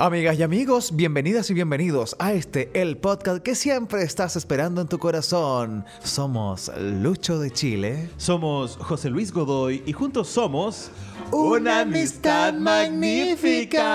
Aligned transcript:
Amigas 0.00 0.38
y 0.38 0.44
amigos, 0.44 0.94
bienvenidas 0.94 1.50
y 1.50 1.54
bienvenidos 1.54 2.14
a 2.20 2.32
este, 2.32 2.70
el 2.72 2.98
podcast 2.98 3.42
que 3.42 3.56
siempre 3.56 4.04
estás 4.04 4.36
esperando 4.36 4.80
en 4.80 4.86
tu 4.86 5.00
corazón. 5.00 5.84
Somos 6.04 6.70
Lucho 6.78 7.40
de 7.40 7.50
Chile. 7.50 8.08
Somos 8.16 8.76
José 8.76 9.10
Luis 9.10 9.32
Godoy 9.32 9.82
y 9.86 9.92
juntos 9.92 10.28
somos 10.28 10.92
Una 11.32 11.80
amistad 11.80 12.54
magnífica. 12.54 13.88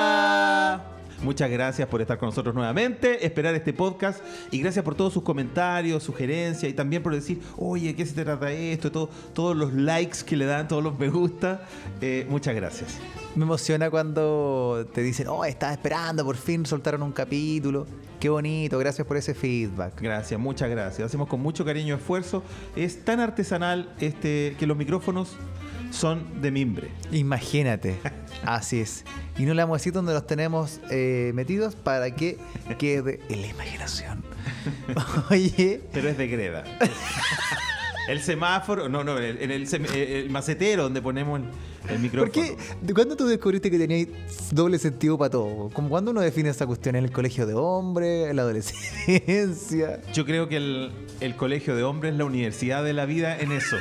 Muchas 1.23 1.49
gracias 1.49 1.87
por 1.87 2.01
estar 2.01 2.17
con 2.17 2.27
nosotros 2.27 2.53
nuevamente, 2.53 3.25
esperar 3.25 3.55
este 3.55 3.71
podcast 3.71 4.21
y 4.51 4.59
gracias 4.59 4.83
por 4.83 4.93
todos 4.93 5.13
sus 5.13 5.23
comentarios, 5.23 6.03
sugerencias 6.03 6.69
y 6.69 6.75
también 6.75 7.01
por 7.01 7.13
decir, 7.13 7.41
oye, 7.55 7.95
¿qué 7.95 8.05
se 8.05 8.21
trata 8.25 8.51
esto? 8.51 8.91
Todo, 8.91 9.09
todos 9.33 9.55
los 9.55 9.71
likes 9.71 10.17
que 10.25 10.35
le 10.35 10.45
dan, 10.45 10.67
todos 10.67 10.83
los 10.83 10.99
me 10.99 11.07
gusta. 11.07 11.65
Eh, 12.01 12.27
muchas 12.29 12.53
gracias. 12.55 12.97
Me 13.35 13.43
emociona 13.43 13.89
cuando 13.89 14.85
te 14.93 15.01
dicen, 15.01 15.27
oh, 15.29 15.45
estaba 15.45 15.71
esperando, 15.71 16.25
por 16.25 16.35
fin 16.35 16.65
soltaron 16.65 17.01
un 17.01 17.13
capítulo. 17.13 17.87
Qué 18.19 18.27
bonito, 18.27 18.77
gracias 18.77 19.07
por 19.07 19.15
ese 19.15 19.33
feedback. 19.33 20.01
Gracias, 20.01 20.37
muchas 20.37 20.69
gracias. 20.69 21.05
Hacemos 21.05 21.29
con 21.29 21.39
mucho 21.39 21.63
cariño 21.63 21.95
y 21.95 21.97
esfuerzo. 21.97 22.43
Es 22.75 23.05
tan 23.05 23.21
artesanal 23.21 23.93
este, 24.01 24.57
que 24.59 24.67
los 24.67 24.75
micrófonos 24.75 25.37
son 25.93 26.41
de 26.41 26.51
mimbre. 26.51 26.89
Imagínate, 27.11 27.97
así 28.45 28.79
es. 28.79 29.05
Y 29.37 29.43
no 29.43 29.53
le 29.53 29.61
vamos 29.61 29.75
a 29.75 29.77
decir 29.77 29.93
dónde 29.93 30.13
los 30.13 30.27
tenemos 30.27 30.81
eh, 30.89 31.31
metidos 31.33 31.75
para 31.75 32.11
que 32.11 32.37
quede 32.77 33.19
en 33.29 33.41
la 33.41 33.47
imaginación. 33.47 34.23
Oye. 35.29 35.81
Pero 35.93 36.09
es 36.09 36.17
de 36.17 36.27
greda. 36.27 36.63
El 38.09 38.19
semáforo, 38.21 38.89
no, 38.89 39.01
no, 39.05 39.17
en 39.17 39.49
el, 39.49 39.65
el, 39.95 40.29
macetero 40.29 40.83
donde 40.83 41.01
ponemos 41.01 41.39
el, 41.87 41.99
micrófono. 41.99 42.33
¿Por 42.33 42.43
qué? 42.43 42.57
¿De 42.81 42.93
cuándo 42.93 43.15
tú 43.15 43.25
descubriste 43.25 43.71
que 43.71 43.79
tenías 43.79 44.09
doble 44.51 44.77
sentido 44.77 45.17
para 45.17 45.29
todo? 45.29 45.69
¿Cómo 45.69 45.87
cuándo 45.87 46.11
uno 46.11 46.19
define 46.19 46.49
esa 46.49 46.67
cuestión? 46.67 46.97
¿En 46.97 47.05
el 47.05 47.13
colegio 47.13 47.45
de 47.45 47.53
hombres? 47.53 48.29
¿En 48.29 48.35
la 48.35 48.41
adolescencia? 48.41 50.01
Yo 50.11 50.25
creo 50.25 50.49
que 50.49 50.57
el, 50.57 50.91
el 51.21 51.37
colegio 51.37 51.77
de 51.77 51.83
hombres 51.83 52.11
es 52.11 52.17
la 52.17 52.25
universidad 52.25 52.83
de 52.83 52.91
la 52.91 53.05
vida 53.05 53.39
en 53.39 53.53
eso. 53.53 53.77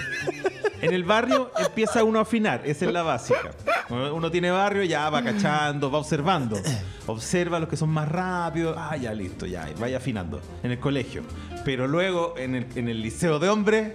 En 0.83 0.93
el 0.93 1.05
barrio 1.05 1.51
empieza 1.59 2.03
uno 2.03 2.19
a 2.19 2.23
afinar, 2.23 2.63
esa 2.65 2.87
es 2.87 2.93
la 2.93 3.03
básica. 3.03 3.53
Uno 3.89 4.31
tiene 4.31 4.51
barrio, 4.51 4.83
ya 4.83 5.09
va 5.11 5.23
cachando, 5.23 5.91
va 5.91 5.99
observando. 5.99 6.61
Observa 7.07 7.61
los 7.61 7.69
que 7.69 7.77
son 7.77 7.91
más 7.91 8.09
rápidos, 8.09 8.77
ah, 8.79 8.97
ya 8.97 9.15
listo, 9.15 9.47
ya, 9.47 9.69
vaya 9.79 9.99
afinando. 9.99 10.41
En 10.63 10.73
el 10.73 10.79
colegio. 10.79 11.23
Pero 11.65 11.87
luego 11.87 12.35
en 12.37 12.57
el, 12.57 12.67
en 12.75 12.89
el 12.89 13.01
liceo 13.01 13.39
de 13.39 13.49
hombres 13.49 13.93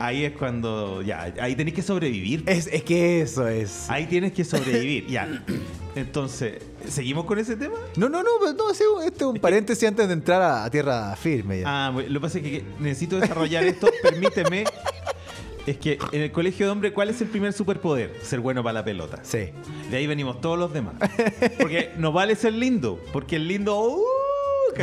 ahí 0.00 0.24
es 0.24 0.32
cuando 0.32 1.02
ya, 1.02 1.32
ahí 1.40 1.54
tenés 1.54 1.74
que 1.74 1.82
sobrevivir. 1.82 2.42
Es, 2.46 2.66
es, 2.66 2.82
que 2.82 3.20
eso 3.20 3.46
es. 3.46 3.88
Ahí 3.88 4.06
tienes 4.06 4.32
que 4.32 4.44
sobrevivir, 4.44 5.06
ya. 5.08 5.44
Entonces, 5.94 6.62
¿seguimos 6.88 7.26
con 7.26 7.38
ese 7.38 7.56
tema? 7.56 7.76
No, 7.96 8.08
no, 8.08 8.22
no, 8.22 8.30
no, 8.52 8.70
este 8.70 9.18
es 9.18 9.22
un 9.22 9.38
paréntesis 9.38 9.86
antes 9.86 10.08
de 10.08 10.14
entrar 10.14 10.42
a, 10.42 10.70
tierra 10.70 11.14
firme. 11.16 11.60
Ya. 11.60 11.86
Ah, 11.86 11.92
lo 11.92 12.20
que 12.20 12.20
pasa 12.20 12.38
es 12.38 12.44
que 12.44 12.64
necesito 12.80 13.20
desarrollar 13.20 13.64
esto, 13.64 13.88
permíteme. 14.02 14.64
Es 15.66 15.78
que 15.78 15.98
en 16.12 16.22
el 16.22 16.32
colegio 16.32 16.66
de 16.66 16.72
hombre, 16.72 16.92
¿cuál 16.92 17.10
es 17.10 17.20
el 17.20 17.28
primer 17.28 17.52
superpoder? 17.52 18.14
Ser 18.22 18.40
bueno 18.40 18.62
para 18.62 18.74
la 18.74 18.84
pelota. 18.84 19.18
Sí. 19.22 19.50
De 19.90 19.96
ahí 19.96 20.06
venimos 20.06 20.40
todos 20.40 20.58
los 20.58 20.72
demás. 20.72 20.94
Porque 21.58 21.92
no 21.96 22.12
vale 22.12 22.34
ser 22.34 22.54
lindo, 22.54 23.00
porque 23.12 23.36
el 23.36 23.48
lindo... 23.48 23.78
Uh, 23.78 24.02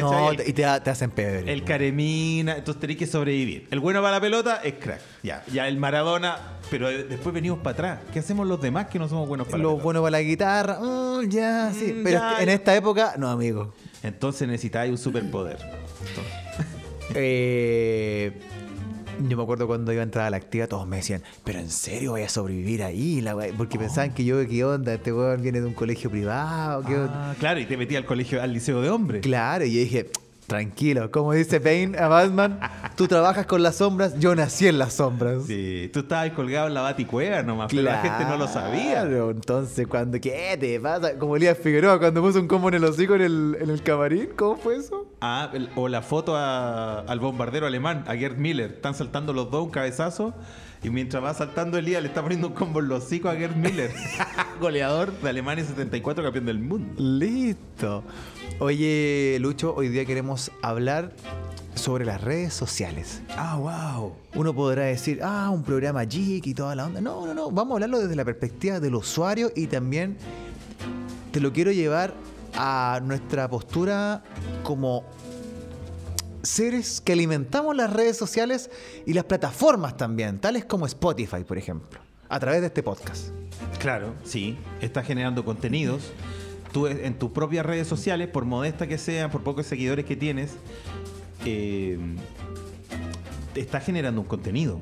no, 0.02 0.34
y 0.34 0.54
te, 0.54 0.66
hacen 0.66 1.12
peor. 1.12 1.48
El 1.48 1.64
caremina, 1.64 2.58
entonces 2.58 2.80
tenés 2.80 2.98
que 2.98 3.08
sobrevivir. 3.08 3.68
El 3.72 3.80
bueno 3.80 4.02
para 4.02 4.14
la 4.18 4.22
pelota 4.22 4.62
es 4.64 4.74
crack. 4.76 5.02
Ya, 5.24 5.44
ya 5.52 5.68
el 5.68 5.78
Maradona, 5.78 6.38
pero 6.70 6.90
después 6.90 7.34
venimos 7.34 7.60
para 7.60 7.72
atrás. 7.72 8.00
¿Qué 8.12 8.20
hacemos 8.20 8.46
los 8.46 8.62
demás 8.62 8.88
que 8.88 9.00
no 9.00 9.08
somos 9.08 9.28
buenos 9.28 9.48
para 9.48 9.64
Los 9.64 9.78
la 9.78 9.84
buenos 9.84 10.02
para 10.02 10.12
la 10.12 10.22
guitarra, 10.22 10.80
mm, 10.80 11.30
ya, 11.30 11.72
sí. 11.74 11.94
Mm, 11.94 12.04
pero 12.04 12.22
en 12.40 12.50
esta 12.50 12.76
época, 12.76 13.16
no, 13.18 13.30
amigo. 13.30 13.74
Entonces 14.04 14.48
necesitáis 14.48 14.92
un 14.92 14.98
superpoder. 14.98 15.58
eh 17.16 18.34
yo 19.28 19.38
me 19.38 19.44
acuerdo 19.44 19.68
cuando 19.68 19.92
iba 19.92 20.02
a 20.02 20.04
entrar 20.04 20.26
a 20.28 20.30
la 20.30 20.38
actividad, 20.38 20.68
todos 20.68 20.88
me 20.88 20.98
decían, 20.98 21.24
pero 21.44 21.60
en 21.60 21.70
serio 21.70 22.12
voy 22.12 22.22
a 22.22 22.30
sobrevivir 22.30 22.84
ahí, 22.84 23.24
porque 23.58 23.78
pensaban 23.80 24.14
que 24.14 24.26
yo, 24.26 24.48
¿qué 24.48 24.64
onda? 24.64 24.94
Este 24.94 25.14
weón 25.14 25.42
viene 25.42 25.62
de 25.62 25.68
un 25.68 25.74
colegio 25.74 26.10
privado. 26.10 26.84
Ah, 26.88 27.36
claro, 27.40 27.60
y 27.60 27.66
te 27.66 27.78
metí 27.78 27.96
al 27.96 28.06
colegio, 28.06 28.42
al 28.42 28.54
liceo 28.54 28.82
de 28.82 28.90
hombres. 28.90 29.22
Claro, 29.22 29.66
y 29.66 29.74
yo 29.74 29.80
dije, 29.80 30.10
Tranquilo, 30.48 31.12
como 31.12 31.34
dice 31.34 31.60
Payne 31.60 31.98
a 31.98 32.08
Batman, 32.08 32.58
tú 32.96 33.06
trabajas 33.06 33.46
con 33.46 33.62
las 33.62 33.76
sombras, 33.76 34.18
yo 34.18 34.34
nací 34.34 34.66
en 34.66 34.80
las 34.80 34.94
sombras. 34.94 35.44
Sí, 35.46 35.90
tú 35.92 36.00
estabas 36.00 36.32
colgado 36.32 36.68
en 36.68 36.74
la 36.74 36.80
baticueva 36.82 37.44
nomás, 37.44 37.68
pero 37.70 37.82
la 37.82 38.00
gente 38.00 38.24
no 38.24 38.38
lo 38.38 38.48
sabía. 38.48 39.02
Entonces, 39.02 39.86
cuando, 39.88 40.22
¿qué 40.22 40.58
te 40.58 40.80
pasa? 40.80 41.20
Como 41.20 41.36
Elías 41.36 41.58
Figueroa, 41.58 42.00
cuando 42.00 42.22
puso 42.22 42.40
un 42.40 42.48
combo 42.48 42.70
en 42.70 42.76
el 42.76 42.86
hocico 42.86 43.16
en 43.16 43.24
el, 43.24 43.58
en 43.60 43.70
el 43.70 43.84
camarín, 43.84 44.30
¿cómo 44.38 44.56
fue 44.56 44.78
eso? 44.78 45.06
Ah, 45.20 45.52
o 45.76 45.90
la 45.90 46.02
foto 46.02 46.38
al 46.38 47.20
bombardero 47.20 47.68
alemán, 47.68 48.06
a 48.08 48.16
Gerd 48.16 48.38
Miller. 48.38 48.72
Están 48.72 48.94
saltando 48.94 49.34
los 49.34 49.52
dos 49.52 49.66
un 49.66 49.70
cabezazo. 49.70 50.34
Y 50.84 50.90
mientras 50.90 51.24
va 51.24 51.34
saltando 51.34 51.78
Elías, 51.78 52.02
le 52.02 52.10
está 52.10 52.22
poniendo 52.22 52.48
un 52.48 52.54
combo 52.54 52.80
en 52.80 52.88
los 52.88 53.04
hocicos 53.06 53.34
a 53.34 53.38
Gerd 53.38 53.56
Miller, 53.56 53.92
goleador 54.62 55.12
de 55.20 55.30
Alemania 55.30 55.66
74, 55.66 56.24
campeón 56.24 56.46
del 56.46 56.60
mundo. 56.60 56.94
Listo. 56.98 58.04
Oye, 58.60 59.38
Lucho, 59.40 59.74
hoy 59.76 59.90
día 59.90 60.06
queremos 60.06 60.52
hablar 60.62 61.12
sobre 61.76 62.06
las 62.06 62.22
redes 62.22 62.54
sociales. 62.54 63.22
Ah, 63.36 63.58
wow. 63.58 64.14
Uno 64.36 64.54
podrá 64.54 64.84
decir, 64.84 65.20
ah, 65.24 65.50
un 65.52 65.64
programa 65.64 66.04
geek 66.04 66.48
y 66.48 66.54
toda 66.54 66.76
la 66.76 66.86
onda. 66.86 67.02
No, 67.02 67.26
no, 67.26 67.34
no. 67.34 67.52
Vamos 67.52 67.72
a 67.72 67.76
hablarlo 67.76 68.00
desde 68.00 68.16
la 68.16 68.26
perspectiva 68.26 68.80
del 68.80 68.96
usuario 68.96 69.52
y 69.56 69.68
también 69.68 70.18
te 71.32 71.40
lo 71.40 71.54
quiero 71.54 71.72
llevar 71.72 72.14
a 72.56 73.00
nuestra 73.04 73.48
postura 73.48 74.24
como 74.64 75.04
seres 76.44 77.02
que 77.02 77.14
alimentamos 77.14 77.76
las 77.76 77.92
redes 77.92 78.18
sociales 78.18 78.70
y 79.06 79.14
las 79.14 79.26
plataformas 79.26 79.98
también, 79.98 80.40
tales 80.40 80.66
como 80.66 80.86
Spotify, 80.86 81.44
por 81.44 81.58
ejemplo, 81.58 82.00
a 82.30 82.40
través 82.40 82.62
de 82.62 82.68
este 82.68 82.84
podcast. 82.84 83.30
Claro, 83.80 84.14
sí. 84.24 84.58
Está 84.82 85.04
generando 85.04 85.44
contenidos 85.44 86.12
tú 86.72 86.88
en 86.88 87.18
tus 87.18 87.32
propias 87.32 87.66
redes 87.66 87.88
sociales, 87.88 88.28
por 88.28 88.46
modesta 88.46 88.88
que 88.88 88.98
sean, 88.98 89.32
por 89.32 89.42
pocos 89.42 89.66
seguidores 89.66 90.06
que 90.06 90.16
tienes, 90.16 90.56
eh, 91.46 91.98
te 93.54 93.62
estás 93.62 93.86
generando 93.86 94.22
un 94.22 94.28
contenido. 94.28 94.80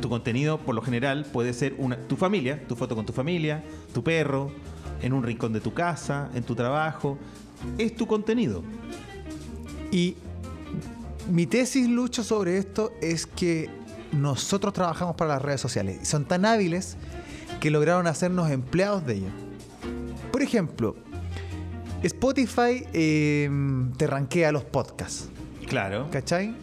Tu 0.00 0.08
contenido, 0.08 0.58
por 0.58 0.74
lo 0.74 0.82
general, 0.82 1.26
puede 1.30 1.52
ser 1.52 1.76
tu 2.08 2.16
familia, 2.16 2.66
tu 2.66 2.74
foto 2.74 2.96
con 2.96 3.04
tu 3.04 3.12
familia, 3.12 3.62
tu 3.92 4.02
perro, 4.02 4.50
en 5.02 5.12
un 5.12 5.22
rincón 5.22 5.52
de 5.52 5.60
tu 5.60 5.74
casa, 5.74 6.30
en 6.34 6.42
tu 6.42 6.54
trabajo. 6.54 7.18
Es 7.76 7.94
tu 7.94 8.06
contenido. 8.06 8.62
Y 9.92 10.16
mi 11.30 11.46
tesis, 11.46 11.88
Lucho, 11.88 12.24
sobre 12.24 12.58
esto 12.58 12.92
es 13.00 13.26
que 13.26 13.70
nosotros 14.12 14.72
trabajamos 14.72 15.14
para 15.16 15.34
las 15.34 15.42
redes 15.42 15.60
sociales 15.60 15.98
y 16.02 16.04
son 16.04 16.24
tan 16.24 16.44
hábiles 16.44 16.96
que 17.60 17.70
lograron 17.70 18.06
hacernos 18.06 18.50
empleados 18.50 19.06
de 19.06 19.14
ellas. 19.14 19.32
Por 20.32 20.42
ejemplo, 20.42 20.96
Spotify 22.02 22.86
em, 22.92 23.92
te 23.92 24.06
rankea 24.06 24.52
los 24.52 24.64
podcasts. 24.64 25.28
Claro. 25.66 26.08
¿Cachai? 26.10 26.54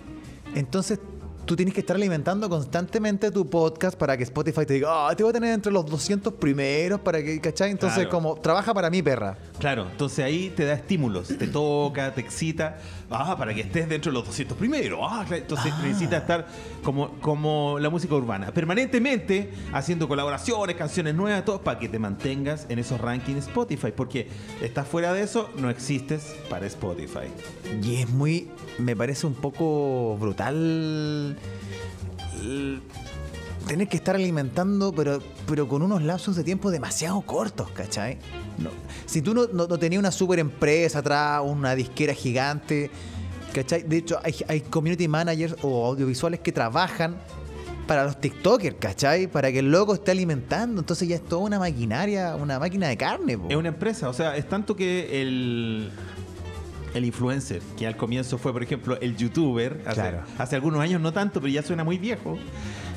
Entonces 0.56 1.00
tú 1.48 1.56
tienes 1.56 1.74
que 1.74 1.80
estar 1.80 1.96
alimentando 1.96 2.50
constantemente 2.50 3.32
tu 3.32 3.50
podcast 3.50 3.98
para 3.98 4.18
que 4.18 4.24
Spotify 4.24 4.66
te 4.66 4.74
diga, 4.74 5.08
ah, 5.08 5.16
te 5.16 5.24
voy 5.24 5.30
a 5.30 5.34
tener 5.34 5.54
entre 5.54 5.72
los 5.72 5.86
200 5.86 6.34
primeros 6.34 7.00
para 7.00 7.24
que, 7.24 7.40
¿cachai? 7.40 7.72
Entonces, 7.72 8.06
como, 8.08 8.36
trabaja 8.36 8.74
para 8.74 8.90
mí, 8.90 9.02
perra. 9.02 9.38
Claro, 9.58 9.88
entonces 9.90 10.26
ahí 10.26 10.52
te 10.54 10.66
da 10.66 10.74
estímulos, 10.74 11.30
te 11.30 11.48
toca, 11.48 12.14
te 12.14 12.20
excita, 12.20 12.80
ah, 13.10 13.38
para 13.38 13.54
que 13.54 13.62
estés 13.62 13.88
dentro 13.88 14.12
de 14.12 14.18
los 14.18 14.28
200 14.28 14.58
primeros. 14.58 15.00
Ah, 15.02 15.26
entonces 15.32 15.72
ah. 15.74 15.82
necesita 15.82 16.18
estar 16.18 16.48
como, 16.84 17.14
como 17.22 17.80
la 17.80 17.90
música 17.90 18.14
urbana, 18.14 18.52
permanentemente 18.52 19.54
haciendo 19.72 20.10
colaboraciones, 20.10 20.76
canciones 20.76 21.16
nuevas, 21.16 21.46
todo, 21.46 21.62
para 21.62 21.80
que 21.80 21.88
te 21.88 21.98
mantengas 21.98 22.66
en 22.68 22.80
esos 22.80 23.00
rankings 23.00 23.48
Spotify, 23.48 23.94
porque 23.96 24.28
estás 24.62 24.86
fuera 24.86 25.14
de 25.14 25.24
eso, 25.24 25.50
no 25.58 25.70
existes 25.70 26.36
para 26.50 26.66
Spotify. 26.68 27.30
Y 27.82 28.02
es 28.02 28.10
muy, 28.10 28.50
me 28.80 28.98
parece 28.98 29.26
un 29.26 29.36
poco 29.36 30.18
brutal 30.20 31.37
tener 33.68 33.88
que 33.88 33.98
estar 33.98 34.16
alimentando, 34.16 34.94
pero, 34.94 35.20
pero 35.46 35.68
con 35.68 35.82
unos 35.82 36.02
lapsos 36.02 36.36
de 36.36 36.44
tiempo 36.44 36.72
demasiado 36.72 37.22
cortos, 37.22 37.70
¿cachai? 37.72 38.18
Si 39.06 39.22
tú 39.22 39.34
no, 39.34 39.48
no, 39.48 39.68
tenías 39.78 40.00
una 40.00 40.12
super 40.12 40.40
empresa 40.40 41.00
atrás, 41.00 41.42
una 41.44 41.76
disquera 41.76 42.14
gigante, 42.14 42.90
¿cachai? 43.54 43.84
De 43.84 43.98
hecho, 43.98 44.20
hay, 44.24 44.36
hay 44.48 44.62
community 44.62 45.08
managers 45.08 45.56
o 45.62 45.86
audiovisuales 45.86 46.40
que 46.40 46.52
trabajan 46.52 47.18
para 47.88 48.04
los 48.04 48.20
TikTokers, 48.20 48.78
¿cachai? 48.80 49.28
Para 49.28 49.52
que 49.52 49.60
el 49.60 49.72
loco 49.72 49.94
esté 49.94 50.12
alimentando. 50.12 50.82
Entonces 50.82 51.08
ya 51.08 51.16
es 51.16 51.24
toda 51.24 51.42
una 51.44 51.58
maquinaria, 51.58 52.36
una 52.36 52.60
máquina 52.60 52.90
de 52.90 52.98
carne. 52.98 53.38
Es 53.50 53.56
una 53.56 53.70
empresa, 53.70 54.10
o 54.10 54.14
sea, 54.14 54.36
es 54.36 54.48
tanto 54.48 54.76
que 54.76 55.22
el, 55.22 55.92
el 56.98 57.06
influencer, 57.06 57.62
que 57.78 57.88
al 57.88 57.96
comienzo 57.96 58.38
fue, 58.38 58.52
por 58.54 58.64
ejemplo, 58.64 58.98
el 59.00 59.16
youtuber, 59.16 59.84
hace, 60.38 60.56
algunos 60.56 60.82
años 60.82 61.02
no 61.02 61.14
tanto, 61.14 61.40
pero 61.40 61.52
ya 61.52 61.64
suena 61.64 61.84
muy 61.84 61.98
viejo. 61.98 62.38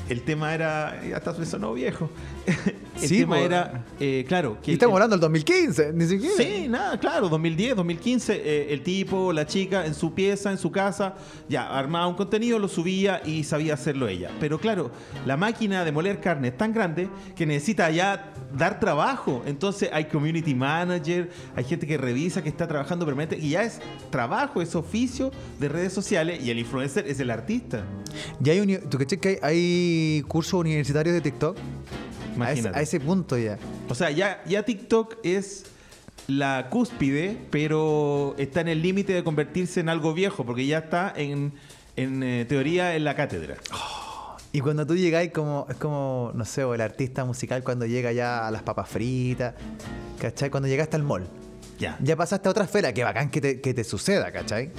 El 0.09 0.21
tema 0.21 0.53
era, 0.53 1.01
hasta 1.15 1.45
sonó 1.45 1.73
viejo. 1.73 2.09
el 3.01 3.07
Sí, 3.09 3.19
tema 3.19 3.39
era, 3.39 3.85
eh, 3.99 4.25
claro, 4.27 4.57
que 4.61 4.71
Y 4.71 4.73
estamos 4.75 4.93
el- 4.93 4.95
hablando 5.03 5.15
del 5.15 5.21
2015, 5.21 5.91
ni 5.93 6.05
siquiera. 6.05 6.35
Sí, 6.37 6.67
nada, 6.67 6.99
claro, 6.99 7.29
2010, 7.29 7.75
2015, 7.75 8.35
eh, 8.35 8.73
el 8.73 8.81
tipo, 8.83 9.33
la 9.33 9.45
chica, 9.45 9.85
en 9.85 9.93
su 9.93 10.13
pieza, 10.13 10.51
en 10.51 10.57
su 10.57 10.71
casa, 10.71 11.15
ya 11.49 11.67
armaba 11.67 12.07
un 12.07 12.15
contenido, 12.15 12.59
lo 12.59 12.67
subía 12.67 13.21
y 13.25 13.43
sabía 13.43 13.73
hacerlo 13.73 14.07
ella. 14.07 14.29
Pero 14.39 14.59
claro, 14.59 14.91
la 15.25 15.37
máquina 15.37 15.83
de 15.85 15.91
moler 15.91 16.19
carne 16.21 16.49
es 16.49 16.57
tan 16.57 16.73
grande 16.73 17.09
que 17.35 17.45
necesita 17.45 17.89
ya 17.91 18.33
dar 18.57 18.79
trabajo. 18.79 19.43
Entonces 19.45 19.89
hay 19.91 20.05
community 20.05 20.53
manager, 20.55 21.29
hay 21.55 21.63
gente 21.63 21.85
que 21.87 21.97
revisa, 21.97 22.41
que 22.41 22.49
está 22.49 22.67
trabajando 22.67 23.05
permanente, 23.05 23.37
y 23.37 23.49
ya 23.51 23.63
es 23.63 23.79
trabajo, 24.09 24.61
es 24.61 24.75
oficio 24.75 25.31
de 25.59 25.69
redes 25.69 25.93
sociales, 25.93 26.41
y 26.43 26.49
el 26.49 26.59
influencer 26.59 27.07
es 27.07 27.19
el 27.19 27.29
artista. 27.31 27.83
Y 28.43 28.49
hay 28.49 28.61
¿Tú 28.89 28.97
caché 28.97 29.17
que 29.17 29.29
hay, 29.29 29.37
hay 29.41 30.23
cursos 30.27 30.53
universitarios 30.53 31.13
de 31.13 31.21
TikTok? 31.21 31.57
A 32.41 32.51
ese, 32.51 32.59
Imagínate. 32.59 32.79
a 32.79 32.81
ese 32.81 32.99
punto 32.99 33.37
ya. 33.37 33.57
O 33.89 33.95
sea, 33.95 34.11
ya, 34.11 34.41
ya 34.45 34.63
TikTok 34.63 35.17
es 35.23 35.65
la 36.27 36.67
cúspide, 36.69 37.37
pero 37.49 38.35
está 38.37 38.61
en 38.61 38.67
el 38.69 38.81
límite 38.81 39.13
de 39.13 39.23
convertirse 39.23 39.79
en 39.79 39.89
algo 39.89 40.13
viejo, 40.13 40.45
porque 40.45 40.65
ya 40.65 40.79
está 40.79 41.13
en, 41.15 41.53
en 41.95 42.23
eh, 42.23 42.45
teoría 42.47 42.95
en 42.95 43.03
la 43.03 43.15
cátedra. 43.15 43.57
Y 44.53 44.59
cuando 44.59 44.85
tú 44.85 44.95
llegáis 44.95 45.31
como, 45.31 45.65
es 45.69 45.77
como, 45.77 46.31
no 46.35 46.43
sé, 46.45 46.63
o 46.63 46.73
el 46.73 46.81
artista 46.81 47.23
musical 47.23 47.63
cuando 47.63 47.85
llega 47.85 48.11
ya 48.11 48.47
a 48.47 48.51
las 48.51 48.63
papas 48.63 48.89
fritas, 48.89 49.55
¿cachai? 50.19 50.49
Cuando 50.49 50.67
llegaste 50.67 50.97
al 50.97 51.03
mall. 51.03 51.23
Ya. 51.79 51.97
Ya 52.01 52.15
pasaste 52.15 52.47
a 52.47 52.51
otra 52.51 52.65
esfera, 52.65 52.93
que 52.93 53.03
bacán 53.03 53.29
que 53.31 53.41
te, 53.41 53.61
que 53.61 53.73
te 53.73 53.83
suceda, 53.83 54.31
¿cachai? 54.31 54.71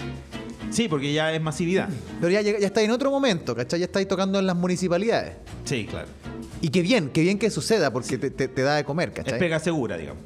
Sí, 0.73 0.89
porque 0.89 1.13
ya 1.13 1.33
es 1.33 1.41
masividad. 1.43 1.89
Pero 2.21 2.33
ya, 2.33 2.41
llega- 2.43 2.59
ya 2.59 2.67
estás 2.67 2.83
en 2.83 2.91
otro 2.91 3.11
momento, 3.11 3.55
¿cachai? 3.55 3.79
Ya 3.81 3.85
estáis 3.87 4.09
tocando 4.09 4.39
en 4.39 4.47
las 4.47 4.57
municipalidades. 4.57 5.35
Sí, 5.65 5.87
claro. 5.89 6.09
Y 6.61 6.69
qué 6.71 6.81
bien, 6.83 7.11
qué 7.11 7.21
bien 7.21 7.39
que 7.39 7.51
suceda, 7.51 7.93
porque 7.93 8.19
te, 8.19 8.31
te- 8.31 8.49
te 8.49 8.63
da 8.63 8.77
de 8.77 8.85
comer, 8.85 9.11
Es 9.11 9.15
¿cachai? 9.17 9.39
pega 9.39 9.59
segura, 9.61 9.97
digamos. 9.97 10.23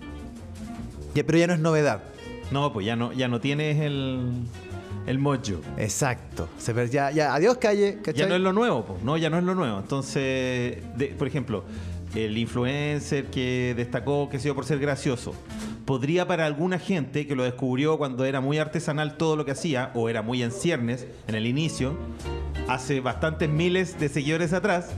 Ya- 1.15 1.25
pero 1.25 1.39
ya 1.39 1.47
no 1.47 1.55
es 1.55 1.61
novedad. 1.61 2.03
No, 2.51 2.73
pues 2.73 2.87
ya 2.87 2.95
no, 2.95 3.13
ya 3.13 3.27
no 3.27 3.41
tienes 3.41 3.81
el, 3.81 4.31
el 5.07 5.19
mojo. 5.19 5.61
Exacto. 5.79 6.49
Se 6.59 6.73
ya, 6.91 7.11
ya, 7.11 7.35
adiós 7.35 7.57
calle, 7.59 7.99
¿cachai? 8.03 8.21
Ya 8.21 8.27
no 8.29 8.37
es 8.37 8.41
lo 8.41 8.53
nuevo, 8.53 8.85
pues. 8.85 9.03
No, 9.03 9.17
ya 9.17 9.31
no 9.31 9.39
es 9.39 9.45
lo 9.45 9.55
nuevo. 9.55 9.79
Entonces, 9.81 10.79
de- 10.97 11.15
por 11.19 11.27
ejemplo, 11.27 11.65
el 12.17 12.39
influencer 12.39 13.27
que 13.27 13.75
destacó, 13.77 14.29
que 14.31 14.39
se 14.39 14.45
dio 14.45 14.55
por 14.55 14.65
ser 14.65 14.79
gracioso, 14.79 15.35
podría 15.85 16.27
para 16.27 16.47
alguna 16.47 16.79
gente 16.79 17.27
que 17.27 17.37
lo 17.37 17.45
descubrió 17.45 17.99
cuando 17.99 18.25
era 18.25 18.41
muy 18.41 18.59
artesanal 18.59 19.17
todo 19.17 19.37
lo 19.37 19.45
que 19.45 19.53
hacía, 19.53 19.91
o 19.95 20.09
era 20.09 20.23
muy 20.23 20.43
en 20.43 20.51
ciernes 20.51 21.07
en 21.29 21.35
el 21.35 21.47
inicio, 21.47 21.97
hace 22.69 23.01
bastantes 23.01 23.51
miles 23.51 24.01
de 24.01 24.09
seguidores 24.09 24.53
atrás, 24.53 24.91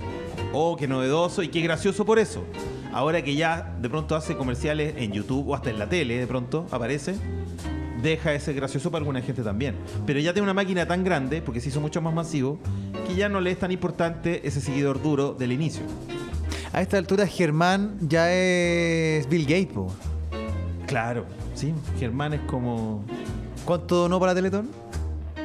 oh, 0.52 0.76
qué 0.76 0.86
novedoso 0.86 1.42
y 1.42 1.48
qué 1.48 1.60
gracioso 1.60 2.06
por 2.06 2.18
eso. 2.18 2.44
Ahora 2.92 3.22
que 3.22 3.34
ya 3.34 3.76
de 3.80 3.90
pronto 3.90 4.16
hace 4.16 4.36
comerciales 4.36 4.94
en 4.96 5.12
YouTube 5.12 5.48
o 5.48 5.54
hasta 5.54 5.70
en 5.70 5.78
la 5.78 5.88
tele, 5.88 6.18
de 6.18 6.26
pronto 6.26 6.66
aparece, 6.70 7.16
deja 8.00 8.30
de 8.30 8.40
ser 8.40 8.54
gracioso 8.54 8.90
para 8.90 9.00
alguna 9.00 9.20
gente 9.20 9.42
también. 9.42 9.74
Pero 10.06 10.20
ya 10.20 10.32
tiene 10.32 10.44
una 10.44 10.54
máquina 10.54 10.86
tan 10.86 11.04
grande, 11.04 11.42
porque 11.42 11.60
se 11.60 11.68
hizo 11.68 11.80
mucho 11.80 12.00
más 12.00 12.14
masivo, 12.14 12.58
que 13.06 13.14
ya 13.14 13.28
no 13.28 13.40
le 13.40 13.50
es 13.50 13.58
tan 13.58 13.72
importante 13.72 14.46
ese 14.46 14.60
seguidor 14.60 15.02
duro 15.02 15.34
del 15.34 15.52
inicio. 15.52 15.82
A 16.72 16.82
esta 16.82 16.98
altura 16.98 17.26
Germán 17.26 17.96
ya 18.00 18.32
es 18.32 19.28
Bill 19.28 19.42
Gates, 19.44 19.72
po. 19.72 19.92
Claro, 20.86 21.24
sí, 21.54 21.74
Germán 21.98 22.34
es 22.34 22.40
como. 22.42 23.04
¿Cuánto 23.64 23.96
donó 23.96 24.20
para 24.20 24.34
Teletón? 24.34 24.68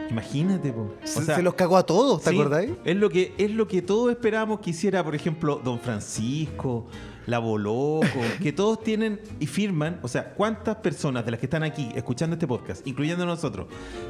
Imagínate, 0.10 0.72
po. 0.72 0.82
O 0.82 1.08
Se, 1.08 1.24
sea, 1.24 1.38
se 1.38 1.42
los 1.42 1.54
cagó 1.54 1.78
a 1.78 1.86
todos, 1.86 2.22
¿te 2.22 2.30
sí, 2.30 2.36
acordáis? 2.36 2.72
Es 2.86 2.96
lo 2.96 3.10
que 3.10 3.34
es 3.38 3.52
lo 3.52 3.68
que 3.68 3.82
todos 3.82 4.12
esperamos 4.12 4.60
que 4.60 4.72
hiciera, 4.72 5.04
por 5.04 5.16
ejemplo, 5.16 5.62
Don 5.64 5.80
Francisco, 5.80 6.86
La 7.26 7.40
Boloco, 7.40 8.08
que 8.42 8.52
todos 8.52 8.84
tienen 8.84 9.20
y 9.40 9.48
firman, 9.48 10.00
o 10.04 10.08
sea, 10.08 10.34
¿cuántas 10.34 10.76
personas 10.78 11.26
de 11.26 11.32
las 11.32 11.40
que 11.40 11.46
están 11.46 11.64
aquí 11.64 11.90
escuchando 11.96 12.36
este 12.36 12.48
podcast, 12.48 12.86
incluyendo 12.86 13.26
nosotros, 13.26 13.68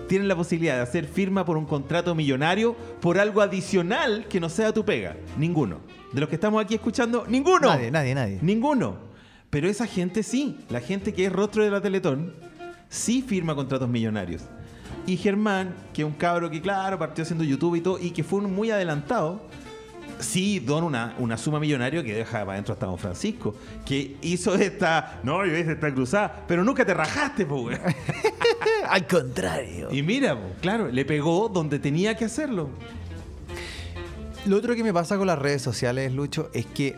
tienen 0.08 0.28
la 0.28 0.36
posibilidad 0.36 0.76
de 0.76 0.82
hacer 0.82 1.06
firma 1.06 1.46
por 1.46 1.58
un 1.58 1.66
contrato 1.66 2.16
millonario 2.16 2.76
por 3.00 3.20
algo 3.20 3.42
adicional 3.42 4.26
que 4.28 4.40
no 4.40 4.50
sea 4.50 4.74
tu 4.74 4.84
pega? 4.84 5.16
Ninguno. 5.38 5.78
De 6.14 6.20
los 6.20 6.30
que 6.30 6.36
estamos 6.36 6.64
aquí 6.64 6.76
escuchando, 6.76 7.26
ninguno. 7.28 7.68
Nadie, 7.68 7.90
nadie, 7.90 8.14
nadie. 8.14 8.40
Ninguno. 8.42 8.98
Pero 9.50 9.68
esa 9.68 9.88
gente 9.88 10.24
sí, 10.24 10.60
la 10.70 10.80
gente 10.80 11.14
que 11.14 11.26
es 11.26 11.32
rostro 11.32 11.64
de 11.64 11.72
la 11.72 11.82
Teletón, 11.82 12.34
sí 12.88 13.22
firma 13.22 13.56
contratos 13.56 13.90
millonarios. 13.90 14.44
Y 15.06 15.18
Germán, 15.18 15.74
que 15.94 16.04
es 16.04 16.08
un 16.08 16.14
cabro 16.14 16.50
que, 16.50 16.62
claro, 16.62 16.98
partió 16.98 17.24
haciendo 17.24 17.44
YouTube 17.44 17.76
y 17.76 17.82
todo, 17.82 18.00
y 18.00 18.12
que 18.12 18.24
fue 18.24 18.40
un 18.40 18.54
muy 18.54 18.72
adelantado, 18.72 19.42
sí 20.20 20.60
dona 20.60 20.86
una, 20.86 21.16
una 21.20 21.38
suma 21.38 21.60
millonaria 21.60 22.04
que 22.04 22.14
deja 22.14 22.40
para 22.40 22.54
adentro 22.54 22.74
hasta 22.74 22.86
Don 22.86 22.98
Francisco, 22.98 23.56
que 23.86 24.18
hizo 24.22 24.56
esta, 24.56 25.20
no, 25.24 25.46
yo 25.46 25.58
hice 25.58 25.74
esta 25.74 25.94
cruzada, 25.94 26.46
pero 26.48 26.64
nunca 26.64 26.86
te 26.86 26.94
rajaste, 26.94 27.44
güey. 27.44 27.78
Al 28.88 29.08
contrario. 29.08 29.90
Y 29.92 30.04
mira, 30.04 30.36
po, 30.36 30.50
claro, 30.62 30.90
le 30.90 31.06
pegó 31.06 31.50
donde 31.50 31.80
tenía 31.80 32.16
que 32.16 32.26
hacerlo. 32.26 32.70
Lo 34.46 34.58
otro 34.58 34.76
que 34.76 34.84
me 34.84 34.94
pasa 34.94 35.18
con 35.18 35.28
las 35.28 35.40
redes 35.40 35.62
sociales, 35.62 36.12
Lucho, 36.12 36.50
es 36.54 36.66
que 36.66 36.98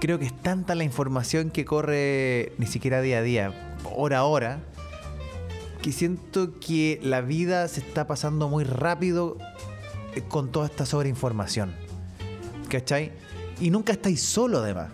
creo 0.00 0.18
que 0.18 0.26
es 0.26 0.42
tanta 0.42 0.74
la 0.74 0.84
información 0.84 1.50
que 1.50 1.64
corre 1.64 2.52
ni 2.58 2.66
siquiera 2.66 3.00
día 3.00 3.18
a 3.18 3.22
día, 3.22 3.76
hora 3.96 4.18
a 4.18 4.24
hora, 4.24 4.60
que 5.80 5.92
siento 5.92 6.60
que 6.60 7.00
la 7.02 7.22
vida 7.22 7.66
se 7.68 7.80
está 7.80 8.06
pasando 8.06 8.48
muy 8.48 8.64
rápido 8.64 9.38
eh, 10.14 10.22
con 10.28 10.52
toda 10.52 10.66
esta 10.66 10.84
sobreinformación. 10.84 11.74
¿Cachai? 12.68 13.12
Y 13.58 13.70
nunca 13.70 13.92
estáis 13.92 14.22
solo, 14.22 14.58
además. 14.58 14.90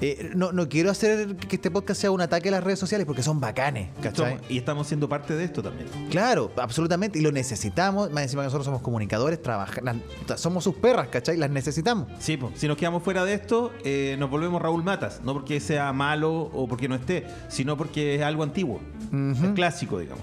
Eh, 0.00 0.30
no, 0.36 0.52
no 0.52 0.68
quiero 0.68 0.92
hacer 0.92 1.34
que 1.36 1.56
este 1.56 1.72
podcast 1.72 2.00
sea 2.00 2.12
un 2.12 2.20
ataque 2.20 2.50
a 2.50 2.52
las 2.52 2.62
redes 2.62 2.78
sociales 2.78 3.04
porque 3.04 3.22
son 3.24 3.40
bacanes, 3.40 3.88
¿cachai? 4.00 4.38
Y 4.48 4.56
estamos 4.58 4.86
siendo 4.86 5.08
parte 5.08 5.34
de 5.34 5.42
esto 5.42 5.60
también. 5.60 5.88
Claro, 6.08 6.52
absolutamente. 6.56 7.18
Y 7.18 7.22
lo 7.22 7.32
necesitamos. 7.32 8.08
Más 8.12 8.22
encima 8.22 8.42
que 8.42 8.46
nosotros 8.46 8.64
somos 8.66 8.80
comunicadores, 8.80 9.42
trabaja- 9.42 9.80
las- 9.82 10.40
somos 10.40 10.62
sus 10.62 10.76
perras, 10.76 11.08
¿cachai? 11.08 11.36
Las 11.36 11.50
necesitamos. 11.50 12.06
Sí, 12.20 12.36
po. 12.36 12.52
si 12.54 12.68
nos 12.68 12.76
quedamos 12.76 13.02
fuera 13.02 13.24
de 13.24 13.34
esto, 13.34 13.72
eh, 13.84 14.14
nos 14.20 14.30
volvemos 14.30 14.62
Raúl 14.62 14.84
Matas. 14.84 15.20
No 15.24 15.32
porque 15.34 15.58
sea 15.58 15.92
malo 15.92 16.42
o 16.42 16.68
porque 16.68 16.88
no 16.88 16.94
esté, 16.94 17.26
sino 17.48 17.76
porque 17.76 18.14
es 18.14 18.22
algo 18.22 18.44
antiguo. 18.44 18.80
Es 19.12 19.50
clásico, 19.56 19.98
digamos. 19.98 20.22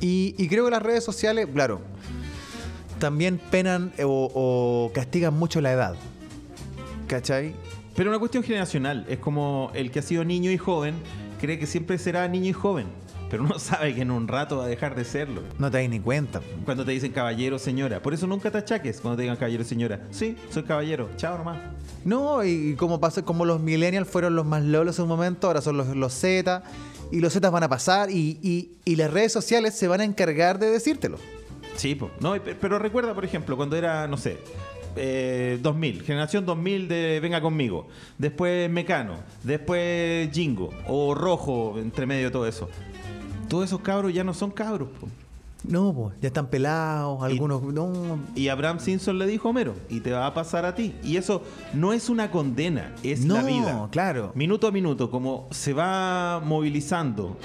Y, 0.00 0.34
y 0.38 0.48
creo 0.48 0.64
que 0.64 0.70
las 0.70 0.82
redes 0.82 1.04
sociales, 1.04 1.46
claro, 1.52 1.82
también 2.98 3.38
penan 3.50 3.92
eh, 3.98 4.04
o, 4.04 4.30
o 4.34 4.90
castigan 4.94 5.34
mucho 5.38 5.60
la 5.60 5.72
edad. 5.72 5.94
¿Cachai? 7.06 7.54
Pero 7.94 8.10
una 8.10 8.18
cuestión 8.18 8.42
generacional. 8.42 9.04
Es 9.08 9.18
como 9.18 9.70
el 9.74 9.90
que 9.90 10.00
ha 10.00 10.02
sido 10.02 10.24
niño 10.24 10.50
y 10.50 10.58
joven 10.58 10.94
cree 11.40 11.58
que 11.58 11.66
siempre 11.66 11.98
será 11.98 12.26
niño 12.28 12.50
y 12.50 12.52
joven. 12.52 12.86
Pero 13.30 13.42
uno 13.44 13.58
sabe 13.58 13.94
que 13.94 14.02
en 14.02 14.10
un 14.10 14.28
rato 14.28 14.58
va 14.58 14.64
a 14.64 14.68
dejar 14.68 14.94
de 14.94 15.04
serlo. 15.04 15.42
No 15.58 15.70
te 15.70 15.80
das 15.80 15.88
ni 15.88 16.00
cuenta. 16.00 16.40
Cuando 16.64 16.84
te 16.84 16.92
dicen 16.92 17.12
caballero, 17.12 17.58
señora. 17.58 18.00
Por 18.02 18.14
eso 18.14 18.26
nunca 18.26 18.50
te 18.50 18.58
achaques 18.58 19.00
cuando 19.00 19.16
te 19.16 19.22
digan 19.22 19.36
caballero, 19.36 19.64
señora. 19.64 20.00
Sí, 20.10 20.36
soy 20.50 20.62
caballero. 20.64 21.08
Chao 21.16 21.38
nomás. 21.38 21.58
No, 22.04 22.44
y, 22.44 22.74
como 22.76 23.00
pasa, 23.00 23.22
como 23.24 23.44
los 23.44 23.60
millennials 23.60 24.08
fueron 24.08 24.36
los 24.36 24.44
más 24.44 24.62
lolos 24.62 24.98
en 24.98 25.04
un 25.04 25.08
momento, 25.08 25.46
ahora 25.46 25.60
son 25.62 25.76
los, 25.78 25.88
los 25.96 26.12
Z, 26.12 26.62
y 27.10 27.20
los 27.20 27.32
Z 27.32 27.48
van 27.48 27.62
a 27.62 27.68
pasar, 27.68 28.10
y, 28.10 28.38
y- 28.42 28.72
y 28.84 28.96
las 28.96 29.10
redes 29.10 29.32
sociales 29.32 29.74
se 29.74 29.88
van 29.88 30.02
a 30.02 30.04
encargar 30.04 30.58
de 30.58 30.70
decírtelo. 30.70 31.16
Sí, 31.76 31.94
po. 31.94 32.10
no, 32.20 32.34
pe- 32.42 32.54
pero 32.54 32.78
recuerda, 32.78 33.14
por 33.14 33.24
ejemplo, 33.24 33.56
cuando 33.56 33.74
era, 33.76 34.06
no 34.06 34.16
sé, 34.18 34.38
eh, 34.96 35.58
2000, 35.62 36.02
generación 36.02 36.46
2000 36.46 36.88
de 36.88 37.20
Venga 37.20 37.40
conmigo, 37.40 37.88
después 38.18 38.70
Mecano, 38.70 39.16
después 39.42 40.30
Jingo 40.32 40.70
o 40.86 41.14
Rojo, 41.14 41.78
entre 41.78 42.06
medio 42.06 42.26
de 42.26 42.30
todo 42.30 42.46
eso. 42.46 42.68
Todos 43.48 43.64
esos 43.66 43.80
cabros 43.80 44.12
ya 44.14 44.24
no 44.24 44.34
son 44.34 44.50
cabros. 44.50 44.88
po. 45.00 45.08
No, 45.66 46.12
ya 46.20 46.26
están 46.28 46.48
pelados, 46.48 47.22
algunos. 47.22 47.62
No, 47.62 48.18
Y 48.34 48.48
Abraham 48.48 48.80
Simpson 48.80 49.18
le 49.18 49.26
dijo 49.26 49.48
a 49.48 49.50
Homero, 49.50 49.74
y 49.88 50.00
te 50.00 50.12
va 50.12 50.26
a 50.26 50.34
pasar 50.34 50.66
a 50.66 50.74
ti. 50.74 50.94
Y 51.02 51.16
eso 51.16 51.42
no 51.72 51.94
es 51.94 52.10
una 52.10 52.30
condena, 52.30 52.92
es 53.02 53.24
la 53.24 53.40
No, 53.40 53.46
vida. 53.46 53.88
claro. 53.90 54.32
Minuto 54.34 54.66
a 54.66 54.72
minuto, 54.72 55.10
como 55.10 55.48
se 55.52 55.72
va 55.72 56.42
movilizando 56.44 57.38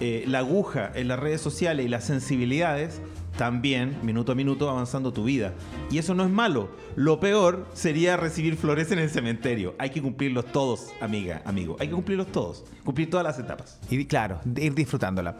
eh, 0.00 0.24
la 0.26 0.38
aguja 0.38 0.90
en 0.94 1.08
las 1.08 1.18
redes 1.18 1.42
sociales 1.42 1.84
y 1.84 1.88
las 1.90 2.04
sensibilidades, 2.04 3.00
también, 3.36 3.98
minuto 4.02 4.32
a 4.32 4.34
minuto, 4.34 4.66
va 4.66 4.72
avanzando 4.72 5.12
tu 5.12 5.24
vida. 5.24 5.54
Y 5.90 5.98
eso 5.98 6.14
no 6.14 6.24
es 6.24 6.30
malo. 6.30 6.70
Lo 6.94 7.20
peor 7.20 7.66
sería 7.74 8.16
recibir 8.16 8.56
flores 8.56 8.90
en 8.90 8.98
el 8.98 9.10
cementerio. 9.10 9.74
Hay 9.78 9.90
que 9.90 10.02
cumplirlos 10.02 10.46
todos, 10.46 10.88
amiga, 11.00 11.42
amigo. 11.44 11.76
Hay 11.78 11.88
que 11.88 11.94
cumplirlos 11.94 12.28
todos. 12.32 12.64
Cumplir 12.84 13.10
todas 13.10 13.24
las 13.24 13.38
etapas. 13.38 13.78
Y 13.90 14.04
claro, 14.06 14.40
ir 14.56 14.74
disfrutándola. 14.74 15.36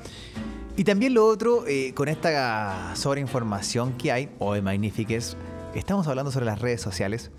Y 0.76 0.84
también 0.84 1.14
lo 1.14 1.26
otro, 1.26 1.66
eh, 1.66 1.92
con 1.94 2.08
esta 2.08 2.94
sobreinformación 2.94 3.94
que 3.94 4.12
hay, 4.12 4.28
hoy 4.38 4.60
magnífiques, 4.60 5.36
estamos 5.74 6.06
hablando 6.06 6.30
sobre 6.30 6.46
las 6.46 6.60
redes 6.60 6.82
sociales. 6.82 7.30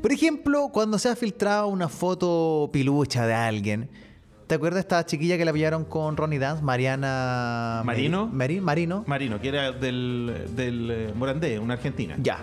Por 0.00 0.12
ejemplo, 0.12 0.68
cuando 0.72 0.98
se 0.98 1.08
ha 1.08 1.16
filtrado 1.16 1.66
una 1.66 1.88
foto 1.88 2.70
pilucha 2.72 3.26
de 3.26 3.34
alguien, 3.34 3.88
¿te 4.46 4.54
acuerdas 4.56 4.74
de 4.76 4.80
esta 4.80 5.04
chiquilla 5.06 5.36
que 5.38 5.44
la 5.44 5.52
pillaron 5.52 5.84
con 5.84 6.16
Ronnie 6.16 6.38
Dance, 6.38 6.62
Mariana 6.62 7.82
¿Marino? 7.84 8.26
Mari- 8.32 8.60
Marino. 8.60 9.04
Marino, 9.06 9.40
que 9.40 9.48
era 9.48 9.72
del, 9.72 10.46
del 10.54 10.90
eh, 10.90 11.12
Morandé, 11.14 11.58
una 11.58 11.74
argentina. 11.74 12.16
Ya. 12.18 12.38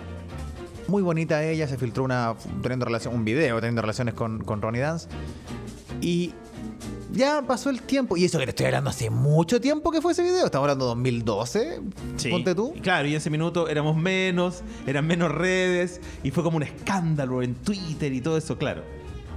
muy 0.88 1.02
bonita 1.02 1.42
ella, 1.44 1.66
se 1.68 1.78
filtró 1.78 2.04
una 2.04 2.34
teniendo 2.62 2.84
relación, 2.84 3.14
un 3.14 3.24
video 3.24 3.56
teniendo 3.60 3.82
relaciones 3.82 4.14
con, 4.14 4.42
con 4.44 4.60
Ronnie 4.62 4.80
Dance. 4.80 5.08
Y 6.00 6.32
ya 7.12 7.42
pasó 7.42 7.70
el 7.70 7.82
tiempo. 7.82 8.16
Y 8.16 8.24
eso 8.24 8.38
que 8.38 8.44
te 8.46 8.50
estoy 8.50 8.66
hablando 8.66 8.90
hace 8.90 9.08
mucho 9.10 9.60
tiempo 9.60 9.90
que 9.92 10.00
fue 10.00 10.12
ese 10.12 10.22
video. 10.22 10.46
Estamos 10.46 10.64
hablando 10.64 10.86
de 10.86 10.88
2012. 10.90 11.80
Sí. 12.16 12.30
Ponte 12.30 12.54
tú. 12.54 12.74
Claro, 12.82 13.06
y 13.06 13.12
en 13.12 13.18
ese 13.18 13.30
minuto 13.30 13.68
éramos 13.68 13.96
menos, 13.96 14.62
eran 14.86 15.06
menos 15.06 15.30
redes, 15.30 16.00
y 16.24 16.30
fue 16.32 16.42
como 16.42 16.56
un 16.56 16.62
escándalo 16.64 17.42
en 17.42 17.54
Twitter 17.54 18.12
y 18.12 18.20
todo 18.20 18.36
eso, 18.36 18.58
claro. 18.58 18.82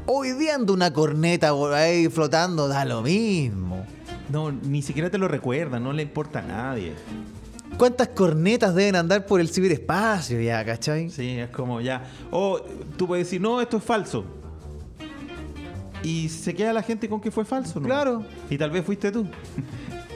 Hoy 0.07 0.33
día 0.33 0.55
anda 0.55 0.71
una 0.71 0.93
corneta 0.93 1.51
por 1.51 1.73
ahí 1.73 2.07
flotando, 2.09 2.67
da 2.67 2.85
lo 2.85 3.01
mismo. 3.01 3.85
No, 4.29 4.51
ni 4.51 4.83
siquiera 4.83 5.09
te 5.09 5.17
lo 5.17 5.27
recuerdan, 5.27 5.83
no 5.83 5.93
le 5.93 6.03
importa 6.03 6.39
a 6.39 6.41
nadie. 6.43 6.93
¿Cuántas 7.77 8.09
cornetas 8.09 8.75
deben 8.75 8.95
andar 8.95 9.25
por 9.25 9.41
el 9.41 9.49
ciberespacio 9.49 10.39
ya, 10.39 10.63
cachai? 10.63 11.09
Sí, 11.09 11.39
es 11.39 11.49
como 11.49 11.81
ya. 11.81 12.03
O 12.29 12.61
tú 12.97 13.07
puedes 13.07 13.25
decir, 13.25 13.41
no, 13.41 13.59
esto 13.59 13.77
es 13.77 13.83
falso. 13.83 14.23
Y 16.03 16.29
se 16.29 16.53
queda 16.53 16.71
la 16.71 16.83
gente 16.83 17.09
con 17.09 17.19
que 17.19 17.31
fue 17.31 17.43
falso, 17.43 17.79
¿no? 17.79 17.87
Claro. 17.87 18.23
Y 18.49 18.59
tal 18.59 18.69
vez 18.69 18.85
fuiste 18.85 19.11
tú. 19.11 19.27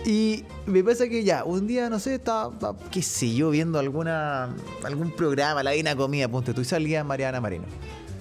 Y 0.05 0.45
me 0.67 0.83
pasa 0.83 1.09
que 1.09 1.23
ya, 1.23 1.43
un 1.43 1.65
día, 1.65 1.89
no 1.89 1.99
sé, 1.99 2.15
estaba, 2.15 2.53
estaba, 2.53 2.77
qué 2.91 3.01
sé 3.01 3.33
yo, 3.33 3.49
viendo 3.49 3.79
alguna 3.79 4.55
algún 4.83 5.11
programa, 5.11 5.63
la 5.63 5.71
Divina 5.71 5.95
Comida, 5.95 6.27
ponte 6.27 6.53
tú, 6.53 6.61
y 6.61 6.65
salía 6.65 7.03
Mariana 7.03 7.41
Marino. 7.41 7.65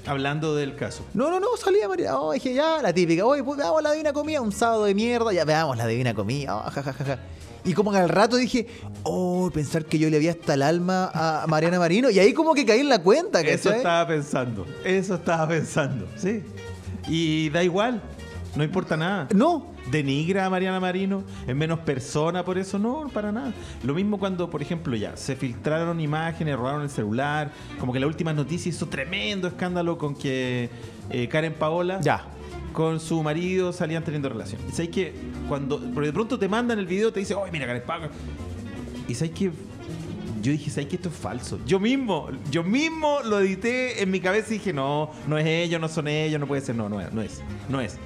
Hablando 0.09 0.57
del 0.57 0.75
caso. 0.75 1.05
No, 1.12 1.31
no, 1.31 1.38
no, 1.38 1.49
salía 1.57 1.87
Mariana. 1.87 2.19
Oh, 2.19 2.33
dije, 2.33 2.55
ya, 2.55 2.81
la 2.81 2.93
típica, 2.93 3.27
oye, 3.27 3.45
pues 3.45 3.59
veamos 3.59 3.83
la 3.83 3.93
Divina 3.93 4.12
Comida, 4.12 4.41
un 4.41 4.53
sábado 4.53 4.85
de 4.85 4.95
mierda, 4.95 5.33
ya 5.33 5.45
veamos 5.45 5.77
la 5.77 5.87
Divina 5.87 6.15
Comida, 6.15 6.57
oh, 6.57 6.71
ja, 6.71 6.83
ja, 6.83 6.93
ja, 6.93 7.05
ja. 7.05 7.19
Y 7.65 7.75
como 7.75 7.93
que 7.93 7.99
al 7.99 8.09
rato 8.09 8.37
dije, 8.37 8.67
oh, 9.03 9.50
pensar 9.53 9.85
que 9.85 9.99
yo 9.99 10.09
le 10.09 10.17
había 10.17 10.31
hasta 10.31 10.55
el 10.55 10.62
alma 10.62 11.11
a 11.12 11.47
Mariana 11.47 11.79
Marino, 11.79 12.09
y 12.09 12.19
ahí 12.19 12.33
como 12.33 12.55
que 12.55 12.65
caí 12.65 12.81
en 12.81 12.88
la 12.88 13.03
cuenta, 13.03 13.41
¿cachai? 13.41 13.55
Eso 13.55 13.71
estaba 13.73 14.07
pensando. 14.07 14.67
Eso 14.85 15.17
estaba 15.17 15.47
pensando, 15.49 16.07
sí. 16.17 16.43
Y 17.07 17.50
da 17.50 17.62
igual. 17.62 18.00
No 18.57 18.64
importa 18.64 18.97
nada. 18.97 19.28
No, 19.35 19.75
denigra 19.90 20.47
a 20.47 20.50
Mariana 20.50 20.81
Marino, 20.81 21.23
es 21.47 21.55
menos 21.55 21.81
persona 21.81 22.45
por 22.45 22.59
eso, 22.59 22.78
no, 22.78 23.09
para 23.12 23.31
nada. 23.31 23.52
Lo 23.85 23.95
mismo 23.95 24.19
cuando, 24.19 24.50
por 24.50 24.62
ejemplo, 24.62 24.97
ya 24.97 25.17
se 25.17 25.37
filtraron 25.37 26.00
imágenes, 26.00 26.57
robaron 26.57 26.83
el 26.83 26.90
celular, 26.90 27.52
como 27.78 27.93
que 27.93 28.00
la 28.00 28.07
última 28.07 28.33
noticia 28.33 28.71
hizo 28.71 28.88
tremendo 28.88 29.49
escándalo 29.49 29.99
con 29.99 30.14
que 30.14 30.71
eh, 31.11 31.28
Karen 31.28 31.55
Paola 31.55 32.00
ya. 32.00 32.25
con 32.73 33.00
su 33.00 33.23
marido 33.23 33.73
salían 33.73 34.02
teniendo 34.02 34.28
relación. 34.28 34.61
Y 34.69 34.73
sabes 34.73 34.90
que 34.90 35.14
cuando, 35.49 35.78
porque 35.93 36.09
de 36.09 36.12
pronto 36.12 36.38
te 36.38 36.49
mandan 36.49 36.78
el 36.78 36.87
video, 36.87 37.12
te 37.12 37.21
dice, 37.21 37.35
oye, 37.35 37.52
mira, 37.52 37.67
Karen 37.67 37.83
Paola. 37.87 38.11
Y 39.07 39.14
sabes 39.14 39.33
que 39.33 39.52
yo 40.43 40.52
dije, 40.52 40.71
¿sabes 40.71 40.88
que 40.88 40.97
esto 40.97 41.09
es 41.09 41.14
falso? 41.14 41.59
Yo 41.67 41.81
mismo, 41.81 42.28
yo 42.50 42.62
mismo 42.62 43.19
lo 43.25 43.40
edité 43.40 44.02
en 44.02 44.11
mi 44.11 44.21
cabeza 44.21 44.55
y 44.55 44.59
dije, 44.59 44.73
no, 44.73 45.11
no 45.26 45.37
es 45.38 45.47
ellos, 45.47 45.81
no 45.81 45.88
son 45.88 46.09
ellos, 46.09 46.38
no 46.40 46.47
puede 46.47 46.61
ser, 46.62 46.76
no, 46.76 46.88
no 46.88 47.00
es, 47.00 47.12
no 47.12 47.23
es, 47.23 47.43
no 47.69 47.81
es. 47.81 47.97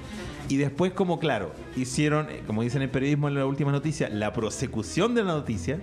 Y 0.49 0.57
después, 0.57 0.91
como 0.91 1.19
claro, 1.19 1.51
hicieron, 1.75 2.29
eh, 2.29 2.41
como 2.45 2.61
dicen 2.63 2.81
en 2.81 2.83
el 2.83 2.89
periodismo 2.89 3.27
en 3.29 3.35
la 3.35 3.45
última 3.45 3.71
noticia, 3.71 4.09
la 4.09 4.33
prosecución 4.33 5.15
de 5.15 5.23
la 5.23 5.33
noticia, 5.33 5.79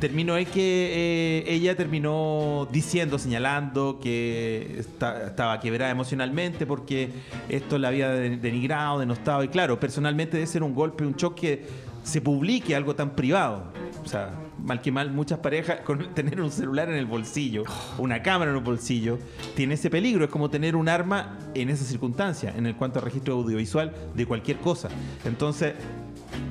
terminó 0.00 0.38
en 0.38 0.46
que 0.46 1.42
eh, 1.44 1.44
ella 1.46 1.76
terminó 1.76 2.66
diciendo, 2.72 3.18
señalando 3.18 4.00
que 4.02 4.78
estaba 4.78 5.60
quebrada 5.60 5.90
emocionalmente 5.92 6.64
porque 6.66 7.10
esto 7.50 7.78
la 7.78 7.88
había 7.88 8.08
de- 8.10 8.38
denigrado, 8.38 8.98
denostado. 9.00 9.44
Y 9.44 9.48
claro, 9.48 9.78
personalmente 9.78 10.38
debe 10.38 10.46
ser 10.46 10.62
un 10.62 10.74
golpe, 10.74 11.04
un 11.04 11.14
choque, 11.14 11.62
se 12.02 12.20
publique 12.20 12.74
algo 12.74 12.94
tan 12.94 13.10
privado. 13.10 13.64
O 14.04 14.08
sea, 14.08 14.30
mal 14.64 14.80
que 14.80 14.90
mal, 14.90 15.10
muchas 15.10 15.38
parejas 15.40 15.80
con 15.80 16.14
tener 16.14 16.40
un 16.40 16.50
celular 16.50 16.88
en 16.88 16.96
el 16.96 17.06
bolsillo, 17.06 17.64
una 17.98 18.22
cámara 18.22 18.50
en 18.50 18.56
el 18.56 18.62
bolsillo, 18.62 19.18
tiene 19.56 19.74
ese 19.74 19.90
peligro. 19.90 20.24
Es 20.24 20.30
como 20.30 20.48
tener 20.50 20.76
un 20.76 20.88
arma 20.88 21.38
en 21.54 21.68
esa 21.68 21.84
circunstancia, 21.84 22.54
en 22.56 22.66
el 22.66 22.76
cuanto 22.76 22.98
al 22.98 23.04
registro 23.04 23.34
audiovisual 23.34 23.92
de 24.14 24.26
cualquier 24.26 24.58
cosa. 24.58 24.88
Entonces, 25.24 25.74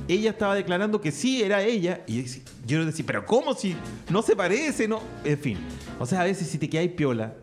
ella 0.07 0.31
estaba 0.31 0.55
declarando 0.55 0.99
que 1.01 1.11
sí 1.11 1.41
era 1.41 1.61
ella 1.63 2.01
y 2.07 2.23
yo 2.65 2.85
decía, 2.85 3.05
pero 3.07 3.25
¿cómo 3.25 3.53
si 3.53 3.75
no 4.09 4.21
se 4.21 4.35
parece? 4.35 4.87
No, 4.87 5.01
en 5.23 5.37
fin. 5.37 5.57
O 5.99 6.05
sea, 6.05 6.21
a 6.21 6.23
veces 6.25 6.47
si 6.47 6.57
te 6.57 6.69
quedáis 6.69 6.91
piola 6.91 7.33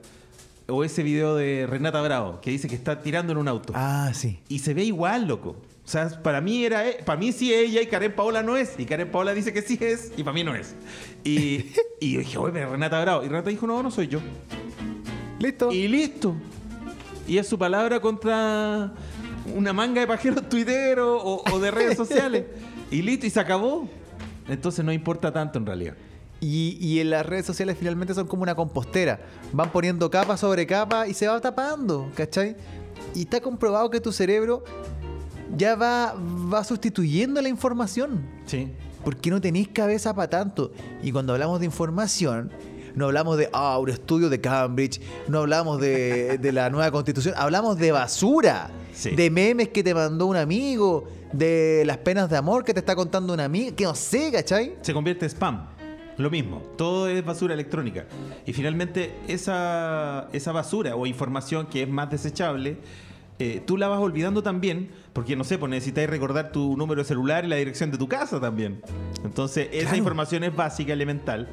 o 0.68 0.82
ese 0.82 1.02
video 1.04 1.36
de 1.36 1.66
Renata 1.68 2.00
Bravo 2.02 2.40
que 2.40 2.50
dice 2.50 2.68
que 2.68 2.74
está 2.74 3.00
tirando 3.02 3.32
en 3.32 3.38
un 3.38 3.46
auto 3.48 3.72
Ah, 3.76 4.10
sí. 4.14 4.40
y 4.48 4.58
se 4.58 4.74
ve 4.74 4.82
igual, 4.84 5.28
loco. 5.28 5.56
O 5.86 5.88
sea, 5.88 6.08
para 6.20 6.40
mí 6.40 6.64
era, 6.64 6.88
e- 6.88 7.02
para 7.04 7.16
mí 7.16 7.30
sí 7.30 7.54
ella 7.54 7.80
y 7.80 7.86
Karen 7.86 8.12
Paola 8.12 8.42
no 8.42 8.56
es. 8.56 8.74
Y 8.76 8.84
Karen 8.86 9.08
Paola 9.08 9.32
dice 9.32 9.52
que 9.52 9.62
sí 9.62 9.78
es 9.80 10.10
y 10.16 10.24
para 10.24 10.34
mí 10.34 10.42
no 10.42 10.54
es. 10.56 10.74
Y, 11.22 11.66
y 12.00 12.14
yo 12.14 12.18
dije, 12.18 12.38
oye, 12.38 12.52
pero 12.52 12.72
Renata 12.72 13.00
Bravo. 13.00 13.22
Y 13.22 13.28
Renata 13.28 13.50
dijo, 13.50 13.68
no, 13.68 13.82
no 13.84 13.90
soy 13.92 14.08
yo. 14.08 14.18
Listo. 15.38 15.70
Y 15.70 15.86
listo. 15.86 16.34
Y 17.28 17.38
es 17.38 17.46
su 17.46 17.56
palabra 17.58 18.00
contra 18.00 18.92
una 19.54 19.72
manga 19.72 20.00
de 20.00 20.06
pajeros 20.08 20.48
tuiteros 20.48 21.20
o, 21.22 21.44
o 21.52 21.58
de 21.60 21.70
redes 21.70 21.96
sociales. 22.04 22.46
Y 22.90 23.02
listo, 23.02 23.26
y 23.26 23.30
se 23.30 23.38
acabó. 23.38 23.88
Entonces 24.48 24.84
no 24.84 24.92
importa 24.92 25.32
tanto 25.32 25.58
en 25.58 25.66
realidad. 25.66 25.94
Y, 26.40 26.76
y 26.80 27.00
en 27.00 27.10
las 27.10 27.24
redes 27.24 27.46
sociales 27.46 27.76
finalmente 27.78 28.12
son 28.12 28.26
como 28.26 28.42
una 28.42 28.56
compostera. 28.56 29.20
Van 29.52 29.70
poniendo 29.70 30.10
capa 30.10 30.36
sobre 30.36 30.66
capa 30.66 31.06
y 31.06 31.14
se 31.14 31.28
va 31.28 31.40
tapando, 31.40 32.10
¿cachai? 32.16 32.56
Y 33.14 33.22
está 33.22 33.40
comprobado 33.40 33.88
que 33.90 34.00
tu 34.00 34.12
cerebro 34.12 34.64
ya 35.56 35.74
va, 35.74 36.14
va 36.52 36.64
sustituyendo 36.64 37.40
la 37.42 37.48
información. 37.48 38.20
Sí. 38.46 38.68
Porque 39.04 39.30
no 39.30 39.40
tenéis 39.40 39.68
cabeza 39.68 40.14
para 40.14 40.28
tanto. 40.28 40.72
Y 41.02 41.12
cuando 41.12 41.32
hablamos 41.32 41.60
de 41.60 41.66
información, 41.66 42.50
no 42.94 43.04
hablamos 43.06 43.36
de 43.36 43.48
ah, 43.52 43.78
un 43.78 43.90
estudio 43.90 44.28
de 44.28 44.40
Cambridge, 44.40 45.00
no 45.28 45.40
hablamos 45.40 45.80
de, 45.80 46.38
de 46.42 46.52
la 46.52 46.70
nueva 46.70 46.90
constitución, 46.90 47.34
hablamos 47.36 47.78
de 47.78 47.92
basura, 47.92 48.70
Sí. 48.92 49.10
de 49.14 49.30
memes 49.30 49.68
que 49.68 49.82
te 49.84 49.94
mandó 49.94 50.24
un 50.24 50.36
amigo, 50.36 51.04
de 51.30 51.82
las 51.84 51.98
penas 51.98 52.30
de 52.30 52.38
amor 52.38 52.64
que 52.64 52.72
te 52.72 52.80
está 52.80 52.96
contando 52.96 53.34
un 53.34 53.40
amigo, 53.40 53.76
que 53.76 53.84
no 53.84 53.94
sé, 53.94 54.32
¿cachai? 54.32 54.76
se 54.80 54.94
convierte 54.94 55.26
en 55.26 55.30
spam. 55.30 55.66
Lo 56.16 56.30
mismo, 56.30 56.62
todo 56.78 57.06
es 57.10 57.22
basura 57.22 57.52
electrónica. 57.52 58.06
Y 58.46 58.54
finalmente 58.54 59.14
esa, 59.28 60.28
esa 60.32 60.50
basura 60.52 60.96
o 60.96 61.06
información 61.06 61.66
que 61.66 61.82
es 61.82 61.88
más 61.90 62.10
desechable, 62.10 62.78
eh, 63.38 63.62
tú 63.66 63.76
la 63.76 63.88
vas 63.88 63.98
olvidando 64.00 64.42
también, 64.42 64.90
porque 65.12 65.36
no 65.36 65.44
sé, 65.44 65.58
pues 65.58 65.70
necesitas 65.70 66.08
recordar 66.08 66.52
tu 66.52 66.76
número 66.76 67.02
de 67.02 67.08
celular 67.08 67.44
y 67.44 67.48
la 67.48 67.56
dirección 67.56 67.90
de 67.90 67.98
tu 67.98 68.08
casa 68.08 68.40
también. 68.40 68.80
Entonces, 69.24 69.68
esa 69.72 69.82
Claro. 69.84 69.96
información 69.98 70.44
es 70.44 70.54
básica, 70.56 70.92
elemental, 70.92 71.48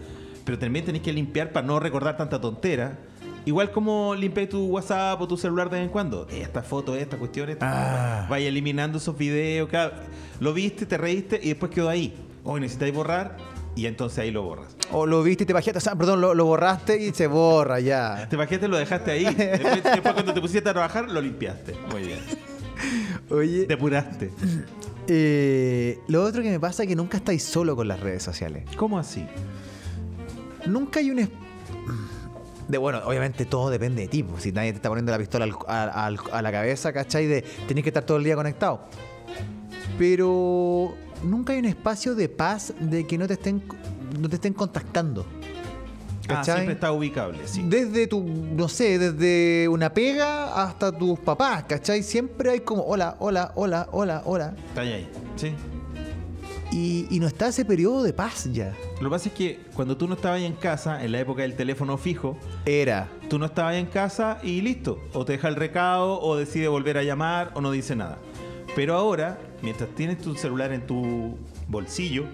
pero 0.46 0.58
también 0.60 0.86
tenés 0.86 1.02
que 1.02 1.12
limpiar 1.14 1.52
para 1.52 1.66
no 1.68 1.80
recordar 1.80 2.16
tanta 2.18 2.40
tontera. 2.40 3.00
Igual 3.46 3.72
como 3.72 4.16
limpias 4.16 4.48
tu 4.48 4.66
WhatsApp 4.68 5.20
o 5.20 5.28
tu 5.28 5.36
celular 5.36 5.70
de 5.70 5.76
vez 5.78 5.86
en 5.86 5.92
cuando. 5.92 6.28
Esta 6.30 6.64
foto, 6.64 6.96
esta 6.96 7.18
cuestión, 7.18 7.50
esta. 7.50 8.24
Ah. 8.24 8.28
Vaya 8.30 8.48
eliminando 8.48 8.98
esos 9.00 9.18
videos. 9.18 9.68
cada- 9.70 9.92
Lo 10.40 10.54
viste, 10.54 10.86
te 10.86 10.98
reíste 10.98 11.40
y 11.44 11.50
después 11.50 11.70
quedó 11.72 11.90
ahí. 11.90 12.14
Hoy 12.46 12.62
necesitáis 12.62 12.94
borrar 12.94 13.36
y 13.76 13.86
entonces 13.88 14.20
ahí 14.20 14.32
lo 14.32 14.44
borras. 14.44 14.76
O 14.92 15.06
lo 15.06 15.24
viste 15.24 15.44
y 15.44 15.48
te 15.48 15.54
bajaste, 15.54 15.78
o 15.78 15.82
sea, 15.82 15.96
perdón, 15.96 16.22
lo, 16.22 16.34
lo 16.36 16.46
borraste 16.46 17.02
y 17.02 17.12
se 17.14 17.28
borra 17.28 17.80
ya. 17.80 18.28
Te 18.30 18.36
bajaste, 18.36 18.68
lo 18.68 18.78
dejaste 18.78 19.12
ahí. 19.12 19.26
Después, 19.26 19.84
después 19.84 20.14
cuando 20.14 20.34
te 20.34 20.42
pusiste 20.42 20.70
a 20.70 20.74
trabajar, 20.74 21.10
lo 21.10 21.20
limpiaste. 21.22 21.76
Muy 21.92 22.04
bien. 22.04 22.20
Oye, 23.30 23.66
Depuraste. 23.66 24.32
eh, 25.08 26.00
lo 26.08 26.24
otro 26.24 26.42
que 26.44 26.50
me 26.52 26.60
pasa 26.60 26.84
es 26.84 26.90
que 26.90 26.96
nunca 26.96 27.18
estáis 27.18 27.44
solo 27.44 27.76
con 27.76 27.88
las 27.88 28.00
redes 28.00 28.22
sociales. 28.24 28.66
¿Cómo 28.78 29.00
así? 29.00 29.26
Nunca 30.68 31.00
hay 31.00 31.12
un... 31.12 31.30
De 32.68 32.78
bueno, 32.78 33.02
obviamente 33.06 33.44
todo 33.46 33.70
depende 33.70 34.04
de 34.04 34.08
ti. 34.08 34.24
pues, 34.24 34.44
Si 34.44 34.52
nadie 34.54 34.72
te 34.72 34.78
está 34.78 34.88
poniendo 34.90 35.12
la 35.12 35.18
pistola 35.18 35.46
al- 35.68 36.18
a 36.32 36.42
la 36.42 36.52
cabeza, 36.52 36.94
¿cachai? 36.94 37.26
De 37.28 37.42
tenés 37.68 37.84
que 37.84 37.90
estar 37.90 38.04
todo 38.06 38.18
el 38.18 38.24
día 38.24 38.36
conectado. 38.36 38.88
Pero 39.98 40.96
nunca 41.24 41.54
hay 41.54 41.60
un 41.60 41.66
espacio 41.66 42.16
de 42.16 42.30
paz 42.30 42.74
de 42.80 43.06
que 43.08 43.18
no 43.18 43.28
te 43.28 43.34
estén, 43.34 43.64
no 44.20 44.30
te 44.30 44.36
estén 44.36 44.54
contactando. 44.54 45.26
Ah, 46.30 46.44
siempre 46.44 46.74
está 46.74 46.92
ubicable, 46.92 47.40
sí. 47.46 47.66
Desde 47.68 48.08
tu, 48.08 48.24
no 48.24 48.70
sé, 48.70 48.98
desde 48.98 49.68
una 49.68 49.94
pega 49.94 50.64
hasta 50.64 50.92
tus 50.92 51.20
papás, 51.20 51.66
¿cachai? 51.68 52.02
Siempre 52.02 52.50
hay 52.52 52.60
como, 52.62 52.84
hola, 52.84 53.18
hola, 53.20 53.52
hola, 53.56 53.90
hola, 53.92 54.22
hola. 54.26 54.54
Está 54.70 54.82
ahí. 54.82 55.10
Sí. 55.36 55.54
Y, 56.72 57.08
y 57.12 57.20
no 57.20 57.28
está 57.28 57.50
ese 57.50 57.66
periodo 57.66 58.02
de 58.04 58.14
paz 58.14 58.50
ya. 58.52 58.74
Lo 59.00 59.10
que 59.10 59.14
pasa 59.14 59.30
es 59.30 59.36
que 59.36 59.60
cuando 59.76 59.98
tú 59.98 60.08
no 60.08 60.16
estabas 60.16 60.42
en 60.42 60.54
casa, 60.54 61.04
en 61.04 61.12
la 61.12 61.20
época 61.20 61.42
del 61.44 61.56
teléfono 61.56 61.98
fijo, 61.98 62.38
Era. 62.66 63.10
tú 63.30 63.38
no 63.38 63.46
estabas 63.46 63.76
en 63.76 63.86
casa 63.86 64.40
y 64.42 64.62
listo. 64.62 65.00
O 65.14 65.26
te 65.26 65.34
deja 65.34 65.50
el 65.50 65.56
recado, 65.56 66.20
o 66.22 66.38
decide 66.38 66.70
volver 66.70 66.98
a 66.98 67.04
llamar, 67.04 67.52
o 67.54 67.62
no 67.62 67.70
dice 67.70 67.96
nada. 67.96 68.18
Pero 68.76 68.96
ahora, 68.96 69.38
mientras 69.64 69.90
tienes 69.96 70.20
tu 70.20 70.36
celular 70.36 70.72
en 70.72 70.86
tu 70.86 71.36
bolsillo, 71.68 72.26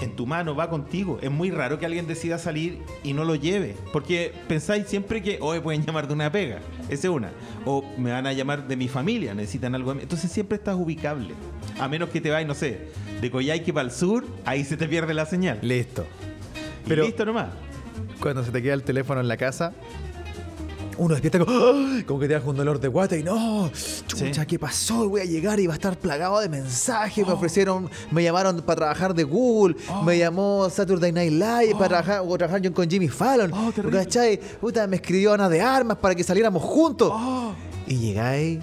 en 0.00 0.16
tu 0.16 0.26
mano, 0.26 0.56
va 0.56 0.68
contigo. 0.68 1.18
Es 1.22 1.30
muy 1.30 1.52
raro 1.52 1.78
que 1.78 1.86
alguien 1.86 2.08
decida 2.08 2.36
salir 2.36 2.80
y 3.04 3.12
no 3.12 3.24
lo 3.24 3.36
lleve. 3.36 3.76
Porque 3.92 4.32
pensáis 4.48 4.86
siempre 4.88 5.22
que 5.22 5.38
hoy 5.40 5.60
pueden 5.60 5.84
llamar 5.86 6.08
de 6.08 6.14
una 6.14 6.32
pega. 6.32 6.58
Esa 6.88 7.06
es 7.06 7.14
una. 7.14 7.30
O 7.64 7.84
me 7.98 8.10
van 8.10 8.26
a 8.26 8.32
llamar 8.32 8.66
de 8.66 8.76
mi 8.76 8.88
familia, 8.88 9.32
necesitan 9.32 9.76
algo 9.76 9.90
de 9.90 9.96
mí. 9.96 10.02
Entonces 10.02 10.32
siempre 10.32 10.56
estás 10.56 10.74
ubicable. 10.74 11.34
A 11.78 11.86
menos 11.86 12.08
que 12.08 12.20
te 12.20 12.30
vayas, 12.30 12.48
no 12.48 12.54
sé, 12.54 12.88
de 13.20 13.30
Coyhaique 13.30 13.72
para 13.72 13.84
el 13.86 13.92
sur, 13.92 14.26
ahí 14.44 14.64
se 14.64 14.76
te 14.76 14.88
pierde 14.88 15.14
la 15.14 15.24
señal. 15.24 15.60
Listo. 15.62 16.04
Y 16.84 16.88
Pero 16.88 17.04
listo 17.04 17.24
nomás. 17.24 17.50
cuando 18.20 18.42
se 18.42 18.50
te 18.50 18.60
queda 18.60 18.74
el 18.74 18.82
teléfono 18.82 19.20
en 19.20 19.28
la 19.28 19.36
casa, 19.36 19.72
uno 20.98 21.14
despierta 21.14 21.38
como, 21.38 21.50
¡ah! 21.52 22.02
como 22.06 22.20
que 22.20 22.28
te 22.28 22.34
da 22.34 22.40
un 22.44 22.56
dolor 22.56 22.80
de 22.80 22.88
guata 22.88 23.16
y 23.16 23.22
no, 23.22 23.70
chucha, 24.06 24.42
Sí. 24.42 24.46
¿qué 24.46 24.58
pasó? 24.58 25.08
Voy 25.08 25.20
a 25.20 25.24
llegar 25.24 25.58
y 25.60 25.66
va 25.66 25.74
a 25.74 25.76
estar 25.76 25.96
plagado 25.98 26.40
de 26.40 26.48
mensajes. 26.48 27.24
Oh. 27.24 27.28
Me 27.28 27.32
ofrecieron, 27.34 27.90
me 28.10 28.22
llamaron 28.22 28.60
para 28.62 28.76
trabajar 28.76 29.14
de 29.14 29.24
Google, 29.24 29.76
me 30.04 30.18
llamó 30.18 30.68
Saturday 30.70 31.12
Night 31.12 31.32
Live 31.32 31.72
para 31.74 31.88
trabajar, 31.88 32.22
o 32.26 32.36
trabajar 32.36 32.60
yo 32.60 32.72
con 32.72 32.88
Jimmy 32.88 33.08
Fallon. 33.08 33.52
Oh. 33.52 33.72
¿Cachai? 33.90 34.38
Puta, 34.60 34.86
me 34.86 34.96
escribió 34.96 35.32
Ana 35.32 35.48
de 35.48 35.60
Armas 35.60 35.98
para 35.98 36.14
que 36.14 36.22
saliéramos 36.24 36.62
juntos. 36.62 37.10
Oh. 37.12 37.52
Y 37.86 37.96
llegáis, 37.96 38.58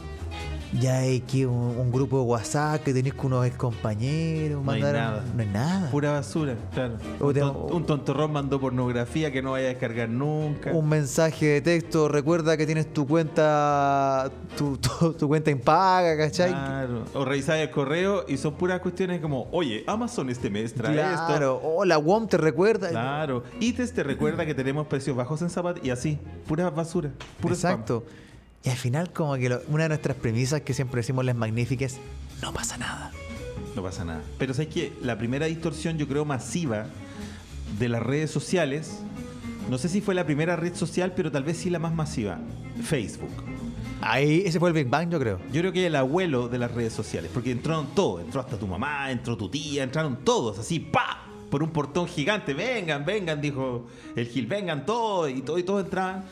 ya 0.78 1.00
hay 1.00 1.18
aquí 1.26 1.46
un, 1.46 1.54
un 1.56 1.92
grupo 1.92 2.18
de 2.20 2.24
WhatsApp 2.26 2.84
que 2.84 2.94
tenéis 2.94 3.14
con 3.16 3.28
unos 3.34 3.46
ex 3.46 3.56
compañeros. 3.58 4.64
No 4.64 4.72
hay 4.72 4.82
nada. 4.82 5.24
No 5.36 5.42
hay 5.42 5.48
nada. 5.48 5.90
Pura 5.92 6.12
basura, 6.12 6.56
claro. 6.74 6.98
Un, 7.20 7.34
te- 7.34 7.40
ton- 7.40 7.56
un 7.72 7.86
tontorrón 7.86 8.32
mandó 8.34 8.60
pornografía 8.60 9.32
que 9.32 9.42
no 9.42 9.52
vaya 9.52 9.66
a 9.68 9.70
descargar 9.70 10.10
nunca. 10.10 10.72
un 10.72 10.88
mensaje 10.88 11.46
de 11.48 11.62
texto, 11.62 12.08
recuerda 12.08 12.56
que 12.58 12.66
tienes 12.66 12.94
tu 12.94 13.08
cuenta, 13.08 14.32
tu, 14.58 14.78
tu- 15.00 15.14
tu 15.14 15.28
cuenta 15.28 15.50
impaga, 15.52 16.16
¿cachai? 16.18 16.52
Claro. 16.52 17.06
O 17.14 17.26
revisáis 17.26 17.64
el 17.68 17.72
correo 17.72 18.26
y 18.28 18.38
son 18.38 18.54
puras 18.56 18.80
cuestiones 18.80 19.22
como, 19.22 19.48
oye, 19.52 19.84
Amazon 19.88 20.30
este 20.30 20.50
mes 20.50 20.74
trae 20.74 20.94
Claro, 20.94 21.56
esto. 21.58 21.62
oh, 21.64 21.86
la 21.86 21.98
WOM 21.98 22.28
te 22.28 22.38
recuerda. 22.38 22.90
Claro. 22.90 23.44
ITES 23.60 23.94
te 23.94 24.04
recuerda 24.04 24.46
que 24.46 24.54
tenemos 24.54 24.88
precios 24.88 25.16
bajos 25.16 25.42
en 25.42 25.50
zapatos 25.50 25.84
y 25.84 25.90
así. 25.90 26.20
Pura 26.48 26.70
basura. 26.70 27.12
Puro 27.42 27.56
spam. 27.56 27.84
Y 28.64 28.70
al 28.70 28.78
final, 28.78 29.12
como 29.14 29.36
que 29.36 29.50
lo- 29.50 29.62
una 29.70 29.84
de 29.84 29.90
nuestras 29.90 30.18
premisas 30.18 30.62
que 30.62 30.74
siempre 30.74 31.00
decimos 31.00 31.24
las 31.26 31.36
magníficas, 31.36 31.98
no 32.42 32.54
pasa 32.54 32.78
nada. 32.78 33.12
No 33.76 33.84
pasa 33.84 34.04
nada. 34.04 34.22
Pero 34.38 34.54
sabes 34.54 34.70
que 34.74 34.94
la 35.02 35.18
primera 35.18 35.46
distorsión, 35.46 35.98
yo 35.98 36.08
creo, 36.08 36.26
masiva 36.26 36.88
de 37.78 37.88
las 37.90 38.02
redes 38.04 38.32
sociales, 38.32 39.00
no 39.70 39.78
sé 39.78 39.88
si 39.90 40.02
fue 40.02 40.16
la 40.16 40.26
primera 40.26 40.56
red 40.56 40.76
social, 40.76 41.14
pero 41.16 41.32
tal 41.32 41.44
vez 41.44 41.58
sí 41.58 41.70
la 41.70 41.80
más 41.80 41.94
masiva, 41.94 42.40
Facebook. 42.84 43.32
Ahí, 44.02 44.44
ese 44.46 44.60
fue 44.60 44.70
el 44.70 44.74
Big 44.76 44.88
Bang, 44.90 45.10
yo 45.10 45.20
creo. 45.20 45.40
Yo 45.52 45.62
creo 45.62 45.72
que 45.74 45.86
el 45.86 45.96
abuelo 45.96 46.48
de 46.48 46.58
las 46.58 46.72
redes 46.72 46.94
sociales, 46.94 47.30
porque 47.34 47.52
entraron 47.52 47.88
todos, 47.94 48.22
entró 48.22 48.42
hasta 48.42 48.58
tu 48.58 48.66
mamá, 48.66 49.12
entró 49.12 49.38
tu 49.38 49.50
tía, 49.50 49.84
entraron 49.84 50.18
todos, 50.24 50.58
así, 50.58 50.80
¡pa! 50.80 51.26
Por 51.52 51.64
un 51.64 51.70
portón 51.72 52.08
gigante, 52.08 52.54
vengan, 52.54 53.04
vengan, 53.06 53.42
dijo 53.42 53.88
el 54.16 54.28
Gil, 54.28 54.46
vengan 54.48 54.86
todos, 54.86 55.30
y 55.30 55.42
todos 55.42 55.60
y 55.60 55.64
todos 55.64 55.84
entraban. 55.84 56.26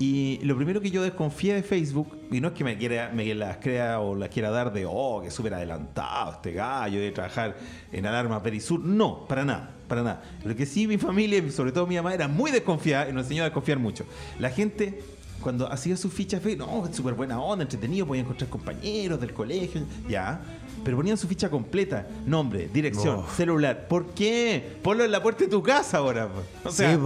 Y 0.00 0.38
lo 0.44 0.54
primero 0.56 0.80
que 0.80 0.90
yo 0.90 1.02
desconfié 1.02 1.54
de 1.54 1.62
Facebook, 1.64 2.16
y 2.30 2.40
no 2.40 2.48
es 2.48 2.54
que 2.54 2.62
me 2.62 2.78
quiera, 2.78 3.10
me 3.12 3.34
las 3.34 3.56
crea 3.56 3.98
o 3.98 4.14
las 4.14 4.28
quiera 4.28 4.50
dar 4.50 4.72
de, 4.72 4.86
oh, 4.88 5.20
que 5.22 5.30
súper 5.30 5.54
adelantado 5.54 6.32
este 6.34 6.52
gallo 6.52 7.00
de 7.00 7.10
trabajar 7.10 7.56
en 7.90 8.06
Alarma 8.06 8.40
Perisur, 8.40 8.78
no, 8.78 9.26
para 9.26 9.44
nada, 9.44 9.70
para 9.88 10.02
nada. 10.04 10.22
Lo 10.44 10.54
que 10.54 10.66
sí 10.66 10.86
mi 10.86 10.98
familia, 10.98 11.50
sobre 11.50 11.72
todo 11.72 11.86
mi 11.86 11.96
mamá, 11.96 12.14
era 12.14 12.28
muy 12.28 12.52
desconfiada 12.52 13.08
y 13.08 13.12
nos 13.12 13.24
enseñó 13.24 13.42
a 13.42 13.46
desconfiar 13.46 13.80
mucho. 13.80 14.04
La 14.38 14.50
gente 14.50 15.02
cuando 15.40 15.70
hacía 15.70 15.96
su 15.96 16.10
ficha 16.10 16.40
fe, 16.40 16.56
no, 16.56 16.86
es 16.86 16.96
súper 16.96 17.14
buena 17.14 17.40
onda, 17.40 17.62
entretenido, 17.62 18.06
podía 18.06 18.22
encontrar 18.22 18.50
compañeros 18.50 19.20
del 19.20 19.32
colegio, 19.32 19.82
ya. 20.08 20.40
Pero 20.84 20.96
ponían 20.96 21.16
su 21.16 21.26
ficha 21.26 21.50
completa, 21.50 22.06
nombre, 22.24 22.68
dirección, 22.72 23.24
celular. 23.36 23.86
¿Por 23.88 24.14
qué? 24.14 24.78
Ponlo 24.82 25.04
en 25.04 25.10
la 25.10 25.22
puerta 25.22 25.44
de 25.44 25.50
tu 25.50 25.62
casa 25.62 25.98
ahora. 25.98 26.28
O 26.64 26.70
sea, 26.70 26.94
Sí. 26.94 27.00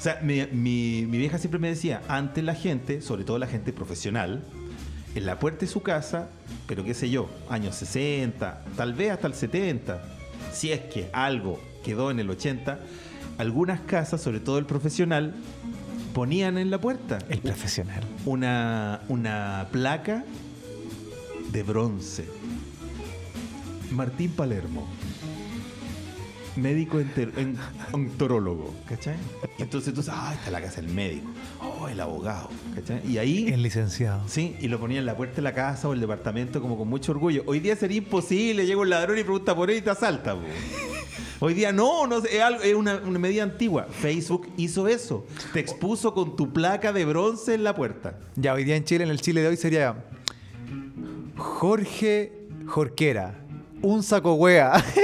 O 0.00 0.02
sea 0.02 0.18
mi, 0.22 0.40
mi- 0.52 1.04
mi 1.06 1.18
vieja 1.18 1.36
siempre 1.36 1.60
me 1.60 1.68
decía, 1.68 2.00
antes 2.08 2.42
la 2.42 2.54
gente, 2.54 3.02
sobre 3.02 3.24
todo 3.24 3.38
la 3.38 3.46
gente 3.46 3.70
profesional, 3.74 4.42
en 5.14 5.26
la 5.26 5.38
puerta 5.38 5.60
de 5.60 5.66
su 5.66 5.82
casa, 5.82 6.30
pero 6.66 6.84
qué 6.84 6.94
sé 6.94 7.10
yo, 7.10 7.28
años 7.50 7.74
60, 7.76 8.64
tal 8.76 8.94
vez 8.94 9.10
hasta 9.12 9.26
el 9.26 9.34
70, 9.34 10.02
si 10.52 10.72
es 10.72 10.80
que 10.80 11.10
algo 11.12 11.60
quedó 11.84 12.10
en 12.10 12.18
el 12.20 12.30
80, 12.30 12.78
algunas 13.38 13.80
casas, 13.80 14.22
sobre 14.22 14.40
todo 14.40 14.58
el 14.58 14.64
profesional, 14.66 15.34
ponían 16.14 16.56
en 16.58 16.70
la 16.70 16.78
puerta 16.80 17.18
El 17.28 17.40
profesional. 17.40 18.02
una, 18.24 19.00
una 19.08 19.68
placa 19.70 20.24
de 21.52 21.62
bronce. 21.62 22.24
Martín 23.90 24.30
Palermo. 24.30 24.88
Médico 26.56 26.98
enter- 27.00 27.32
en- 27.38 27.56
ontorólogo, 27.92 28.74
¿cachai? 28.88 29.14
Y 29.58 29.62
entonces 29.62 29.94
tú 29.94 30.02
sabes, 30.02 30.20
ah, 30.22 30.34
está 30.34 30.50
la 30.50 30.60
casa 30.60 30.80
del 30.80 30.90
médico. 30.92 31.28
Oh, 31.60 31.88
el 31.88 32.00
abogado, 32.00 32.50
¿cachai? 32.74 33.00
Y 33.08 33.18
ahí... 33.18 33.48
El 33.48 33.62
licenciado. 33.62 34.22
Sí, 34.28 34.56
y 34.60 34.68
lo 34.68 34.80
ponía 34.80 34.98
en 34.98 35.06
la 35.06 35.16
puerta 35.16 35.36
de 35.36 35.42
la 35.42 35.54
casa 35.54 35.88
o 35.88 35.92
el 35.92 36.00
departamento 36.00 36.60
como 36.60 36.76
con 36.76 36.88
mucho 36.88 37.12
orgullo. 37.12 37.42
Hoy 37.46 37.60
día 37.60 37.76
sería 37.76 37.98
imposible, 37.98 38.66
llega 38.66 38.80
un 38.80 38.90
ladrón 38.90 39.18
y 39.18 39.22
pregunta 39.22 39.54
por 39.54 39.70
él 39.70 39.78
y 39.78 39.82
te 39.82 39.90
asalta. 39.90 40.34
po. 40.34 40.40
Hoy 41.42 41.54
día 41.54 41.72
no, 41.72 42.06
no 42.06 42.18
es, 42.18 42.40
algo- 42.42 42.62
es 42.62 42.74
una, 42.74 42.96
una 42.96 43.18
medida 43.18 43.42
antigua. 43.44 43.84
Facebook 43.90 44.48
hizo 44.58 44.88
eso. 44.88 45.24
Te 45.54 45.60
expuso 45.60 46.12
con 46.12 46.36
tu 46.36 46.52
placa 46.52 46.92
de 46.92 47.04
bronce 47.06 47.54
en 47.54 47.64
la 47.64 47.74
puerta. 47.74 48.18
Ya, 48.36 48.52
hoy 48.54 48.64
día 48.64 48.76
en 48.76 48.84
Chile, 48.84 49.04
en 49.04 49.10
el 49.10 49.20
Chile 49.22 49.40
de 49.40 49.48
hoy 49.48 49.56
sería 49.56 49.94
Jorge 51.36 52.32
Jorquera. 52.66 53.36
Un 53.82 54.02
saco 54.02 54.34
wea. 54.34 54.72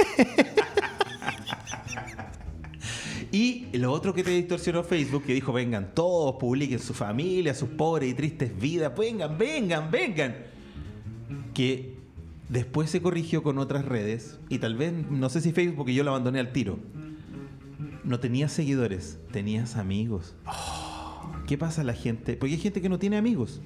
Y 3.31 3.67
lo 3.73 3.91
otro 3.91 4.13
que 4.13 4.23
te 4.23 4.31
distorsionó 4.31 4.83
Facebook, 4.83 5.23
que 5.25 5.33
dijo, 5.33 5.51
vengan 5.51 5.93
todos, 5.93 6.35
publiquen 6.35 6.79
su 6.79 6.93
familia, 6.93 7.53
sus 7.53 7.69
pobres 7.69 8.09
y 8.09 8.13
tristes 8.13 8.57
vidas, 8.57 8.95
vengan, 8.97 9.37
vengan, 9.37 9.91
vengan. 9.91 10.35
Que 11.53 11.95
después 12.49 12.89
se 12.89 13.01
corrigió 13.01 13.43
con 13.43 13.57
otras 13.57 13.85
redes, 13.85 14.39
y 14.49 14.59
tal 14.59 14.75
vez, 14.75 14.93
no 15.09 15.29
sé 15.29 15.41
si 15.41 15.51
Facebook, 15.51 15.77
porque 15.77 15.93
yo 15.93 16.03
lo 16.03 16.11
abandoné 16.11 16.39
al 16.39 16.51
tiro. 16.51 16.79
No 18.03 18.19
tenías 18.19 18.53
seguidores, 18.53 19.17
tenías 19.31 19.75
amigos. 19.75 20.35
¿Qué 21.45 21.57
pasa 21.57 21.81
a 21.81 21.83
la 21.83 21.93
gente? 21.93 22.37
Porque 22.37 22.53
hay 22.55 22.59
gente 22.59 22.81
que 22.81 22.89
no 22.89 22.99
tiene 22.99 23.17
amigos. 23.17 23.61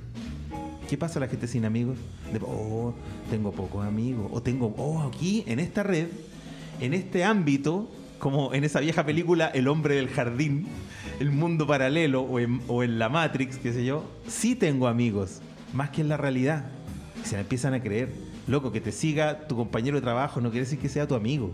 ¿Qué 0.89 0.97
pasa 0.97 1.19
a 1.19 1.21
la 1.21 1.28
gente 1.28 1.47
sin 1.47 1.63
amigos? 1.65 1.97
Oh, 2.41 2.93
tengo 3.30 3.52
pocos 3.52 3.86
amigos. 3.86 4.30
O 4.34 4.41
tengo, 4.41 4.74
oh, 4.78 5.02
aquí, 5.02 5.43
en 5.45 5.60
esta 5.60 5.84
red, 5.84 6.08
en 6.80 6.93
este 6.93 7.24
ámbito, 7.24 7.89
como 8.21 8.53
en 8.53 8.63
esa 8.63 8.79
vieja 8.79 9.03
película 9.03 9.47
El 9.47 9.67
hombre 9.67 9.95
del 9.95 10.07
jardín, 10.07 10.67
el 11.19 11.31
mundo 11.31 11.65
paralelo 11.65 12.21
o 12.21 12.39
en, 12.39 12.62
o 12.67 12.84
en 12.84 12.99
la 12.99 13.10
Matrix, 13.10 13.57
qué 13.57 13.73
sé 13.73 13.84
yo, 13.84 14.05
sí 14.27 14.55
tengo 14.55 14.88
amigos, 14.88 15.41
más 15.73 15.89
que 15.89 16.01
en 16.01 16.07
la 16.07 16.17
realidad. 16.17 16.65
Y 17.21 17.27
se 17.27 17.36
me 17.36 17.41
empiezan 17.41 17.73
a 17.73 17.81
creer. 17.81 18.13
Loco, 18.47 18.71
que 18.71 18.79
te 18.79 18.91
siga 18.91 19.47
tu 19.47 19.55
compañero 19.55 19.97
de 19.97 20.01
trabajo 20.01 20.39
no 20.39 20.51
quiere 20.51 20.65
decir 20.65 20.79
que 20.79 20.88
sea 20.88 21.07
tu 21.07 21.15
amigo. 21.15 21.51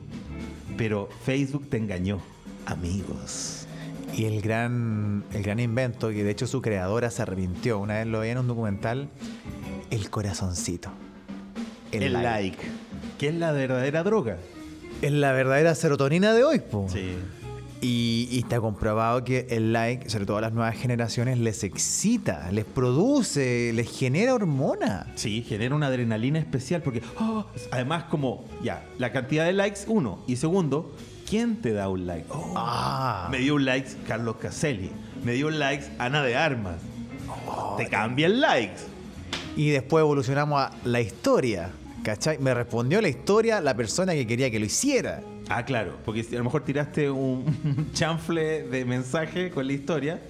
Pero 0.77 1.09
Facebook 1.23 1.69
te 1.69 1.77
engañó. 1.77 2.19
Amigos. 2.65 3.65
Y 4.13 4.25
el 4.25 4.41
gran, 4.41 5.23
el 5.33 5.43
gran 5.43 5.59
invento, 5.59 6.09
que 6.09 6.23
de 6.23 6.31
hecho 6.31 6.47
su 6.47 6.61
creadora 6.61 7.09
se 7.11 7.21
arrepintió, 7.21 7.79
una 7.79 7.95
vez 7.95 8.07
lo 8.07 8.19
veía 8.19 8.33
en 8.33 8.39
un 8.39 8.47
documental, 8.47 9.09
el 9.89 10.09
corazoncito. 10.09 10.89
El, 11.93 12.11
like. 12.11 12.57
Que 13.17 13.29
es 13.29 13.35
la 13.35 13.53
verdadera 13.53 14.03
droga. 14.03 14.37
Es 15.01 15.11
la 15.11 15.31
verdadera 15.31 15.75
serotonina 15.75 16.33
de 16.33 16.43
hoy, 16.43 16.59
po. 16.59 16.87
Sí. 16.91 17.11
Y, 17.79 18.27
y 18.31 18.39
está 18.39 18.59
comprobado 18.59 19.23
que 19.23 19.45
el 19.51 19.71
like, 19.71 20.09
sobre 20.09 20.25
todo 20.25 20.37
a 20.37 20.41
las 20.41 20.51
nuevas 20.53 20.75
generaciones, 20.75 21.37
les 21.37 21.63
excita, 21.63 22.51
les 22.51 22.65
produce, 22.65 23.71
les 23.73 23.95
genera 23.95 24.33
hormona. 24.33 25.11
Sí, 25.15 25.43
genera 25.47 25.75
una 25.75 25.85
adrenalina 25.87 26.39
especial 26.39 26.81
porque, 26.81 27.03
oh, 27.19 27.45
además, 27.69 28.05
como, 28.05 28.45
ya, 28.63 28.83
la 28.97 29.11
cantidad 29.11 29.45
de 29.45 29.53
likes, 29.53 29.81
uno. 29.85 30.23
Y 30.25 30.37
segundo, 30.37 30.95
¿quién 31.29 31.57
te 31.61 31.71
da 31.73 31.87
un 31.89 32.07
like? 32.07 32.25
Oh, 32.29 32.53
Ah. 32.55 33.27
Me 33.31 33.37
dio 33.37 33.53
un 33.55 33.65
like 33.65 33.87
Carlos 34.07 34.37
Caselli. 34.37 34.89
Me 35.23 35.33
dio 35.33 35.47
un 35.47 35.59
like 35.59 35.85
Ana 35.99 36.23
de 36.23 36.35
Armas. 36.35 36.77
te 37.77 37.87
cambia 37.87 38.25
el 38.25 38.41
likes. 38.41 38.81
Y 39.55 39.69
después 39.69 40.01
evolucionamos 40.01 40.59
a 40.59 40.71
la 40.83 40.99
historia. 41.01 41.69
¿Cachai? 42.07 42.37
Me 42.39 42.53
respondió 42.53 43.01
la 43.01 43.09
historia 43.09 43.59
la 43.59 43.75
persona 43.75 44.13
que 44.13 44.25
quería 44.25 44.49
que 44.49 44.59
lo 44.59 44.65
hiciera. 44.65 45.21
Ah, 45.49 45.65
claro, 45.65 45.97
porque 46.05 46.25
a 46.31 46.35
lo 46.37 46.45
mejor 46.45 46.63
tiraste 46.63 47.09
un 47.11 47.89
chanfle 47.93 48.63
de 48.63 48.85
mensaje 48.85 49.49
con 49.51 49.67
la 49.67 49.73
historia. 49.73 50.21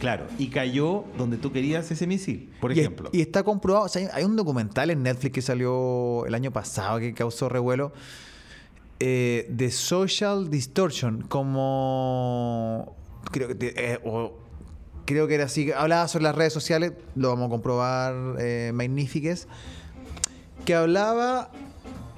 Claro, 0.00 0.24
y 0.38 0.48
cayó 0.48 1.04
donde 1.18 1.36
tú 1.36 1.52
querías 1.52 1.90
ese 1.90 2.06
misil, 2.06 2.50
por 2.58 2.72
Y- 2.74 2.80
ejemplo. 2.80 3.10
Y, 3.12 3.20
está 3.20 3.42
comprobado. 3.42 3.84
o 3.84 3.88
sea, 3.90 4.08
hay- 4.14 4.24
un 4.24 4.34
documental 4.34 4.88
en 4.90 5.02
Netflix 5.02 5.34
que 5.34 5.42
salió 5.42 6.24
el 6.24 6.34
año 6.34 6.52
pasado 6.52 6.98
que 7.00 7.12
causó 7.12 7.50
revuelo. 7.50 7.92
eh, 8.98 9.46
de 9.50 9.70
Social 9.70 10.48
Distortion. 10.48 11.20
Como. 11.28 12.96
Creo 13.30 13.48
que. 13.58 13.74
eh, 13.76 13.98
o- 14.06 14.38
creo 15.04 15.26
que 15.28 15.34
era 15.34 15.44
así. 15.44 15.70
Hablaba 15.70 16.08
sobre 16.08 16.24
las 16.24 16.34
redes 16.34 16.54
sociales. 16.54 16.92
Lo 17.14 17.28
vamos 17.28 17.48
a 17.48 17.50
comprobar. 17.50 18.36
Eh. 18.38 18.72
Que 20.64 20.74
hablaba 20.74 21.50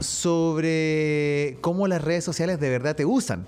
sobre 0.01 1.59
cómo 1.61 1.87
las 1.89 2.03
redes 2.03 2.25
sociales 2.25 2.61
de 2.61 2.71
verdad 2.71 2.97
te 2.97 3.05
usan. 3.05 3.47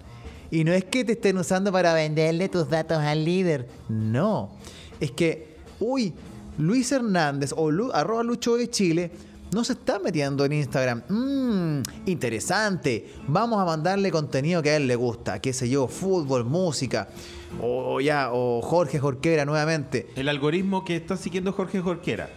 Y 0.50 0.64
no 0.64 0.72
es 0.72 0.85
que 0.85 1.04
te 1.04 1.12
estén 1.12 1.37
usando 1.38 1.72
para 1.72 1.92
venderle 1.94 2.48
tus 2.48 2.68
datos 2.68 2.98
al 2.98 3.24
líder. 3.24 3.68
No. 3.88 4.50
Es 5.00 5.11
que, 5.11 5.57
uy, 5.80 6.14
Luis 6.59 6.92
Hernández 6.92 7.52
o 7.57 7.70
Lu- 7.70 7.90
arroba 7.92 8.22
Lucho 8.22 8.57
de 8.57 8.70
Chile 8.70 9.11
no 9.52 9.64
se 9.64 9.72
está 9.72 9.98
metiendo 9.98 10.44
en 10.44 10.52
Instagram. 10.52 11.02
Mmm, 11.09 11.83
interesante. 12.07 13.09
Vamos 13.26 13.61
a 13.61 13.64
mandarle 13.64 14.11
contenido 14.11 14.62
que 14.62 14.70
a 14.70 14.76
él 14.76 14.87
le 14.87 14.96
gusta. 14.96 15.40
Qué 15.40 15.52
sé 15.52 15.68
yo, 15.68 15.88
fútbol, 15.88 16.44
música. 16.44 17.09
O 17.61 18.00
ya, 18.00 18.30
o 18.33 18.62
Jorge 18.62 18.98
Jorquera 18.98 19.44
nuevamente. 19.44 20.09
El 20.16 20.28
algoritmo 20.28 20.85
que 20.85 20.96
está 20.96 21.16
siguiendo 21.16 21.52
Jorge 21.52 21.80
Jorquera. 21.80 22.28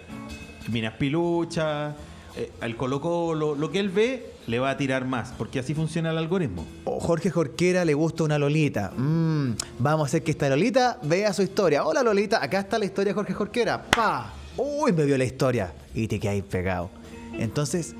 Minas 0.71 0.93
Pilucha, 0.95 1.95
eh, 2.37 2.51
al 2.61 2.77
Colo 2.77 3.01
Colo, 3.01 3.55
lo 3.55 3.71
que 3.71 3.79
él 3.79 3.89
ve 3.89 4.31
le 4.45 4.59
va 4.59 4.69
a 4.69 4.77
tirar 4.77 5.05
más, 5.05 5.33
porque 5.37 5.59
así 5.59 5.73
funciona 5.73 6.11
el 6.11 6.17
algoritmo. 6.17 6.65
O 6.85 6.99
Jorge 6.99 7.31
Jorquera 7.31 7.83
le 7.83 7.95
gusta 7.95 8.23
una 8.23 8.37
Lolita. 8.37 8.91
Mmm, 8.95 9.53
vamos 9.79 10.05
a 10.05 10.07
hacer 10.07 10.23
que 10.23 10.31
esta 10.31 10.47
Lolita 10.47 10.99
vea 11.01 11.33
su 11.33 11.41
historia. 11.41 11.83
Hola 11.83 12.03
Lolita, 12.03 12.43
acá 12.43 12.59
está 12.59 12.77
la 12.77 12.85
historia 12.85 13.11
de 13.11 13.15
Jorge 13.15 13.33
Jorquera. 13.33 13.83
¡Pa! 13.89 14.33
Uy, 14.55 14.91
me 14.93 15.05
vio 15.05 15.17
la 15.17 15.25
historia. 15.25 15.73
Y 15.93 16.07
te 16.07 16.19
quedáis 16.19 16.43
pegado. 16.43 16.89
Entonces, 17.33 17.95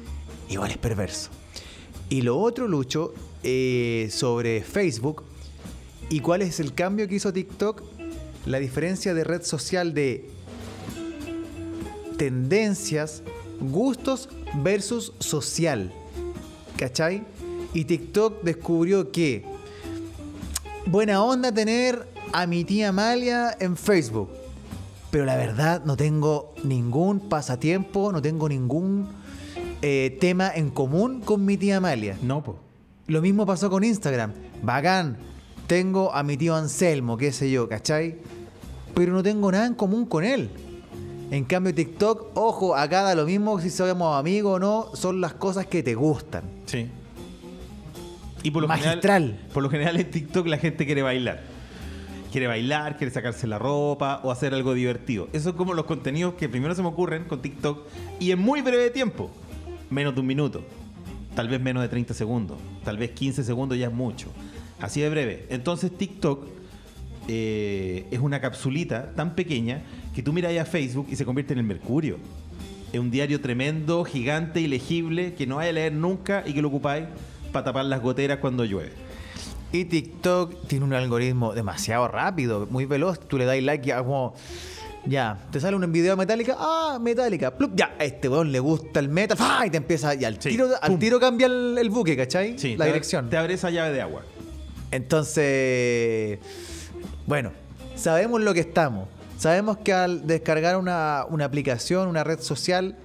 igual 0.50 0.72
es 0.72 0.78
perverso. 0.78 1.30
Y 2.10 2.22
lo 2.22 2.38
otro, 2.38 2.68
Lucho, 2.68 3.14
eh, 3.44 4.08
sobre 4.12 4.62
Facebook. 4.62 5.24
¿Y 6.10 6.20
cuál 6.20 6.44
es 6.44 6.60
el 6.60 6.74
cambio 6.74 7.08
que 7.08 7.16
hizo 7.16 7.34
TikTok? 7.34 7.84
La 8.46 8.60
diferencia 8.60 9.14
de 9.14 9.24
red 9.24 9.44
social 9.44 9.94
de 9.94 10.30
tendencias, 12.18 13.24
gustos 13.60 14.30
versus 14.64 15.14
social. 15.20 15.92
¿Cachai? 16.78 17.24
Y 17.74 17.86
TikTok 17.86 18.44
descubrió 18.44 19.12
que 19.12 19.46
buena 20.86 21.24
onda 21.24 21.52
tener 21.52 22.08
a 22.34 22.48
mi 22.48 22.64
tía 22.64 22.90
Amalia 22.90 23.56
en 23.60 23.78
Facebook. 23.78 24.30
Pero 25.12 25.26
la 25.26 25.36
verdad 25.36 25.84
no 25.86 25.96
tengo 25.98 26.54
ningún 26.64 27.30
pasatiempo, 27.30 28.12
no 28.12 28.22
tengo 28.22 28.50
ningún 28.50 29.08
eh, 29.82 30.18
tema 30.20 30.52
en 30.54 30.70
común 30.70 31.22
con 31.22 31.46
mi 31.46 31.58
tía 31.58 31.78
Amalia. 31.78 32.18
No, 32.22 32.44
po. 32.44 32.58
Lo 33.08 33.22
mismo 33.22 33.46
pasó 33.46 33.70
con 33.70 33.84
Instagram. 33.84 34.34
Bacán. 34.62 35.18
Tengo 35.68 36.14
a 36.14 36.24
mi 36.24 36.38
tío 36.38 36.56
Anselmo, 36.56 37.18
qué 37.18 37.32
sé 37.32 37.52
yo, 37.52 37.68
¿cachai? 37.68 38.18
Pero 38.96 39.12
no 39.12 39.22
tengo 39.22 39.52
nada 39.52 39.66
en 39.66 39.74
común 39.74 40.06
con 40.06 40.24
él. 40.24 40.50
En 41.30 41.44
cambio, 41.44 41.74
TikTok, 41.76 42.32
ojo, 42.36 42.76
acá 42.76 43.02
da 43.04 43.14
lo 43.14 43.26
mismo 43.26 43.60
si 43.60 43.70
somos 43.70 44.18
amigos 44.18 44.56
o 44.56 44.60
no, 44.60 44.96
son 44.96 45.20
las 45.20 45.34
cosas 45.34 45.66
que 45.66 45.84
te 45.84 45.94
gustan. 45.94 46.44
Sí. 46.66 46.88
Y 48.44 48.52
por 48.52 48.62
lo 48.62 48.68
Magistral. 48.68 49.02
general, 49.02 49.48
por 49.54 49.64
lo 49.64 49.70
general 49.70 49.98
en 49.98 50.10
TikTok 50.10 50.48
la 50.48 50.58
gente 50.58 50.86
quiere 50.86 51.02
bailar. 51.02 51.42
Quiere 52.32 52.48
bailar, 52.48 52.98
quiere 52.98 53.12
sacarse 53.12 53.46
la 53.46 53.60
ropa 53.60 54.22
o 54.24 54.32
hacer 54.32 54.54
algo 54.54 54.74
divertido. 54.74 55.28
Esos 55.34 55.44
son 55.44 55.54
como 55.54 55.74
los 55.74 55.86
contenidos 55.86 56.36
que 56.36 56.48
primero 56.48 56.74
se 56.76 56.82
me 56.82 56.88
ocurren 56.88 57.26
con 57.26 57.42
TikTok 57.42 57.86
y 58.20 58.32
en 58.32 58.40
muy 58.40 58.62
breve 58.62 58.90
tiempo. 58.90 59.30
Menos 59.90 60.14
de 60.14 60.22
un 60.22 60.28
minuto. 60.28 60.64
Tal 61.36 61.50
vez 61.50 61.60
menos 61.60 61.84
de 61.84 61.90
30 61.90 62.14
segundos. 62.14 62.58
Tal 62.84 62.98
vez 62.98 63.12
15 63.12 63.44
segundos 63.44 63.78
ya 63.78 63.88
es 63.88 63.94
mucho. 63.94 64.30
Así 64.80 65.02
de 65.02 65.10
breve. 65.10 65.46
Entonces 65.50 65.92
TikTok 65.98 66.46
eh, 67.28 68.06
es 68.12 68.20
una 68.20 68.40
capsulita 68.40 69.12
tan 69.14 69.36
pequeña 69.36 69.84
que 70.18 70.24
tú 70.24 70.34
miras 70.34 70.58
a 70.58 70.66
Facebook 70.66 71.06
y 71.12 71.16
se 71.16 71.24
convierte 71.26 71.54
en 71.54 71.60
el 71.60 71.66
Mercurio. 71.66 72.18
Es 72.92 73.00
un 73.00 73.12
diario 73.12 73.40
tremendo, 73.40 74.04
gigante, 74.04 74.60
ilegible, 74.60 75.36
que 75.36 75.46
no 75.46 75.60
hay 75.60 75.70
a 75.70 75.74
leer 75.74 75.94
nunca 75.94 76.44
y 76.44 76.54
que 76.54 76.62
lo 76.64 76.70
ocupáis 76.70 77.06
para 77.52 77.66
tapar 77.66 77.86
las 77.86 78.02
goteras 78.02 78.40
cuando 78.40 78.66
llueve. 78.66 78.94
Y 79.72 79.86
TikTok 79.86 80.66
tiene 80.66 80.86
un 80.86 80.94
algoritmo 80.94 81.54
demasiado 81.54 82.08
rápido, 82.08 82.66
muy 82.72 82.86
veloz. 82.86 83.20
Tú 83.28 83.38
le 83.38 83.46
das 83.46 83.62
like 83.62 83.88
y 83.88 83.94
como. 83.94 84.34
Ya, 85.06 85.38
te 85.52 85.60
sale 85.60 85.76
un 85.78 85.92
video 85.92 86.14
de 86.14 86.18
Metallica. 86.18 86.56
Ah, 86.58 86.98
Metallica. 87.00 87.56
Plup, 87.56 87.74
ya, 87.76 87.94
a 88.00 88.04
este 88.04 88.28
weón 88.28 88.52
le 88.52 88.60
gusta 88.60 89.00
el 89.00 89.10
metal. 89.10 89.38
¡fa! 89.38 89.68
Y 89.68 89.70
te 89.70 89.78
empieza. 89.78 90.16
Y 90.16 90.26
al, 90.26 90.42
Sí, 90.42 90.50
tiro, 90.50 90.68
al 90.82 90.90
pum. 90.94 91.00
tiro 91.00 91.20
cambia 91.20 91.46
el, 91.46 91.78
el 91.78 91.92
buque, 91.92 92.18
¿cachai? 92.18 92.58
Sí, 92.58 92.76
La 92.76 92.86
te- 92.86 92.92
dirección. 92.92 93.30
Te 93.30 93.38
abre 93.38 93.54
esa 93.54 93.70
llave 93.70 93.94
de 93.94 94.02
agua. 94.02 94.24
Entonces, 94.90 96.40
bueno, 97.28 97.52
sabemos 97.96 98.42
lo 98.42 98.56
que 98.56 98.62
estamos. 98.62 99.10
Sabemos 99.38 99.78
que 99.78 99.94
al 99.94 100.26
descargar 100.26 100.78
una, 100.78 101.26
una 101.30 101.46
aplicación, 101.46 102.08
una 102.08 102.24
red 102.24 102.40
social, 102.40 102.96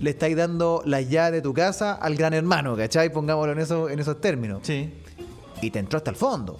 le 0.00 0.10
estáis 0.10 0.36
dando 0.36 0.82
la 0.84 1.00
llave 1.00 1.36
de 1.36 1.42
tu 1.42 1.54
casa 1.54 1.92
al 1.92 2.16
gran 2.16 2.32
hermano, 2.34 2.76
¿cachai? 2.76 3.12
Pongámoslo 3.12 3.52
en, 3.52 3.58
eso, 3.60 3.88
en 3.88 3.98
esos 4.00 4.20
términos. 4.20 4.60
Sí. 4.62 4.92
Y 5.62 5.70
te 5.70 5.78
entró 5.78 5.98
hasta 5.98 6.10
el 6.10 6.16
fondo. 6.16 6.58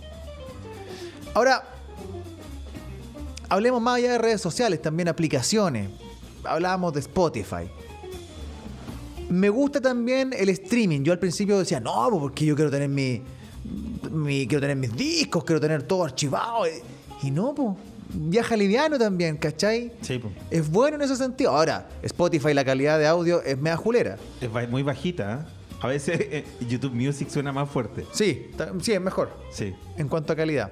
Ahora, 1.34 1.62
hablemos 3.48 3.80
más 3.80 3.96
allá 3.96 4.12
de 4.12 4.18
redes 4.18 4.40
sociales, 4.40 4.80
también 4.82 5.08
aplicaciones. 5.08 5.88
Hablábamos 6.44 6.92
de 6.94 7.00
Spotify. 7.00 7.68
Me 9.28 9.48
gusta 9.48 9.80
también 9.80 10.32
el 10.36 10.48
streaming. 10.50 11.02
Yo 11.02 11.12
al 11.12 11.18
principio 11.18 11.58
decía, 11.58 11.80
no, 11.80 12.08
porque 12.10 12.44
yo 12.44 12.54
quiero 12.54 12.70
tener 12.70 12.88
mi, 12.88 13.22
mi- 14.10 14.46
quiero 14.46 14.60
tener 14.60 14.76
mis 14.76 14.94
discos, 14.94 15.44
quiero 15.44 15.60
tener 15.60 15.82
todo 15.84 16.04
archivado. 16.04 16.64
Y 17.22 17.30
no, 17.30 17.54
pues, 17.54 17.76
viaja 18.12 18.56
liviano 18.56 18.98
también, 18.98 19.36
¿cachai? 19.36 19.92
Sí, 20.00 20.18
po. 20.18 20.30
Es 20.50 20.70
bueno 20.70 20.96
en 20.96 21.02
ese 21.02 21.16
sentido. 21.16 21.50
Ahora, 21.50 21.88
Spotify, 22.02 22.54
la 22.54 22.64
calidad 22.64 22.98
de 22.98 23.06
audio 23.06 23.42
es 23.42 23.56
mea 23.58 23.76
julera. 23.76 24.16
Es 24.40 24.52
ba- 24.52 24.66
muy 24.66 24.82
bajita. 24.82 25.46
¿eh? 25.46 25.52
A 25.82 25.86
veces 25.86 26.18
eh, 26.20 26.44
YouTube 26.68 26.92
Music 26.94 27.28
suena 27.30 27.52
más 27.52 27.68
fuerte. 27.70 28.04
Sí, 28.12 28.50
ta- 28.56 28.72
sí, 28.80 28.92
es 28.92 29.00
mejor. 29.00 29.30
Sí. 29.50 29.74
en 29.96 30.08
cuanto 30.08 30.32
a 30.32 30.36
calidad. 30.36 30.70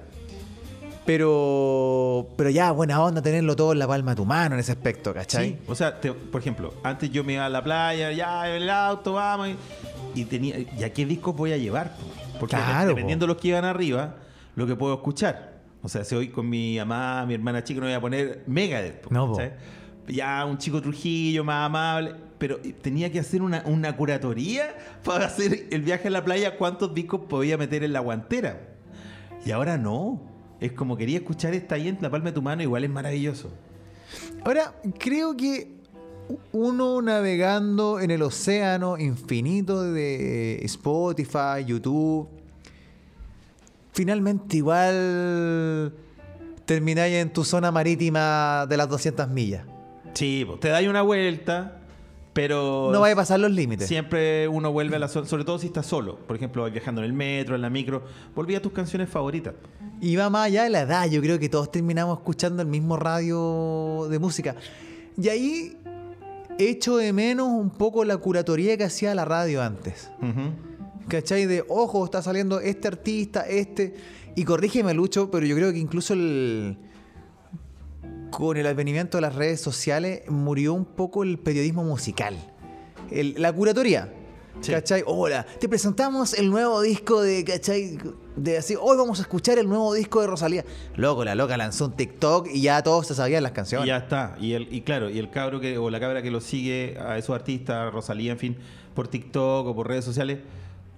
Pero, 1.05 2.27
pero 2.37 2.51
ya, 2.51 2.71
buena 2.71 3.01
onda 3.03 3.21
tenerlo 3.21 3.55
todo 3.55 3.71
en 3.71 3.79
la 3.79 3.87
palma 3.87 4.11
de 4.11 4.17
tu 4.17 4.25
mano 4.25 4.53
en 4.53 4.59
ese 4.61 4.73
aspecto, 4.73 5.11
¿cachai? 5.11 5.49
Sí, 5.49 5.57
o 5.67 5.73
sea, 5.73 5.99
te- 5.99 6.13
por 6.13 6.39
ejemplo, 6.39 6.73
antes 6.83 7.09
yo 7.09 7.23
me 7.23 7.33
iba 7.33 7.45
a 7.45 7.49
la 7.49 7.63
playa, 7.63 8.11
ya 8.11 8.47
en 8.47 8.61
el 8.61 8.69
auto, 8.69 9.13
vamos, 9.13 9.49
y, 10.13 10.21
y 10.21 10.25
tenía, 10.25 10.57
¿ya 10.77 10.91
qué 10.93 11.07
discos 11.07 11.35
voy 11.35 11.51
a 11.53 11.57
llevar? 11.57 11.95
po? 11.95 12.03
Porque 12.39 12.55
Claro, 12.57 12.89
dependiendo 12.89 13.25
de 13.25 13.33
los 13.33 13.41
que 13.41 13.47
iban 13.47 13.65
arriba, 13.65 14.17
lo 14.55 14.67
que 14.67 14.75
puedo 14.75 14.93
escuchar. 14.93 15.48
O 15.81 15.89
sea, 15.89 16.03
si 16.03 16.15
hoy 16.15 16.29
con 16.29 16.49
mi 16.49 16.77
mamá, 16.77 17.25
mi 17.25 17.33
hermana 17.35 17.63
chica, 17.63 17.79
no 17.79 17.85
voy 17.85 17.95
a 17.95 18.01
poner 18.01 18.43
Megadeth. 18.47 19.09
No. 19.09 19.35
Ya 20.07 20.45
un 20.45 20.57
chico 20.57 20.81
Trujillo 20.81 21.43
más 21.43 21.65
amable, 21.65 22.15
pero 22.37 22.57
tenía 22.81 23.11
que 23.11 23.19
hacer 23.19 23.41
una, 23.41 23.63
una 23.65 23.95
curatoría 23.95 24.75
para 25.03 25.27
hacer 25.27 25.67
el 25.71 25.81
viaje 25.81 26.07
a 26.07 26.11
la 26.11 26.23
playa, 26.25 26.57
cuántos 26.57 26.93
discos 26.93 27.21
podía 27.29 27.57
meter 27.57 27.83
en 27.83 27.93
la 27.93 27.99
guantera. 27.99 28.59
Y 29.45 29.51
ahora 29.51 29.77
no. 29.77 30.27
Es 30.59 30.73
como 30.73 30.97
quería 30.97 31.19
escuchar 31.19 31.53
esta 31.53 31.75
ahí 31.75 31.87
en 31.87 31.97
la 32.01 32.09
palma 32.09 32.27
de 32.27 32.33
tu 32.33 32.41
mano, 32.41 32.61
igual 32.61 32.83
es 32.83 32.89
maravilloso. 32.89 33.49
Ahora, 34.43 34.73
creo 34.97 35.37
que 35.37 35.79
uno 36.51 37.01
navegando 37.01 37.99
en 37.99 38.11
el 38.11 38.21
océano 38.21 38.97
infinito 38.97 39.83
de 39.83 40.59
Spotify, 40.65 41.63
YouTube, 41.65 42.27
finalmente 43.99 44.55
igual 44.55 45.93
termináis 46.63 47.15
en 47.15 47.33
tu 47.33 47.43
zona 47.43 47.69
marítima 47.69 48.65
de 48.69 48.77
las 48.77 48.87
200 48.87 49.27
millas. 49.27 49.65
Sí, 50.13 50.47
te 50.61 50.69
dais 50.69 50.87
una 50.87 51.01
vuelta, 51.01 51.81
pero 52.31 52.91
No 52.93 53.01
vais 53.01 53.11
a 53.11 53.17
pasar 53.17 53.41
los 53.41 53.51
límites. 53.51 53.89
siempre 53.89 54.47
uno 54.47 54.71
vuelve 54.71 54.95
a 54.95 54.99
la 54.99 55.09
zona, 55.09 55.27
sobre 55.27 55.43
todo 55.43 55.59
si 55.59 55.67
estás 55.67 55.85
solo. 55.85 56.15
Por 56.15 56.37
ejemplo, 56.37 56.71
viajando 56.71 57.01
en 57.01 57.07
el 57.07 57.13
metro, 57.13 57.55
en 57.55 57.61
la 57.61 57.69
micro, 57.69 58.03
volví 58.33 58.55
a 58.55 58.61
tus 58.61 58.71
canciones 58.71 59.09
favoritas. 59.09 59.55
Y 59.99 60.15
va 60.15 60.29
más 60.29 60.45
allá 60.45 60.63
de 60.63 60.69
la 60.69 60.79
edad. 60.79 61.05
Yo 61.09 61.19
creo 61.21 61.37
que 61.37 61.49
todos 61.49 61.69
terminamos 61.69 62.19
escuchando 62.19 62.61
el 62.61 62.69
mismo 62.69 62.95
radio 62.95 64.07
de 64.09 64.17
música. 64.17 64.55
Y 65.21 65.27
ahí 65.27 65.77
echo 66.57 66.95
de 66.95 67.11
menos 67.11 67.49
un 67.49 67.69
poco 67.69 68.05
la 68.05 68.15
curatoría 68.15 68.77
que 68.77 68.85
hacía 68.85 69.13
la 69.13 69.25
radio 69.25 69.61
antes. 69.61 70.09
¿Cachai? 71.09 71.45
De, 71.45 71.63
ojo, 71.67 72.05
está 72.05 72.21
saliendo 72.21 72.59
este 72.59 72.87
artista, 72.87 73.41
este. 73.47 73.95
Y 74.35 74.43
corrígeme, 74.45 74.93
Lucho, 74.93 75.29
pero 75.31 75.45
yo 75.45 75.55
creo 75.55 75.71
que 75.73 75.79
incluso 75.79 76.13
el. 76.13 76.77
Con 78.31 78.57
el 78.57 78.67
advenimiento 78.67 79.17
de 79.17 79.21
las 79.21 79.35
redes 79.35 79.59
sociales 79.59 80.21
murió 80.29 80.73
un 80.73 80.85
poco 80.85 81.23
el 81.23 81.39
periodismo 81.39 81.83
musical. 81.83 82.35
El- 83.11 83.35
la 83.41 83.51
curatoría. 83.51 84.13
Sí. 84.61 84.71
¿Cachai? 84.73 85.03
Hola, 85.05 85.45
te 85.59 85.69
presentamos 85.69 86.33
el 86.33 86.49
nuevo 86.49 86.81
disco 86.81 87.21
de, 87.21 87.45
¿cachai? 87.45 87.97
De 88.35 88.57
así, 88.57 88.75
hoy 88.79 88.97
vamos 88.97 89.19
a 89.19 89.21
escuchar 89.21 89.57
el 89.57 89.67
nuevo 89.69 89.93
disco 89.93 90.19
de 90.21 90.27
Rosalía. 90.27 90.65
Loco, 90.97 91.23
la 91.23 91.33
loca 91.33 91.55
lanzó 91.55 91.85
un 91.85 91.93
TikTok 91.93 92.47
y 92.53 92.61
ya 92.61 92.83
todos 92.83 93.07
se 93.07 93.15
sabían 93.15 93.41
las 93.41 93.53
Y 93.53 93.55
canciones. 93.55 93.87
ya 93.87 93.97
está. 93.97 94.35
Y, 94.39 94.53
el, 94.53 94.67
y 94.73 94.81
claro, 94.81 95.09
y 95.09 95.17
el 95.17 95.29
cabro 95.29 95.61
que, 95.61 95.77
o 95.77 95.89
la 95.89 95.99
cabra 96.01 96.21
que 96.21 96.29
lo 96.29 96.41
sigue 96.41 96.97
a 96.99 97.17
esos 97.17 97.33
artistas, 97.35 97.91
Rosalía, 97.93 98.33
en 98.33 98.37
fin, 98.37 98.57
por 98.95 99.07
TikTok 99.07 99.65
o 99.67 99.73
por 99.75 99.87
redes 99.87 100.03
sociales, 100.03 100.39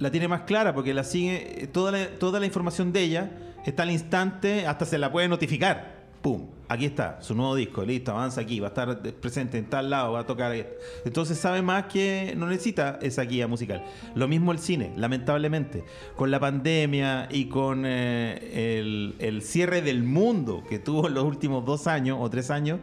la 0.01 0.09
tiene 0.09 0.27
más 0.27 0.41
clara 0.41 0.73
porque 0.73 0.93
la 0.93 1.03
sigue, 1.03 1.63
eh, 1.63 1.67
toda 1.67 1.91
la, 1.91 2.07
toda 2.07 2.39
la 2.39 2.47
información 2.47 2.91
de 2.91 3.01
ella 3.01 3.31
está 3.65 3.83
al 3.83 3.91
instante, 3.91 4.65
hasta 4.65 4.85
se 4.85 4.97
la 4.97 5.11
puede 5.11 5.27
notificar. 5.27 6.01
¡Pum! 6.23 6.47
Aquí 6.67 6.85
está, 6.85 7.21
su 7.21 7.35
nuevo 7.35 7.55
disco, 7.55 7.83
listo, 7.83 8.11
avanza 8.11 8.41
aquí, 8.41 8.59
va 8.59 8.67
a 8.67 8.69
estar 8.69 9.01
presente 9.13 9.57
en 9.57 9.65
tal 9.65 9.89
lado, 9.89 10.13
va 10.13 10.21
a 10.21 10.25
tocar. 10.25 10.51
ahí. 10.51 10.65
Entonces 11.05 11.37
sabe 11.37 11.61
más 11.61 11.85
que 11.85 12.33
no 12.35 12.47
necesita 12.47 12.97
esa 13.01 13.23
guía 13.23 13.47
musical. 13.47 13.83
Lo 14.15 14.27
mismo 14.27 14.51
el 14.51 14.59
cine, 14.59 14.93
lamentablemente. 14.97 15.83
Con 16.15 16.31
la 16.31 16.39
pandemia 16.39 17.27
y 17.29 17.45
con 17.45 17.83
eh, 17.85 18.79
el, 18.79 19.15
el 19.19 19.41
cierre 19.41 19.81
del 19.81 20.03
mundo 20.03 20.63
que 20.67 20.79
tuvo 20.79 21.07
en 21.07 21.13
los 21.15 21.25
últimos 21.25 21.65
dos 21.65 21.87
años 21.87 22.17
o 22.19 22.29
tres 22.29 22.49
años, 22.49 22.79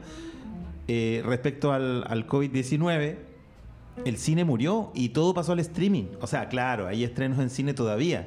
eh, 0.86 1.22
respecto 1.24 1.72
al, 1.72 2.04
al 2.08 2.26
COVID-19, 2.26 3.27
el 4.04 4.16
cine 4.16 4.44
murió 4.44 4.90
y 4.94 5.10
todo 5.10 5.34
pasó 5.34 5.52
al 5.52 5.60
streaming. 5.60 6.04
O 6.20 6.26
sea, 6.26 6.48
claro, 6.48 6.86
hay 6.86 7.04
estrenos 7.04 7.38
en 7.38 7.50
cine 7.50 7.74
todavía. 7.74 8.26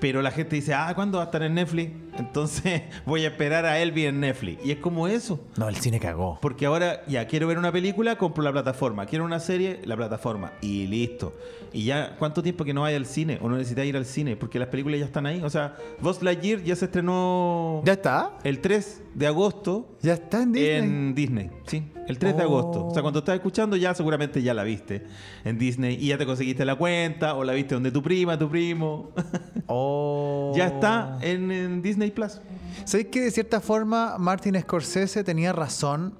Pero 0.00 0.22
la 0.22 0.30
gente 0.30 0.56
dice, 0.56 0.74
ah, 0.74 0.92
¿cuándo 0.94 1.18
va 1.18 1.24
a 1.24 1.26
estar 1.26 1.42
en 1.42 1.54
Netflix? 1.54 1.92
Entonces 2.22 2.82
voy 3.06 3.24
a 3.24 3.28
esperar 3.28 3.64
a 3.64 3.78
Elvis 3.80 4.06
en 4.06 4.20
Netflix. 4.20 4.64
Y 4.64 4.70
es 4.72 4.78
como 4.78 5.08
eso. 5.08 5.40
No, 5.56 5.68
el 5.68 5.76
cine 5.76 6.00
cagó. 6.00 6.38
Porque 6.40 6.66
ahora 6.66 7.02
ya 7.06 7.26
quiero 7.26 7.46
ver 7.46 7.58
una 7.58 7.72
película, 7.72 8.16
compro 8.16 8.42
la 8.42 8.52
plataforma. 8.52 9.06
Quiero 9.06 9.24
una 9.24 9.40
serie, 9.40 9.80
la 9.84 9.96
plataforma. 9.96 10.52
Y 10.60 10.86
listo. 10.86 11.34
Y 11.72 11.84
ya, 11.84 12.16
¿cuánto 12.18 12.42
tiempo 12.42 12.64
que 12.64 12.72
no 12.72 12.82
vaya 12.82 12.96
al 12.96 13.06
cine? 13.06 13.38
O 13.42 13.48
no 13.48 13.56
necesitas 13.56 13.84
ir 13.84 13.96
al 13.96 14.06
cine, 14.06 14.36
porque 14.36 14.58
las 14.58 14.68
películas 14.68 15.00
ya 15.00 15.06
están 15.06 15.26
ahí. 15.26 15.40
O 15.42 15.50
sea, 15.50 15.76
Buzz 16.00 16.22
Lightyear 16.22 16.62
ya 16.62 16.74
se 16.76 16.86
estrenó 16.86 17.82
¿Ya 17.84 17.94
está? 17.94 18.38
el 18.44 18.60
3 18.60 19.02
de 19.14 19.26
agosto 19.26 19.96
¿Ya 20.02 20.14
está 20.14 20.42
en 20.42 20.52
Disney? 20.52 20.76
en 20.78 21.14
Disney. 21.14 21.50
Sí, 21.66 21.82
el 22.06 22.18
3 22.18 22.36
de 22.36 22.42
Oh. 22.44 22.46
agosto. 22.46 22.86
O 22.86 22.92
sea, 22.92 23.02
cuando 23.02 23.18
estás 23.20 23.34
escuchando 23.34 23.76
ya 23.76 23.94
seguramente 23.94 24.40
ya 24.42 24.54
la 24.54 24.62
viste 24.62 25.04
en 25.44 25.58
Disney 25.58 25.96
y 26.00 26.08
ya 26.08 26.18
te 26.18 26.24
conseguiste 26.26 26.64
la 26.64 26.76
cuenta 26.76 27.34
o 27.34 27.44
la 27.44 27.52
viste 27.52 27.74
donde 27.74 27.90
tu 27.90 28.02
prima, 28.02 28.38
tu 28.38 28.48
primo. 28.48 29.10
Oh. 29.68 30.52
ya 30.54 30.66
está 30.68 31.18
en, 31.22 31.50
en 31.50 31.82
Disney 31.82 32.05
Plus. 32.12 32.40
¿Sabéis 32.84 33.08
que 33.08 33.20
de 33.20 33.30
cierta 33.30 33.60
forma 33.60 34.16
Martin 34.18 34.60
Scorsese 34.60 35.24
tenía 35.24 35.52
razón 35.52 36.14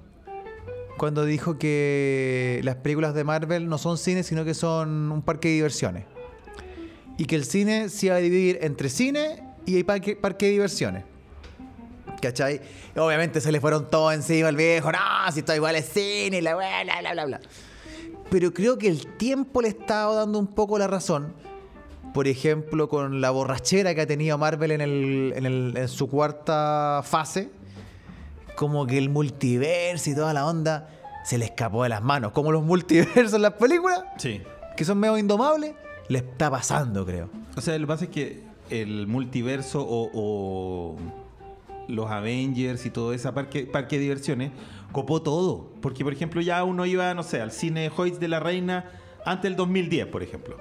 cuando 0.97 1.25
dijo 1.25 1.57
que 1.57 2.59
las 2.63 2.75
películas 2.77 3.13
de 3.13 3.23
Marvel 3.23 3.67
no 3.69 3.77
son 3.77 3.97
cine, 3.97 4.23
sino 4.23 4.43
que 4.45 4.53
son 4.53 5.11
un 5.11 5.21
parque 5.21 5.49
de 5.49 5.55
diversiones? 5.55 6.05
Y 7.17 7.25
que 7.25 7.35
el 7.35 7.45
cine 7.45 7.89
se 7.89 8.07
iba 8.07 8.15
a 8.15 8.19
dividir 8.19 8.59
entre 8.61 8.89
cine 8.89 9.43
y 9.65 9.83
parque, 9.83 10.15
parque 10.15 10.47
de 10.47 10.51
diversiones. 10.53 11.03
¿Cachai? 12.21 12.61
Obviamente 12.95 13.41
se 13.41 13.51
le 13.51 13.61
fueron 13.61 13.89
todos 13.89 14.13
encima 14.13 14.47
al 14.47 14.55
viejo. 14.55 14.91
No, 14.91 14.99
si 15.31 15.39
esto 15.39 15.53
igual 15.55 15.75
es 15.75 15.85
cine, 15.85 16.41
bla, 16.41 16.55
bla, 16.55 16.83
bla, 17.01 17.13
bla, 17.13 17.25
bla. 17.25 17.39
Pero 18.29 18.53
creo 18.53 18.77
que 18.77 18.87
el 18.87 19.07
tiempo 19.17 19.61
le 19.61 19.69
estaba 19.69 20.15
dando 20.15 20.39
un 20.39 20.47
poco 20.47 20.77
la 20.77 20.87
razón. 20.87 21.33
Por 22.17 22.27
ejemplo, 22.27 22.89
con 22.89 23.21
la 23.21 23.29
borrachera 23.29 23.93
que 23.93 24.01
ha 24.01 24.07
tenido 24.07 24.39
Marvel 24.39 24.71
en, 24.71 24.81
el, 24.81 25.33
en, 25.35 25.45
el- 25.45 25.73
en 25.77 25.87
su 25.87 26.09
cuarta 26.09 27.01
fase. 27.03 27.51
Como 28.55 28.87
que 28.87 28.97
el 28.97 29.09
multiverso 29.09 30.09
y 30.09 30.15
toda 30.15 30.33
la 30.33 30.47
onda 30.47 30.89
se 31.23 31.37
le 31.37 31.45
escapó 31.45 31.83
de 31.83 31.89
las 31.89 32.01
manos. 32.01 32.31
Como 32.31 32.51
los 32.51 32.63
multiversos 32.63 33.33
en 33.35 33.43
las 33.43 33.53
películas, 33.53 34.01
Sí. 34.17 34.41
que 34.75 34.83
son 34.83 34.97
medio 34.97 35.15
indomables, 35.19 35.75
le 36.07 36.17
está 36.17 36.49
pasando, 36.49 37.05
creo. 37.05 37.29
O 37.55 37.61
sea, 37.61 37.75
lo 37.77 37.81
que 37.85 37.87
pasa 37.87 38.05
es 38.05 38.09
que 38.09 38.41
el 38.71 39.05
multiverso 39.05 39.83
o, 39.87 40.09
o 40.11 40.95
los 41.87 42.09
Avengers 42.09 42.83
y 42.87 42.89
todo 42.89 43.13
ese 43.13 43.31
parque, 43.31 43.67
parque 43.67 43.97
de 43.97 44.01
diversiones 44.01 44.51
copó 44.91 45.21
todo. 45.21 45.69
Porque, 45.83 46.03
por 46.03 46.13
ejemplo, 46.13 46.41
ya 46.41 46.63
uno 46.63 46.87
iba, 46.87 47.13
no 47.13 47.21
sé, 47.21 47.41
al 47.41 47.51
cine 47.51 47.91
Hoyts 47.95 48.19
de 48.19 48.27
la 48.27 48.39
Reina 48.39 48.89
antes 49.23 49.43
del 49.43 49.55
2010, 49.55 50.07
por 50.07 50.23
ejemplo. 50.23 50.57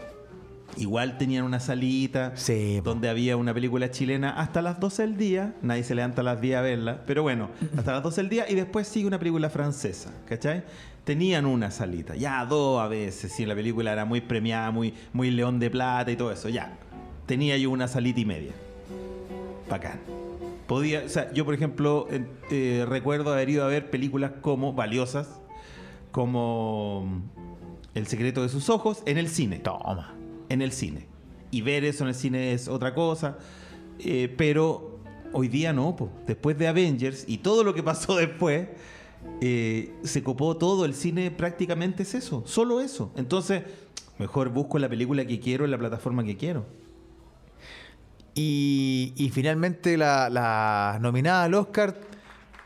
Igual 0.77 1.17
tenían 1.17 1.45
una 1.45 1.59
salita 1.59 2.33
Sí, 2.37 2.81
donde 2.85 3.09
había 3.09 3.37
una 3.37 3.55
película 3.55 3.91
chilena 3.91 4.31
hasta 4.31 4.61
las 4.61 4.79
12 4.79 5.03
del 5.03 5.17
día. 5.17 5.55
Nadie 5.62 5.85
se 5.85 5.95
levanta 5.95 6.21
a 6.21 6.25
las 6.25 6.41
10 6.41 6.57
a 6.57 6.61
verla. 6.61 7.03
Pero 7.07 7.23
bueno, 7.23 7.51
hasta 7.77 7.93
las 7.93 8.03
12 8.03 8.21
del 8.23 8.31
día 8.31 8.51
y 8.51 8.55
después 8.55 8.87
sigue 8.87 9.07
una 9.07 9.19
película 9.19 9.49
francesa. 9.49 10.12
¿Cachai? 10.27 10.65
Tenían 11.05 11.47
una 11.47 11.71
salita. 11.71 12.15
Ya 12.15 12.45
dos 12.45 12.81
a 12.81 12.89
veces. 12.89 13.33
Si 13.33 13.47
la 13.47 13.55
película 13.55 13.93
era 13.93 14.05
muy 14.05 14.21
premiada, 14.21 14.71
muy, 14.71 14.93
muy 15.12 15.31
león 15.31 15.59
de 15.59 15.71
plata 15.71 16.11
y 16.11 16.17
todo 16.17 16.33
eso. 16.33 16.49
Ya. 16.49 16.77
Tenía 17.27 17.57
yo 17.57 17.71
una 17.71 17.89
salita 17.89 18.21
y 18.21 18.25
media. 18.25 18.53
Bacán. 19.71 20.01
Podía, 20.67 21.05
o 21.07 21.09
sea, 21.09 21.33
yo 21.33 21.45
por 21.45 21.55
ejemplo 21.55 22.09
eh, 22.51 22.85
recuerdo 22.89 23.33
haber 23.33 23.49
ido 23.49 23.65
a 23.65 23.69
ver 23.69 23.89
películas 23.89 24.33
como 24.41 24.73
valiosas, 24.73 25.41
como 26.11 27.23
El 27.95 28.09
secreto 28.09 28.43
de 28.43 28.49
sus 28.49 28.69
ojos 28.69 29.03
en 29.07 29.17
el 29.17 29.29
cine 29.29 29.61
Toma. 29.61 30.16
En 30.49 30.63
el 30.63 30.73
cine. 30.73 31.07
Y 31.51 31.63
ver 31.63 31.85
eso 31.85 32.05
en 32.05 32.09
el 32.09 32.15
cine 32.15 32.53
es 32.53 32.69
otra 32.69 32.95
cosa. 32.95 33.39
Eh, 33.99 34.33
pero 34.37 35.01
hoy 35.33 35.49
día 35.49 35.73
no, 35.73 35.97
po. 35.97 36.11
después 36.27 36.59
de 36.59 36.69
Avengers 36.69 37.25
y 37.27 37.39
todo 37.39 37.65
lo 37.65 37.75
que 37.75 37.83
pasó 37.83 38.17
después, 38.17 38.69
eh, 39.41 39.93
se 40.03 40.23
copó 40.23 40.57
todo. 40.57 40.85
El 40.85 40.95
cine 40.95 41.31
prácticamente 41.31 42.03
es 42.03 42.15
eso, 42.15 42.43
solo 42.47 42.81
eso. 42.81 43.13
Entonces, 43.17 43.63
mejor 44.19 44.51
busco 44.51 44.79
la 44.79 44.89
película 44.89 45.25
que 45.27 45.41
quiero 45.41 45.65
en 45.65 45.71
la 45.71 45.79
plataforma 45.79 46.25
que 46.25 46.37
quiero. 46.37 46.65
Y, 48.35 49.15
y 49.17 49.31
finalmente 49.31 49.97
la- 49.97 50.29
las 50.29 51.01
nominadas 51.01 51.47
al 51.47 51.55
Oscar 51.55 51.99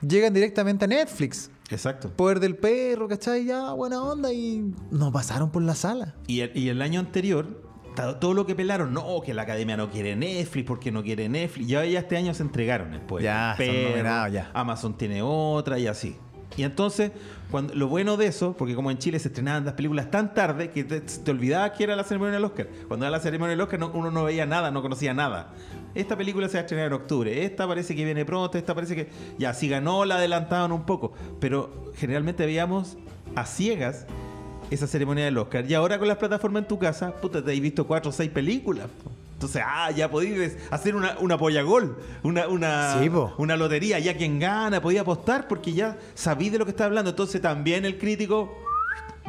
llegan 0.06 0.34
directamente 0.34 0.84
a 0.84 0.88
Netflix. 0.88 1.50
Exacto. 1.70 2.10
Poder 2.10 2.40
del 2.40 2.56
perro, 2.56 3.06
¿cachai? 3.06 3.44
Ya, 3.44 3.72
buena 3.72 4.02
onda. 4.02 4.32
Y 4.32 4.72
no 4.90 5.12
pasaron 5.12 5.50
por 5.52 5.62
la 5.62 5.76
sala. 5.76 6.16
Y 6.26 6.40
el, 6.40 6.56
y 6.56 6.68
el 6.68 6.82
año 6.82 6.98
anterior, 6.98 7.62
todo 7.94 8.34
lo 8.34 8.46
que 8.46 8.54
pelaron, 8.54 8.92
no, 8.94 9.20
que 9.24 9.34
la 9.34 9.42
academia 9.42 9.76
no 9.76 9.90
quiere 9.90 10.16
Netflix, 10.16 10.66
porque 10.66 10.90
no 10.92 11.02
quiere 11.02 11.28
Netflix. 11.28 11.66
Ya, 11.66 11.84
ya 11.84 12.00
este 12.00 12.16
año 12.16 12.32
se 12.34 12.42
entregaron 12.42 12.98
poder. 13.06 13.24
Ya, 13.24 13.54
son 13.56 13.82
nominados, 13.90 14.32
ya. 14.32 14.50
Amazon 14.54 14.96
tiene 14.96 15.22
otra 15.22 15.78
y 15.78 15.86
así. 15.86 16.16
Y 16.56 16.64
entonces, 16.64 17.12
cuando, 17.50 17.74
lo 17.74 17.86
bueno 17.86 18.16
de 18.16 18.26
eso, 18.26 18.54
porque 18.56 18.74
como 18.74 18.90
en 18.90 18.98
Chile 18.98 19.18
se 19.20 19.28
estrenaban 19.28 19.64
las 19.64 19.74
películas 19.74 20.10
tan 20.10 20.34
tarde 20.34 20.70
que 20.70 20.82
te, 20.82 21.00
te 21.00 21.30
olvidabas 21.30 21.70
que 21.72 21.84
era 21.84 21.94
la 21.94 22.02
ceremonia 22.02 22.34
del 22.34 22.44
Oscar. 22.44 22.68
Cuando 22.88 23.06
era 23.06 23.10
la 23.10 23.20
ceremonia 23.20 23.50
del 23.50 23.60
Oscar 23.60 23.78
no- 23.78 23.92
uno 23.94 24.10
no 24.10 24.24
veía 24.24 24.46
nada, 24.46 24.70
no 24.72 24.82
conocía 24.82 25.14
nada. 25.14 25.54
Esta 25.94 26.16
película 26.16 26.48
se 26.48 26.54
va 26.54 26.58
a 26.58 26.62
estrenar 26.62 26.86
en 26.88 26.92
octubre, 26.94 27.44
esta 27.44 27.68
parece 27.68 27.94
que 27.94 28.04
viene 28.04 28.24
pronto, 28.24 28.58
esta 28.58 28.74
parece 28.74 28.96
que... 28.96 29.08
Ya, 29.38 29.54
si 29.54 29.68
ganó 29.68 30.04
la 30.04 30.16
adelantaban 30.16 30.72
un 30.72 30.84
poco, 30.86 31.12
pero 31.38 31.92
generalmente 31.96 32.44
veíamos 32.46 32.96
a 33.36 33.46
ciegas 33.46 34.06
esa 34.70 34.86
ceremonia 34.86 35.24
del 35.24 35.36
Oscar. 35.38 35.68
Y 35.68 35.74
ahora 35.74 35.98
con 35.98 36.08
las 36.08 36.16
plataformas 36.16 36.62
en 36.62 36.68
tu 36.68 36.78
casa, 36.78 37.12
puta, 37.12 37.44
te 37.44 37.52
has 37.52 37.60
visto 37.60 37.86
cuatro 37.86 38.10
o 38.10 38.12
seis 38.12 38.30
películas. 38.30 38.86
Entonces, 39.34 39.62
ah, 39.64 39.90
ya 39.90 40.10
podías 40.10 40.52
hacer 40.70 40.94
una, 40.94 41.16
una 41.18 41.34
gol 41.36 41.96
una, 42.22 42.46
una, 42.46 42.98
Sí, 43.00 43.10
una 43.38 43.56
lotería, 43.56 43.98
ya 43.98 44.14
quien 44.16 44.38
gana, 44.38 44.82
podía 44.82 45.00
apostar 45.00 45.48
porque 45.48 45.72
ya 45.72 45.96
sabí 46.14 46.50
de 46.50 46.58
lo 46.58 46.66
que 46.66 46.72
está 46.72 46.84
hablando. 46.84 47.10
Entonces 47.10 47.40
también 47.40 47.84
el 47.86 47.96
crítico 47.98 48.54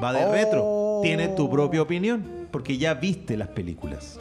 va 0.03 0.11
de 0.11 0.25
Oh. 0.25 0.31
retro, 0.31 0.99
tiene 1.01 1.29
tu 1.29 1.49
propia 1.49 1.81
opinión, 1.81 2.23
porque 2.51 2.77
ya 2.77 2.93
viste 2.93 3.37
las 3.37 3.47
películas. 3.47 4.19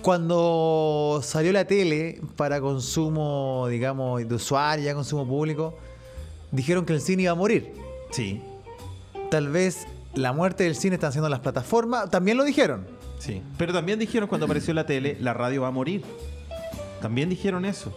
Cuando 0.00 1.20
salió 1.22 1.52
la 1.52 1.66
tele 1.66 2.20
para 2.36 2.60
consumo, 2.60 3.66
digamos, 3.68 4.26
de 4.26 4.34
usuario, 4.34 4.84
ya 4.84 4.94
consumo 4.94 5.26
público, 5.26 5.74
dijeron 6.50 6.84
que 6.84 6.94
el 6.94 7.00
cine 7.00 7.24
iba 7.24 7.32
a 7.32 7.34
morir. 7.34 7.72
Sí, 8.10 8.40
Tal 9.30 9.48
vez 9.48 9.86
la 10.14 10.32
muerte 10.32 10.64
del 10.64 10.76
cine 10.76 10.94
está 10.94 11.08
haciendo 11.08 11.28
las 11.28 11.40
plataformas. 11.40 12.10
También 12.10 12.36
lo 12.36 12.44
dijeron. 12.44 12.86
sí. 13.18 13.42
Pero 13.58 13.72
también 13.72 13.98
dijeron 13.98 14.28
cuando 14.28 14.46
apareció 14.46 14.74
la 14.74 14.86
tele, 14.86 15.16
la 15.20 15.34
radio 15.34 15.62
va 15.62 15.68
a 15.68 15.72
morir. 15.72 16.02
También 17.00 17.28
dijeron 17.28 17.64
eso. 17.64 17.92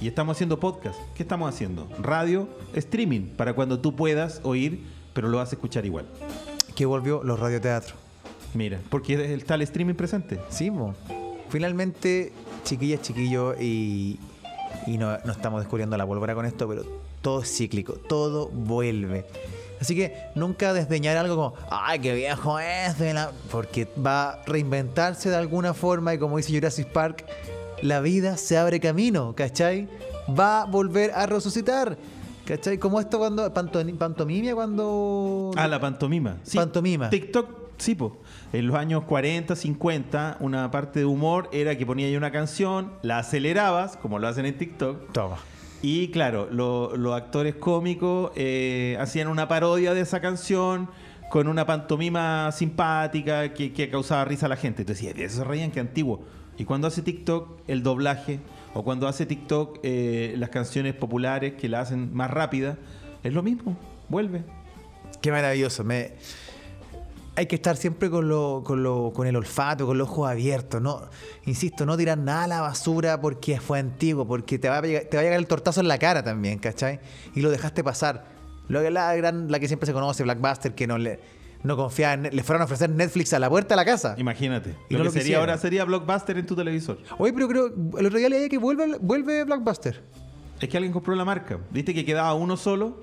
Y 0.00 0.08
estamos 0.08 0.36
haciendo 0.36 0.58
podcast. 0.58 0.98
¿Qué 1.14 1.22
estamos 1.22 1.52
haciendo? 1.52 1.88
Radio, 2.00 2.48
streaming, 2.74 3.28
para 3.36 3.54
cuando 3.54 3.78
tú 3.78 3.94
puedas 3.94 4.40
oír, 4.42 4.82
pero 5.12 5.28
lo 5.28 5.38
vas 5.38 5.52
a 5.52 5.56
escuchar 5.56 5.84
igual. 5.84 6.06
Que 6.74 6.86
volvió 6.86 7.22
los 7.22 7.38
radioteatros. 7.38 7.94
Mira, 8.54 8.80
porque 8.88 9.34
está 9.34 9.54
el 9.54 9.62
streaming 9.62 9.94
presente. 9.94 10.40
Sí, 10.48 10.70
mo. 10.70 10.94
Finalmente, 11.50 12.32
chiquillas, 12.64 13.02
chiquillos, 13.02 13.60
y, 13.60 14.18
y 14.86 14.96
no, 14.98 15.18
no 15.24 15.32
estamos 15.32 15.60
descubriendo 15.60 15.96
la 15.96 16.06
pólvora 16.06 16.34
con 16.34 16.46
esto, 16.46 16.66
pero 16.68 16.84
todo 17.20 17.42
es 17.42 17.54
cíclico, 17.54 17.94
todo 17.94 18.48
vuelve. 18.48 19.26
Así 19.82 19.96
que 19.96 20.14
nunca 20.36 20.72
desdeñar 20.72 21.16
algo 21.16 21.34
como, 21.34 21.54
ay, 21.70 21.98
qué 21.98 22.14
viejo 22.14 22.58
es, 22.60 22.98
de 22.98 23.12
la-", 23.14 23.32
porque 23.50 23.88
va 24.04 24.30
a 24.30 24.44
reinventarse 24.46 25.28
de 25.28 25.34
alguna 25.36 25.74
forma 25.74 26.14
y 26.14 26.18
como 26.18 26.36
dice 26.36 26.54
Jurassic 26.54 26.86
Park, 26.86 27.26
la 27.82 28.00
vida 28.00 28.36
se 28.36 28.56
abre 28.56 28.78
camino, 28.78 29.34
¿cachai? 29.34 29.88
Va 30.38 30.62
a 30.62 30.64
volver 30.66 31.10
a 31.16 31.26
resucitar, 31.26 31.96
¿cachai? 32.46 32.78
Como 32.78 33.00
esto 33.00 33.18
cuando, 33.18 33.52
panto- 33.52 33.84
pantomimia 33.98 34.54
cuando... 34.54 35.50
Ah, 35.56 35.66
la 35.66 35.80
pantomima. 35.80 36.36
Sí, 36.44 36.56
Pantomima. 36.56 37.10
TikTok, 37.10 37.48
sí, 37.78 37.96
po. 37.96 38.18
En 38.52 38.68
los 38.68 38.76
años 38.76 39.02
40, 39.02 39.56
50, 39.56 40.36
una 40.38 40.70
parte 40.70 41.00
de 41.00 41.06
humor 41.06 41.48
era 41.52 41.76
que 41.76 41.84
ponía 41.84 42.06
ahí 42.06 42.16
una 42.16 42.30
canción, 42.30 42.92
la 43.02 43.18
acelerabas, 43.18 43.96
como 43.96 44.20
lo 44.20 44.28
hacen 44.28 44.46
en 44.46 44.56
TikTok, 44.56 45.10
Toma. 45.10 45.38
Y 45.82 46.08
claro, 46.08 46.48
lo- 46.50 46.96
los 46.96 47.14
actores 47.14 47.56
cómicos 47.56 48.30
eh, 48.36 48.96
hacían 49.00 49.28
una 49.28 49.48
parodia 49.48 49.92
de 49.94 50.00
esa 50.00 50.20
canción 50.20 50.88
con 51.28 51.48
una 51.48 51.66
pantomima 51.66 52.50
simpática 52.52 53.52
que, 53.54 53.88
causaba 53.90 54.24
risa 54.24 54.46
a 54.46 54.48
la 54.48 54.56
gente. 54.56 54.82
Entonces 54.82 55.14
de 55.14 55.24
eso 55.24 55.38
se 55.38 55.44
reían, 55.44 55.70
que 55.70 55.80
antiguo. 55.80 56.22
Y 56.58 56.64
cuando 56.64 56.86
hace 56.86 57.02
TikTok 57.02 57.60
el 57.66 57.82
doblaje, 57.82 58.38
o 58.74 58.84
cuando 58.84 59.08
hace 59.08 59.26
TikTok 59.26 59.80
eh, 59.82 60.34
las 60.38 60.50
canciones 60.50 60.94
populares 60.94 61.54
que 61.54 61.68
la 61.68 61.80
hacen 61.80 62.14
más 62.14 62.30
rápida, 62.30 62.76
es 63.24 63.32
lo 63.32 63.42
mismo, 63.42 63.76
vuelve. 64.08 64.44
Qué 65.20 65.30
maravilloso. 65.30 65.84
Me... 65.84 66.12
Hay 67.34 67.46
que 67.46 67.54
estar 67.56 67.76
siempre 67.78 68.10
con, 68.10 68.28
lo, 68.28 68.62
con, 68.64 68.82
lo, 68.82 69.10
con 69.14 69.26
el 69.26 69.34
olfato, 69.36 69.86
con 69.86 69.96
los 69.96 70.06
ojos 70.08 70.30
abiertos. 70.30 70.82
No, 70.82 71.00
insisto, 71.46 71.86
no 71.86 71.96
tirar 71.96 72.18
nada 72.18 72.44
a 72.44 72.46
la 72.46 72.60
basura 72.60 73.20
porque 73.22 73.58
fue 73.58 73.78
antiguo, 73.78 74.26
porque 74.26 74.58
te 74.58 74.68
va, 74.68 74.78
a 74.78 74.82
llegar, 74.82 75.04
te 75.04 75.16
va 75.16 75.20
a 75.22 75.24
llegar 75.24 75.38
el 75.38 75.46
tortazo 75.46 75.80
en 75.80 75.88
la 75.88 75.96
cara 75.98 76.22
también, 76.22 76.58
¿cachai? 76.58 77.00
Y 77.34 77.40
lo 77.40 77.50
dejaste 77.50 77.82
pasar. 77.82 78.26
Lo 78.68 78.82
que 78.82 78.90
la, 78.90 79.14
gran, 79.16 79.50
la 79.50 79.58
que 79.58 79.66
siempre 79.66 79.86
se 79.86 79.92
conoce, 79.94 80.22
Blackbuster, 80.24 80.74
que 80.74 80.86
no 80.86 80.98
le. 80.98 81.20
no 81.62 81.74
confiaban, 81.76 82.26
en- 82.26 82.36
le 82.36 82.42
fueron 82.42 82.60
a 82.60 82.64
ofrecer 82.66 82.90
Netflix 82.90 83.32
a 83.32 83.38
la 83.38 83.48
puerta 83.48 83.74
de 83.74 83.76
la 83.76 83.84
casa. 83.86 84.14
Imagínate. 84.18 84.74
Y 84.90 84.94
lo 84.94 84.98
no 85.04 85.10
que 85.10 85.16
lo 85.16 85.22
sería 85.22 85.38
ahora 85.38 85.56
sería 85.56 85.84
Blockbuster 85.86 86.36
en 86.36 86.44
tu 86.46 86.54
televisor. 86.54 86.98
Oye, 87.16 87.32
pero 87.32 87.48
creo, 87.48 87.66
el 87.98 88.06
otro 88.06 88.18
día 88.18 88.28
leí 88.28 88.48
que 88.50 88.58
vuelve, 88.58 88.98
vuelve 89.00 89.44
Blockbuster. 89.44 90.02
Es 90.60 90.68
que 90.68 90.76
alguien 90.76 90.92
compró 90.92 91.14
la 91.14 91.24
marca. 91.24 91.58
Viste 91.70 91.94
que 91.94 92.04
quedaba 92.04 92.34
uno 92.34 92.56
solo 92.58 93.00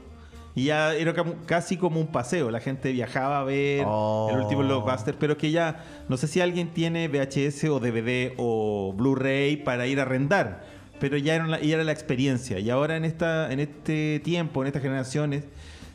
y 0.55 0.65
ya 0.65 0.93
era 0.95 1.13
casi 1.45 1.77
como 1.77 1.99
un 1.99 2.07
paseo. 2.07 2.51
La 2.51 2.59
gente 2.59 2.91
viajaba 2.91 3.39
a 3.39 3.43
ver 3.43 3.83
Oh. 3.85 4.29
el 4.31 4.39
último 4.41 4.61
Blockbuster, 4.63 5.15
pero 5.17 5.37
que 5.37 5.51
ya 5.51 5.83
no 6.09 6.17
sé 6.17 6.27
si 6.27 6.41
alguien 6.41 6.73
tiene 6.73 7.07
VHS 7.07 7.65
o 7.65 7.79
DVD 7.79 8.33
o 8.37 8.93
Blu-ray 8.95 9.57
para 9.57 9.87
ir 9.87 9.99
a 9.99 10.03
arrendar, 10.03 10.65
pero 10.99 11.17
ya 11.17 11.35
era, 11.35 11.47
la, 11.47 11.59
ya 11.61 11.75
era 11.75 11.83
la 11.83 11.91
experiencia. 11.91 12.59
Y 12.59 12.69
ahora 12.69 12.97
en, 12.97 13.05
esta, 13.05 13.51
en 13.51 13.59
este 13.59 14.19
tiempo, 14.23 14.61
en 14.61 14.67
estas 14.67 14.81
generaciones, 14.81 15.45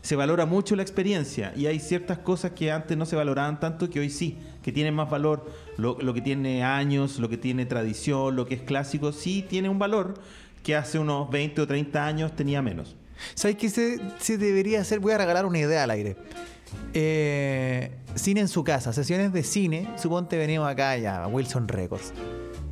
se 0.03 0.17
valora 0.17 0.45
mucho 0.45 0.77
la 0.77 0.83
experiencia 0.83 1.53
y 1.57 1.65
hay 1.65 1.79
ciertas 1.81 2.19
cosas 2.19 2.51
que 2.53 2.71
antes 2.71 2.95
no 2.97 3.07
se 3.07 3.17
valoraban 3.17 3.59
tanto 3.59 3.89
que 3.89 4.01
hoy 4.01 4.11
sí, 4.11 4.37
que 4.63 4.71
tienen 4.71 4.95
más 4.95 5.09
valor. 5.11 5.51
Lo, 5.79 5.97
lo 6.01 6.13
que 6.13 6.21
tiene 6.21 6.63
años, 6.63 7.19
lo 7.19 7.29
que 7.31 7.39
tiene 7.39 7.65
tradición, 7.67 8.37
lo 8.37 8.47
que 8.47 8.55
es 8.55 8.61
clásico, 8.63 9.13
sí 9.13 9.45
tiene 9.49 9.69
un 9.71 9.79
valor 9.79 10.15
que 10.63 10.77
hace 10.77 10.99
unos 10.99 11.31
20 11.31 11.63
o 11.63 11.67
30 11.67 12.07
años 12.07 12.37
tenía 12.37 12.61
menos. 12.63 12.97
¿Sabes 13.35 13.57
qué 13.57 13.69
se, 13.71 13.99
se 14.21 14.39
debería 14.39 14.81
hacer? 14.81 15.01
Voy 15.01 15.13
a 15.13 15.19
regalar 15.19 15.47
una 15.47 15.59
idea 15.59 15.83
al 15.85 15.91
aire. 15.91 16.17
Eh, 16.93 17.91
cine 18.15 18.41
en 18.41 18.49
su 18.49 18.65
casa, 18.65 18.93
sesiones 18.93 19.33
de 19.33 19.43
cine. 19.43 19.89
Suponte 19.97 20.37
venimos 20.37 20.69
acá 20.69 20.97
ya 20.97 21.25
a 21.25 21.27
Wilson 21.29 21.69
Records 21.69 22.13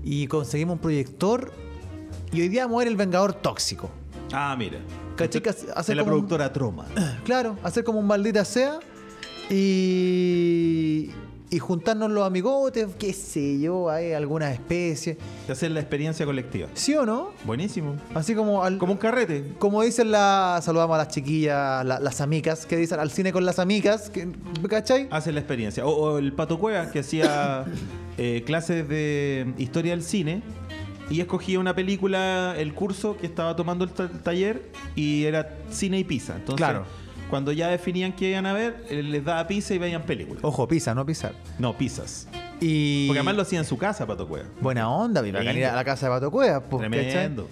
y 0.05 0.27
conseguimos 0.27 0.75
un 0.75 0.81
proyector 0.81 1.53
y 2.33 2.41
hoy 2.41 2.49
día 2.49 2.65
vamos 2.65 2.77
a 2.77 2.79
ver 2.81 2.89
El 2.89 2.97
Vengador 2.97 3.35
Tóxico. 3.35 3.91
Ah, 4.33 4.55
mira. 4.59 4.79
Caché 5.17 5.43
que 5.43 5.51
hace- 5.51 5.67
hace 5.75 5.93
de 5.93 5.97
la 5.97 6.03
como 6.03 6.15
un- 6.15 6.21
productora 6.23 6.53
Troma. 6.53 6.87
Claro, 7.25 7.59
hacer 7.63 7.85
como 7.85 7.99
un 8.01 8.07
maldita 8.07 8.45
sea 8.45 8.79
y, 9.51 11.11
y 11.53 11.59
juntarnos 11.59 12.11
los 12.11 12.27
amigotes, 12.27 12.89
qué 12.99 13.13
sé 13.13 13.61
yo, 13.61 13.91
hay 13.91 14.13
algunas 14.13 14.53
especies. 14.55 15.19
Hacer 15.49 15.71
la 15.71 15.81
experiencia 15.81 16.25
colectiva. 16.27 16.67
¿Sí 16.75 16.95
o 16.97 17.05
no? 17.07 17.31
Buenísimo. 17.45 17.95
Así 18.15 18.35
como 18.35 18.65
al, 18.65 18.79
Como 18.79 18.93
un 18.95 18.99
carrete. 18.99 19.53
Como 19.59 19.83
dicen 19.83 20.11
las, 20.11 20.65
saludamos 20.65 20.95
a 20.95 20.99
las 20.99 21.09
chiquillas, 21.09 21.85
la- 21.85 22.01
las 22.01 22.21
amicas, 22.23 22.65
que 22.67 22.77
dicen 22.79 22.99
al 22.99 23.11
cine 23.11 23.33
con 23.33 23.45
las 23.45 23.59
amicas, 23.59 24.09
que, 24.09 24.29
¿cachai? 24.69 25.09
Hace 25.11 25.31
la 25.31 25.41
experiencia. 25.41 25.85
O, 25.87 25.91
o 25.91 26.19
el 26.19 26.33
Pato 26.33 26.59
Cueva, 26.59 26.91
que 26.91 27.01
hacía 27.01 27.67
eh, 28.19 28.43
clases 28.47 28.89
de 28.89 29.53
historia 29.59 29.93
del 29.93 30.03
cine 30.03 30.43
y 31.11 31.21
escogía 31.21 31.59
una 31.61 31.75
película, 31.75 32.55
el 32.57 32.73
curso 32.73 33.19
que 33.19 33.27
estaba 33.27 33.55
tomando 33.57 33.85
el, 33.85 33.91
ta- 33.91 34.05
el 34.05 34.21
taller 34.21 34.63
y 34.97 35.25
era 35.25 35.59
cine 35.71 35.99
y 35.99 36.05
pizza. 36.05 36.35
Entonces, 36.37 36.57
Claro. 36.67 36.87
Cuando 37.33 37.51
ya 37.51 37.69
definían 37.69 38.13
qué 38.13 38.29
iban 38.29 38.45
a 38.45 38.53
ver, 38.53 38.85
eh, 38.91 39.03
les 39.03 39.25
daba 39.25 39.47
pizza 39.47 39.73
y 39.73 39.79
veían 39.79 40.03
películas. 40.03 40.45
Ojo, 40.45 40.69
pisa, 40.69 40.95
no 40.95 41.07
pisar. 41.07 41.33
No, 41.59 41.75
pizzas. 41.79 42.29
Y... 42.61 43.07
Porque 43.07 43.21
además 43.21 43.37
lo 43.37 43.41
hacía 43.41 43.59
en 43.59 43.65
su 43.65 43.79
casa, 43.79 44.07
Pato 44.07 44.29
Cueva. 44.29 44.51
Buena 44.61 44.91
onda, 44.91 45.23
mi 45.23 45.33
bacán 45.33 45.57
ir 45.57 45.65
a 45.65 45.75
la 45.75 45.83
casa 45.83 46.05
de 46.05 46.13
Pato 46.13 46.31
Cuevas, 46.31 46.63
pues, 46.69 46.83
¿cachai? 46.83 47.11
Tremendo. 47.11 47.49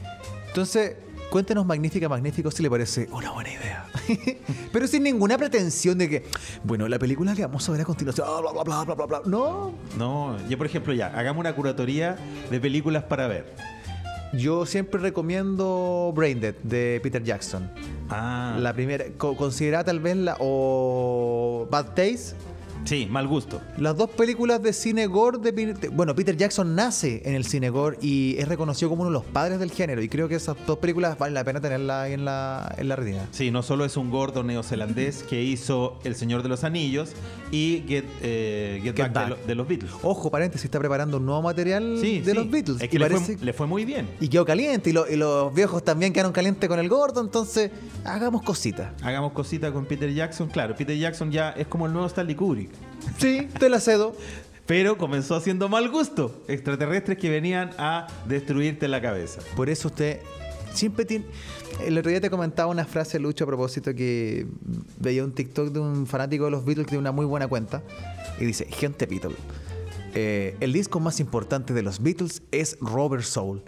Entonces, 0.49 0.97
cuéntenos 1.31 1.65
Magnífica, 1.65 2.11
Magnífico 2.11 2.51
si 2.51 2.63
le 2.63 2.69
parece 2.69 3.09
una 3.11 3.31
buena 3.31 3.55
idea. 3.55 3.87
Pero 4.71 4.87
sin 4.87 5.03
ninguna 5.03 5.39
pretensión 5.39 5.97
de 5.97 6.11
que, 6.11 6.27
bueno, 6.63 6.87
la 6.87 6.99
película 6.99 7.35
que 7.35 7.41
vamos 7.41 7.67
a 7.67 7.73
ver 7.73 7.81
a 7.81 7.85
continuación, 7.87 8.27
bla, 8.43 8.53
bla, 8.53 8.63
bla, 8.63 8.85
bla, 8.85 8.95
bla, 8.95 9.07
bla. 9.07 9.23
No, 9.25 9.73
No, 9.97 10.37
yo 10.47 10.59
por 10.59 10.67
ejemplo 10.67 10.93
ya, 10.93 11.07
hagamos 11.07 11.41
una 11.41 11.55
curatoría 11.55 12.19
de 12.51 12.61
películas 12.61 13.05
para 13.05 13.29
ver. 13.29 13.55
Yo 14.33 14.65
siempre 14.67 15.01
recomiendo 15.01 16.13
Braindead 16.15 16.55
de 16.63 17.01
Peter 17.03 17.23
Jackson. 17.23 17.71
Ah, 18.09 18.57
La 18.61 18.73
primera, 18.73 19.05
co- 19.19 19.37
considerada 19.37 19.85
tal 19.85 20.01
vez 20.01 20.17
la, 20.17 20.37
o 20.41 21.67
Bad 21.71 21.87
Taste, 21.95 22.35
sí, 22.85 23.07
mal 23.11 23.27
gusto. 23.29 23.61
Las 23.79 23.97
dos 23.97 24.11
películas 24.11 24.63
de 24.63 24.73
cine 24.73 25.07
gore 25.07 25.39
de 25.39 25.53
Peter- 25.53 25.91
bueno, 25.91 26.15
Peter 26.15 26.37
Jackson 26.37 26.75
nace 26.75 27.23
en 27.25 27.35
el 27.35 27.45
cine 27.45 27.71
gore 27.71 27.99
y 28.01 28.37
es 28.39 28.49
reconocido 28.49 28.89
como 28.91 29.03
uno 29.03 29.11
de 29.11 29.15
los 29.15 29.25
padres 29.25 29.59
del 29.61 29.71
género 29.71 30.03
y 30.03 30.09
creo 30.09 30.29
que 30.29 30.35
esas 30.37 30.57
dos 30.67 30.79
películas 30.79 31.19
valen 31.19 31.35
la 31.35 31.45
pena 31.45 31.61
tenerla 31.61 32.03
ahí 32.03 32.13
en 32.13 32.25
la, 32.25 32.75
en 32.79 32.89
la 32.89 32.97
retina. 32.97 33.27
Sí, 33.31 33.51
no 33.51 33.63
solo 33.63 33.85
es 33.85 33.97
un 33.97 34.11
gordo 34.11 34.43
neozelandés 34.43 35.23
que 35.23 35.43
hizo 35.43 35.99
El 36.05 36.15
Señor 36.15 36.43
de 36.43 36.49
los 36.49 36.65
Anillos 36.65 37.13
y 37.51 37.85
Get, 37.87 38.05
eh, 38.23 38.81
Get 38.83 38.97
Get 38.97 39.13
Back, 39.13 39.13
de, 39.13 39.19
Back. 39.21 39.29
lo- 39.41 39.47
de 39.47 39.55
los 39.55 39.69
Beatles. 39.69 39.91
Ojo, 40.03 40.31
paréntesis, 40.31 40.65
está 40.65 40.79
preparando 40.79 41.17
un 41.19 41.27
nuevo 41.27 41.43
material 41.43 41.99
Sí, 42.01 42.21
de 42.21 42.31
sí. 42.33 42.37
los 42.37 42.51
Beatles. 42.51 42.81
Es 42.81 42.89
que 42.89 42.97
y, 42.97 42.99
le, 42.99 43.07
parece- 43.09 43.37
fue, 43.37 43.45
le 43.47 43.53
fue 43.53 43.67
muy 43.67 43.85
bien. 43.85 44.09
y 44.21 44.29
quedó 44.29 44.45
caliente 44.45 44.91
y, 44.91 44.93
lo- 44.93 45.11
y 45.11 45.17
los 45.17 45.53
viejos 45.55 45.85
también 45.85 46.13
quedaron 46.13 46.33
calientes 46.33 46.69
con 46.69 46.79
el 46.79 46.89
gordo, 46.89 47.21
entonces 47.21 47.71
hagamos 48.05 48.43
cositas. 48.43 48.93
Hagamos 49.03 49.33
cositas 49.33 49.73
con 49.73 49.85
Peter 49.87 50.13
Jackson. 50.13 50.49
Claro, 50.49 50.75
Peter 50.77 50.97
Jackson 50.97 51.31
ya 51.31 51.51
es 51.51 51.67
como 51.67 51.87
el 51.87 51.93
nuevo 51.93 52.07
Stanley 52.07 52.35
Kubrick. 52.35 52.70
Sí, 53.19 53.49
te 53.59 53.69
la 53.69 53.81
cedo. 53.81 54.17
Pero 54.67 54.97
comenzó 54.97 55.35
haciendo 55.35 55.69
mal 55.69 55.91
gusto. 55.91 56.43
Extraterrestres 56.47 57.19
que 57.19 57.29
venían 57.29 57.71
a 57.79 58.07
destruirte 58.27 58.87
la 58.87 59.03
cabeza. 59.03 59.41
Por 59.57 59.69
eso 59.69 59.89
usted 59.89 60.21
siempre 60.73 61.05
tiene... 61.05 61.25
El 61.85 61.99
otro 61.99 62.11
día 62.11 62.21
te 62.21 62.31
comentaba 62.31 62.71
una 62.71 62.85
frase, 62.85 63.19
Lucho, 63.19 63.45
a 63.45 63.47
propósito 63.47 63.95
que 63.95 64.47
veía 64.99 65.25
un 65.25 65.33
TikTok 65.33 65.71
de 65.71 65.81
un 65.81 66.07
fanático 66.07 66.45
de 66.45 66.51
los 66.51 66.65
Beatles 66.65 66.87
que 66.87 66.91
tiene 66.91 67.01
una 67.01 67.13
muy 67.13 67.27
buena 67.27 67.49
cuenta 67.49 67.83
y 68.39 68.45
dice, 68.45 68.67
gente 68.67 69.07
Beatle, 69.07 69.35
eh, 70.15 70.57
el 70.61 70.73
disco 70.73 71.01
más 71.01 71.21
importante 71.21 71.73
de 71.73 71.83
los 71.83 72.03
Beatles 72.03 72.43
es 72.51 72.77
Robert 72.81 73.23
Soul. 73.23 73.63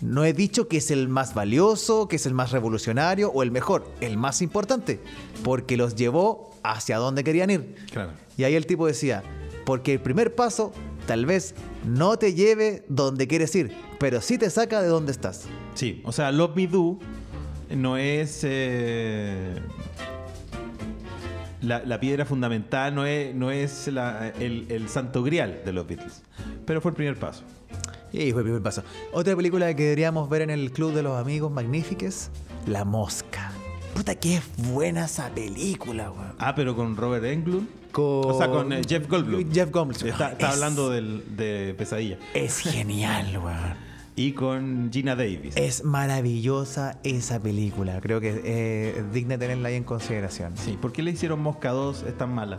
No 0.00 0.24
he 0.24 0.32
dicho 0.32 0.68
que 0.68 0.78
es 0.78 0.90
el 0.90 1.08
más 1.08 1.34
valioso, 1.34 2.08
que 2.08 2.16
es 2.16 2.26
el 2.26 2.34
más 2.34 2.50
revolucionario 2.50 3.30
o 3.30 3.42
el 3.42 3.50
mejor, 3.50 3.88
el 4.00 4.16
más 4.16 4.42
importante, 4.42 5.00
porque 5.42 5.76
los 5.76 5.94
llevó 5.94 6.50
hacia 6.62 6.98
donde 6.98 7.22
querían 7.22 7.50
ir. 7.50 7.76
Claro. 7.92 8.12
Y 8.36 8.44
ahí 8.44 8.54
el 8.54 8.66
tipo 8.66 8.86
decía, 8.86 9.22
porque 9.64 9.92
el 9.94 10.00
primer 10.00 10.34
paso 10.34 10.72
tal 11.06 11.26
vez 11.26 11.54
no 11.86 12.16
te 12.18 12.34
lleve 12.34 12.84
donde 12.88 13.26
quieres 13.28 13.54
ir, 13.54 13.72
pero 13.98 14.20
sí 14.20 14.38
te 14.38 14.50
saca 14.50 14.80
de 14.82 14.88
donde 14.88 15.12
estás. 15.12 15.44
Sí, 15.74 16.00
o 16.04 16.12
sea, 16.12 16.32
Love 16.32 16.56
Me 16.56 16.66
Do 16.66 16.98
no 17.70 17.96
es 17.96 18.40
eh, 18.42 19.54
la, 21.62 21.82
la 21.84 21.98
piedra 22.00 22.24
fundamental, 22.24 22.94
no 22.94 23.06
es, 23.06 23.34
no 23.34 23.50
es 23.50 23.88
la- 23.88 24.28
el, 24.38 24.66
el 24.70 24.88
santo 24.88 25.22
grial 25.22 25.62
de 25.64 25.72
los 25.72 25.86
Beatles. 25.86 26.22
Pero 26.66 26.80
fue 26.80 26.90
el 26.90 26.96
primer 26.96 27.16
paso. 27.18 27.42
Y 28.12 28.30
fue 28.32 28.40
el 28.42 28.44
primer 28.46 28.62
paso. 28.62 28.82
Otra 29.12 29.34
película 29.34 29.74
que 29.74 29.82
deberíamos 29.84 30.28
ver 30.28 30.42
en 30.42 30.50
el 30.50 30.70
Club 30.72 30.92
de 30.92 31.02
los 31.02 31.18
Amigos 31.18 31.50
Magnífiques, 31.50 32.30
La 32.66 32.84
Mosca. 32.84 33.50
Puta, 33.94 34.14
que 34.14 34.36
es 34.36 34.42
buena 34.72 35.06
esa 35.06 35.30
película, 35.30 36.10
weón. 36.10 36.34
Ah, 36.38 36.54
pero 36.54 36.76
con 36.76 36.96
Robert 36.96 37.24
Englund. 37.24 37.66
Con- 37.94 38.30
O 38.30 38.36
sea, 38.36 38.48
con 38.48 38.72
eh, 38.72 38.82
Jeff 38.86 39.08
Goldblum. 39.08 39.52
Jeff 39.52 39.70
Goldblum. 39.70 40.08
Está, 40.10 40.32
está 40.32 40.48
Es- 40.48 40.54
hablando 40.54 40.90
del- 40.90 41.36
de 41.36 41.74
Pesadilla. 41.78 42.18
Es 42.34 42.58
genial, 42.58 43.38
weón. 43.38 43.94
Y 44.16 44.32
con 44.32 44.90
Gina 44.92 45.16
Davis. 45.16 45.56
Es 45.56 45.82
maravillosa 45.84 46.98
esa 47.02 47.40
película. 47.40 48.00
Creo 48.00 48.20
que 48.20 48.40
eh, 48.44 48.94
es 48.98 49.12
digna 49.12 49.38
tenerla 49.38 49.68
ahí 49.70 49.74
en 49.76 49.84
consideración. 49.84 50.56
Sí, 50.56 50.76
¿por 50.80 50.92
qué 50.92 51.02
le 51.02 51.10
hicieron 51.12 51.40
Mosca 51.40 51.70
2? 51.70 52.02
Es 52.04 52.16
tan 52.18 52.32
mala. 52.34 52.58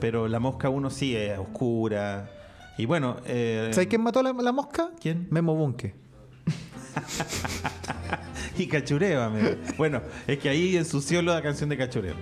Pero 0.00 0.28
la 0.28 0.40
Mosca 0.40 0.68
1 0.68 0.90
sí 0.90 1.14
es 1.16 1.38
oscura. 1.38 2.30
Y 2.78 2.86
bueno... 2.86 3.16
eh, 3.26 3.70
¿Sabes 3.72 3.88
quién 3.88 4.02
mató 4.02 4.22
la, 4.22 4.32
la 4.32 4.52
mosca? 4.52 4.90
¿Quién? 5.00 5.26
Memo 5.30 5.54
Bunke. 5.54 5.94
Y 8.58 8.66
cachureo, 8.66 9.22
amigo. 9.22 9.50
Bueno, 9.76 10.02
es 10.26 10.38
que 10.38 10.48
ahí 10.48 10.76
ensució 10.76 11.22
la 11.22 11.40
canción 11.42 11.70
de 11.70 11.76
cachureo. 11.76 12.14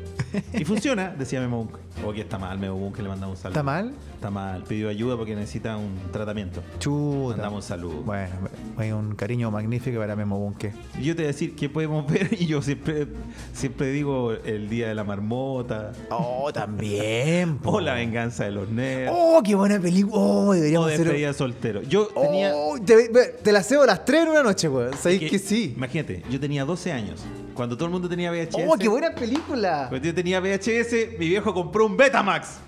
Y 0.52 0.64
funciona, 0.64 1.14
decía 1.16 1.40
Memo 1.40 1.64
Bunke. 1.64 1.78
O 2.04 2.12
que 2.12 2.20
está 2.20 2.38
mal, 2.38 2.58
Memo 2.58 2.76
Bunke 2.76 3.02
le 3.02 3.08
mandamos 3.08 3.38
un 3.38 3.42
saludo. 3.42 3.58
¿Está 3.58 3.62
mal? 3.62 3.94
Está 4.14 4.30
mal, 4.30 4.62
pidió 4.64 4.88
ayuda 4.88 5.16
porque 5.16 5.34
necesita 5.34 5.76
un 5.76 5.96
tratamiento. 6.12 6.62
Chuta. 6.78 7.36
Mandamos 7.36 7.64
un 7.64 7.68
saludo. 7.68 8.02
Bueno, 8.02 8.34
hay 8.80 8.92
un 8.92 9.14
cariño 9.14 9.50
magnífico 9.50 9.98
para 9.98 10.14
Memo 10.16 10.38
Bunke. 10.38 10.72
Y 10.98 11.04
Yo 11.04 11.14
te 11.16 11.22
voy 11.22 11.24
a 11.24 11.32
decir 11.32 11.54
qué 11.56 11.68
podemos 11.68 12.10
ver 12.10 12.28
y 12.38 12.46
yo 12.46 12.62
siempre, 12.62 13.06
siempre 13.52 13.90
digo 13.92 14.32
el 14.44 14.68
día 14.68 14.88
de 14.88 14.94
la 14.94 15.04
marmota 15.04 15.92
Oh, 16.10 16.50
también. 16.52 17.58
o 17.64 17.80
la 17.80 17.94
venganza 17.94 18.44
de 18.44 18.52
los 18.52 18.68
nerds 18.70 19.10
Oh, 19.14 19.42
qué 19.44 19.54
buena 19.54 19.78
película. 19.80 20.16
Oh, 20.16 20.48
o 20.48 20.52
deberíamos 20.54 20.88
hacer. 20.92 21.04
despedida 21.06 21.32
soltero. 21.32 21.82
Yo 21.82 22.06
tenía... 22.08 22.52
Oh, 22.54 22.78
te, 22.78 22.96
ve- 23.08 23.34
te 23.42 23.52
la 23.52 23.62
cebo 23.62 23.82
a 23.82 23.86
las 23.86 24.04
3 24.04 24.22
en 24.24 24.28
una 24.28 24.42
noche, 24.42 24.68
weón. 24.68 24.92
¿Sabéis 24.96 25.20
que- 25.20 25.30
que 25.30 25.38
sí? 25.38 25.72
Imagínate, 25.76 26.22
yo 26.30 26.38
tenía 26.40 26.64
12 26.64 26.92
años. 26.92 27.24
Cuando 27.54 27.76
todo 27.76 27.86
el 27.86 27.92
mundo 27.92 28.08
tenía 28.08 28.30
VHS. 28.30 28.54
Oh, 28.68 28.76
qué 28.78 28.88
buena 28.88 29.10
película. 29.14 29.86
Cuando 29.88 30.06
yo 30.06 30.14
tenía 30.14 30.40
VHS, 30.40 31.18
mi 31.18 31.28
viejo 31.28 31.52
compró 31.52 31.84
un 31.86 31.96
Betamax. 31.96 32.58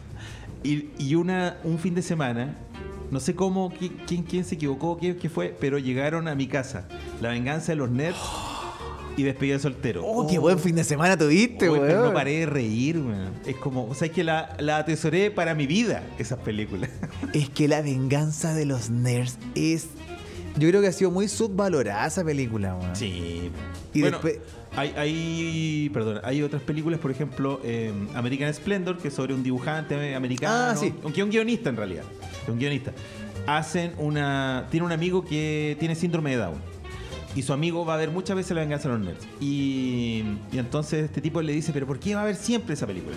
Y, 0.63 0.89
y 0.99 1.15
una, 1.15 1.57
un 1.65 1.79
fin 1.79 1.95
de 1.95 2.03
semana, 2.03 2.55
no 3.11 3.21
sé 3.21 3.35
cómo, 3.35 3.71
qui- 3.73 3.93
quién, 4.07 4.23
quién 4.23 4.45
se 4.45 4.55
equivocó, 4.55 4.97
qué, 4.99 5.17
qué 5.17 5.29
fue, 5.29 5.57
pero 5.59 5.79
llegaron 5.79 6.29
a 6.29 6.35
mi 6.35 6.47
casa. 6.47 6.87
La 7.21 7.31
venganza 7.31 7.73
de 7.73 7.77
los 7.77 7.91
nerds 7.91 8.19
y 9.17 9.23
despedida 9.25 9.55
de 9.57 9.61
soltero. 9.61 10.03
Oh, 10.07 10.27
qué 10.27 10.39
buen 10.39 10.59
fin 10.59 10.77
de 10.77 10.85
semana 10.85 11.17
tuviste, 11.19 11.69
weón. 11.69 12.05
no 12.05 12.13
paré 12.15 12.41
de 12.41 12.47
reír, 12.47 12.99
weón. 12.99 13.33
Es 13.45 13.57
como, 13.57 13.85
o 13.87 13.95
sea, 13.95 14.07
es 14.07 14.13
que 14.13 14.25
la, 14.25 14.57
la 14.61 14.79
atesoré 14.79 15.31
para 15.31 15.55
mi 15.55 15.67
vida, 15.67 16.03
esas 16.19 16.39
películas. 16.39 16.91
Es 17.35 17.51
que 17.51 17.69
la 17.69 17.83
venganza 17.83 18.55
de 18.55 18.65
los 18.67 18.89
nerds 18.91 19.39
es 19.55 19.89
Yo 20.57 20.69
creo 20.69 20.81
que 20.81 20.87
ha 20.89 20.93
sido 20.93 21.11
muy 21.11 21.29
subvalorada 21.29 22.07
esa 22.07 22.25
película, 22.25 22.75
weón. 22.77 22.97
Sí. 22.97 23.51
Y 23.93 24.01
bueno, 24.01 24.19
después- 24.23 24.39
hay, 24.77 24.91
hay, 24.97 25.91
perdón, 25.93 26.21
hay 26.23 26.43
otras 26.45 26.63
películas, 26.63 27.01
por 27.01 27.11
ejemplo, 27.11 27.61
eh, 27.65 27.93
American 28.15 28.55
Splendor, 28.55 28.99
que 28.99 29.09
es 29.09 29.15
sobre 29.15 29.35
un 29.35 29.43
dibujante 29.43 30.15
americano, 30.15 30.55
Ah, 30.71 30.77
sí. 30.77 30.95
aunque 31.03 31.25
un 31.25 31.31
guionista 31.31 31.71
en 31.71 31.77
realidad, 31.77 32.05
un 32.49 32.59
guionista. 32.59 32.93
Hacen 33.47 33.93
una, 33.99 34.67
tiene 34.71 34.87
un 34.87 34.93
amigo 34.93 35.25
que 35.25 35.77
tiene 35.79 35.95
síndrome 35.95 36.31
de 36.31 36.37
Down. 36.37 36.71
Y 37.35 37.43
su 37.43 37.53
amigo 37.53 37.85
va 37.85 37.95
a 37.95 37.97
ver 37.97 38.11
muchas 38.11 38.37
veces 38.37 38.55
la 38.55 38.63
venganza 38.63 38.89
de 38.89 38.97
los 38.97 39.05
nerds. 39.07 39.27
Y, 39.41 40.25
y 40.53 40.59
entonces 40.59 41.05
este 41.05 41.21
tipo 41.21 41.41
le 41.43 41.53
dice, 41.53 41.73
pero 41.73 41.87
¿por 41.87 41.99
qué 42.01 42.15
va 42.15 42.23
a 42.23 42.25
ver 42.25 42.35
siempre 42.35 42.75
esa 42.75 42.87
película? 42.87 43.17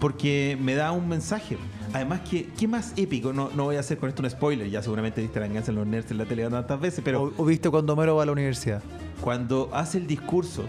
Porque 0.00 0.58
me 0.60 0.74
da 0.74 0.90
un 0.92 1.08
mensaje. 1.08 1.56
Además, 1.92 2.20
que, 2.28 2.48
¿qué 2.58 2.66
más 2.66 2.92
épico? 2.96 3.32
No, 3.32 3.50
no 3.54 3.64
voy 3.64 3.76
a 3.76 3.80
hacer 3.80 3.98
con 3.98 4.08
esto 4.08 4.22
un 4.22 4.30
spoiler. 4.30 4.68
Ya 4.68 4.82
seguramente 4.82 5.20
viste 5.20 5.38
la 5.38 5.46
venganza 5.46 5.70
de 5.70 5.78
los 5.78 5.86
nerds 5.86 6.10
en 6.10 6.18
la 6.18 6.24
tele 6.24 6.48
tantas 6.48 6.80
veces, 6.80 7.02
pero... 7.04 7.22
¿O, 7.22 7.32
o 7.36 7.44
viste 7.44 7.70
cuando 7.70 7.92
Homero 7.92 8.16
va 8.16 8.24
a 8.24 8.26
la 8.26 8.32
universidad? 8.32 8.82
Cuando 9.20 9.70
hace 9.72 9.98
el 9.98 10.06
discurso 10.06 10.64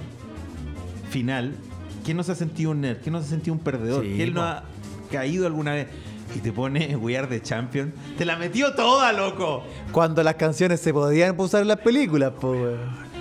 final, 1.10 1.56
¿quién 2.04 2.18
no 2.18 2.24
se 2.24 2.34
ha 2.34 2.36
sentido 2.36 2.72
un 2.72 2.82
nerd? 2.82 2.98
¿Quién 3.02 3.14
no 3.14 3.20
se 3.20 3.28
ha 3.28 3.30
sentido 3.30 3.54
un 3.54 3.60
perdedor? 3.60 4.04
Sí, 4.04 4.14
¿Quién 4.18 4.34
no 4.34 4.44
ha 4.44 4.64
caído 5.12 5.46
alguna 5.48 5.74
vez? 5.74 5.88
Y 6.34 6.40
te 6.40 6.52
pone 6.52 6.96
We 6.96 7.18
Are 7.18 7.28
the 7.28 7.42
Champion. 7.42 7.94
¡Te 8.18 8.26
la 8.26 8.38
metió 8.38 8.74
toda, 8.74 9.12
loco! 9.12 9.64
Cuando 9.92 10.24
las 10.24 10.36
canciones 10.36 10.80
se 10.80 10.94
podían 10.94 11.40
usar 11.40 11.62
en 11.62 11.68
las 11.68 11.80
películas. 11.80 12.34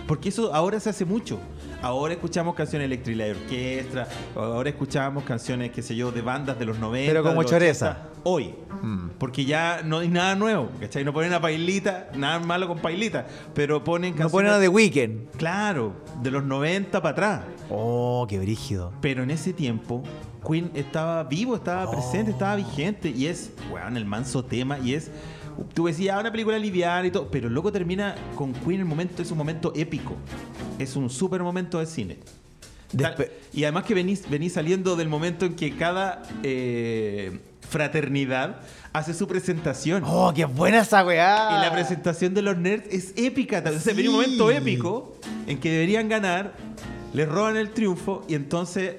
Porque 0.06 0.28
eso 0.28 0.54
ahora 0.54 0.78
se 0.80 0.90
hace 0.90 1.04
mucho. 1.04 1.38
Ahora 1.82 2.12
escuchamos 2.12 2.54
canciones 2.54 2.86
electro 2.86 3.10
y 3.12 3.16
la 3.16 3.26
orquestra. 3.26 4.06
Ahora 4.36 4.68
escuchamos 4.68 5.24
canciones, 5.24 5.70
qué 5.70 5.80
sé 5.82 5.96
yo, 5.96 6.12
de 6.12 6.20
bandas 6.20 6.58
de 6.58 6.66
los 6.66 6.78
90. 6.78 7.10
Pero 7.10 7.22
como 7.22 7.36
de 7.36 7.42
los 7.42 7.50
choreza. 7.50 7.90
80, 7.90 8.10
Hoy. 8.22 8.54
Porque 9.18 9.46
ya 9.46 9.80
no 9.82 9.98
hay 10.00 10.08
nada 10.08 10.34
nuevo. 10.34 10.68
¿Cachai? 10.78 11.04
No 11.04 11.12
ponen 11.14 11.32
a 11.32 11.40
Pailita, 11.40 12.10
nada 12.14 12.38
malo 12.38 12.68
con 12.68 12.78
Pailita. 12.78 13.26
Pero 13.54 13.82
ponen 13.82 14.10
No 14.12 14.18
canciones. 14.18 14.32
ponen 14.32 14.52
a 14.52 14.60
The 14.60 14.68
Weeknd. 14.68 15.30
Claro, 15.38 15.94
de 16.22 16.30
los 16.30 16.44
90 16.44 17.00
para 17.00 17.12
atrás. 17.12 17.40
Oh, 17.70 18.26
qué 18.28 18.38
brígido. 18.38 18.92
Pero 19.00 19.22
en 19.22 19.30
ese 19.30 19.54
tiempo, 19.54 20.02
Queen 20.46 20.70
estaba 20.74 21.24
vivo, 21.24 21.56
estaba 21.56 21.86
Oh. 21.88 21.90
presente, 21.92 22.30
estaba 22.32 22.56
vigente. 22.56 23.08
Y 23.08 23.26
es, 23.26 23.52
weón, 23.72 23.96
el 23.96 24.04
manso 24.04 24.44
tema. 24.44 24.78
Y 24.78 24.92
es, 24.94 25.10
tú 25.74 25.86
decías, 25.86 26.16
ah, 26.16 26.20
una 26.20 26.30
película 26.30 26.58
liviana 26.58 27.06
y 27.06 27.10
todo. 27.10 27.30
Pero 27.30 27.48
loco 27.48 27.70
termina 27.72 28.14
con 28.36 28.52
Queen, 28.52 28.80
el 28.80 28.86
momento 28.86 29.22
es 29.22 29.30
un 29.30 29.38
momento 29.38 29.72
épico. 29.76 30.14
Es 30.78 30.96
un 30.96 31.10
súper 31.10 31.42
momento 31.42 31.78
de 31.78 31.86
cine. 31.86 32.18
Despe- 32.92 33.30
y 33.52 33.62
además 33.64 33.84
que 33.84 33.94
venís, 33.94 34.28
venís 34.28 34.54
saliendo 34.54 34.96
del 34.96 35.08
momento 35.08 35.46
en 35.46 35.54
que 35.54 35.76
cada 35.76 36.22
eh, 36.42 37.38
fraternidad 37.68 38.60
hace 38.92 39.14
su 39.14 39.26
presentación. 39.28 40.02
Oh, 40.04 40.32
qué 40.34 40.44
buena 40.44 40.80
esa 40.80 41.04
weá. 41.04 41.56
Y 41.58 41.64
la 41.64 41.72
presentación 41.72 42.34
de 42.34 42.42
los 42.42 42.56
nerds 42.56 42.86
es 42.92 43.12
épica. 43.16 43.62
Sí. 43.78 43.92
venía 43.94 44.10
un 44.10 44.16
momento 44.16 44.50
épico 44.50 45.16
en 45.46 45.58
que 45.60 45.70
deberían 45.70 46.08
ganar, 46.08 46.54
les 47.12 47.28
roban 47.28 47.56
el 47.56 47.70
triunfo 47.70 48.24
y 48.28 48.34
entonces 48.34 48.96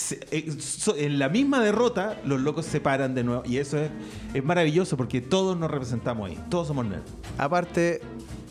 se- 0.00 0.20
eh, 0.30 0.50
so- 0.60 0.96
en 0.96 1.18
la 1.18 1.28
misma 1.28 1.60
derrota 1.60 2.20
los 2.24 2.40
locos 2.40 2.66
se 2.66 2.80
paran 2.80 3.14
de 3.14 3.22
nuevo. 3.24 3.42
Y 3.46 3.58
eso 3.58 3.78
es, 3.78 3.90
es 4.34 4.42
maravilloso 4.44 4.96
porque 4.96 5.20
todos 5.20 5.56
nos 5.58 5.70
representamos 5.70 6.28
ahí. 6.30 6.38
Todos 6.48 6.68
somos 6.68 6.86
nerds. 6.86 7.04
Aparte, 7.38 8.00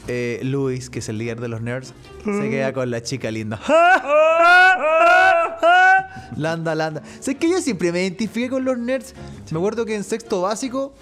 eh, 0.08 0.40
Luis, 0.44 0.90
que 0.90 1.00
es 1.00 1.10
el 1.10 1.18
líder 1.18 1.40
de 1.42 1.48
los 1.50 1.62
nerds, 1.62 1.94
se 2.24 2.50
queda 2.50 2.74
con 2.74 2.90
la 2.92 3.02
chica 3.04 3.30
linda. 3.32 3.60
Landa, 6.38 6.74
landa. 6.76 7.02
Sé 7.20 7.36
que 7.36 7.50
yo 7.50 7.60
siempre 7.60 7.92
me 7.92 8.02
identifiqué 8.02 8.50
con 8.50 8.64
los 8.64 8.78
nerds. 8.78 9.14
Me 9.52 9.58
acuerdo 9.58 9.86
que 9.86 9.96
en 9.96 10.04
sexto 10.04 10.42
básico, 10.42 10.94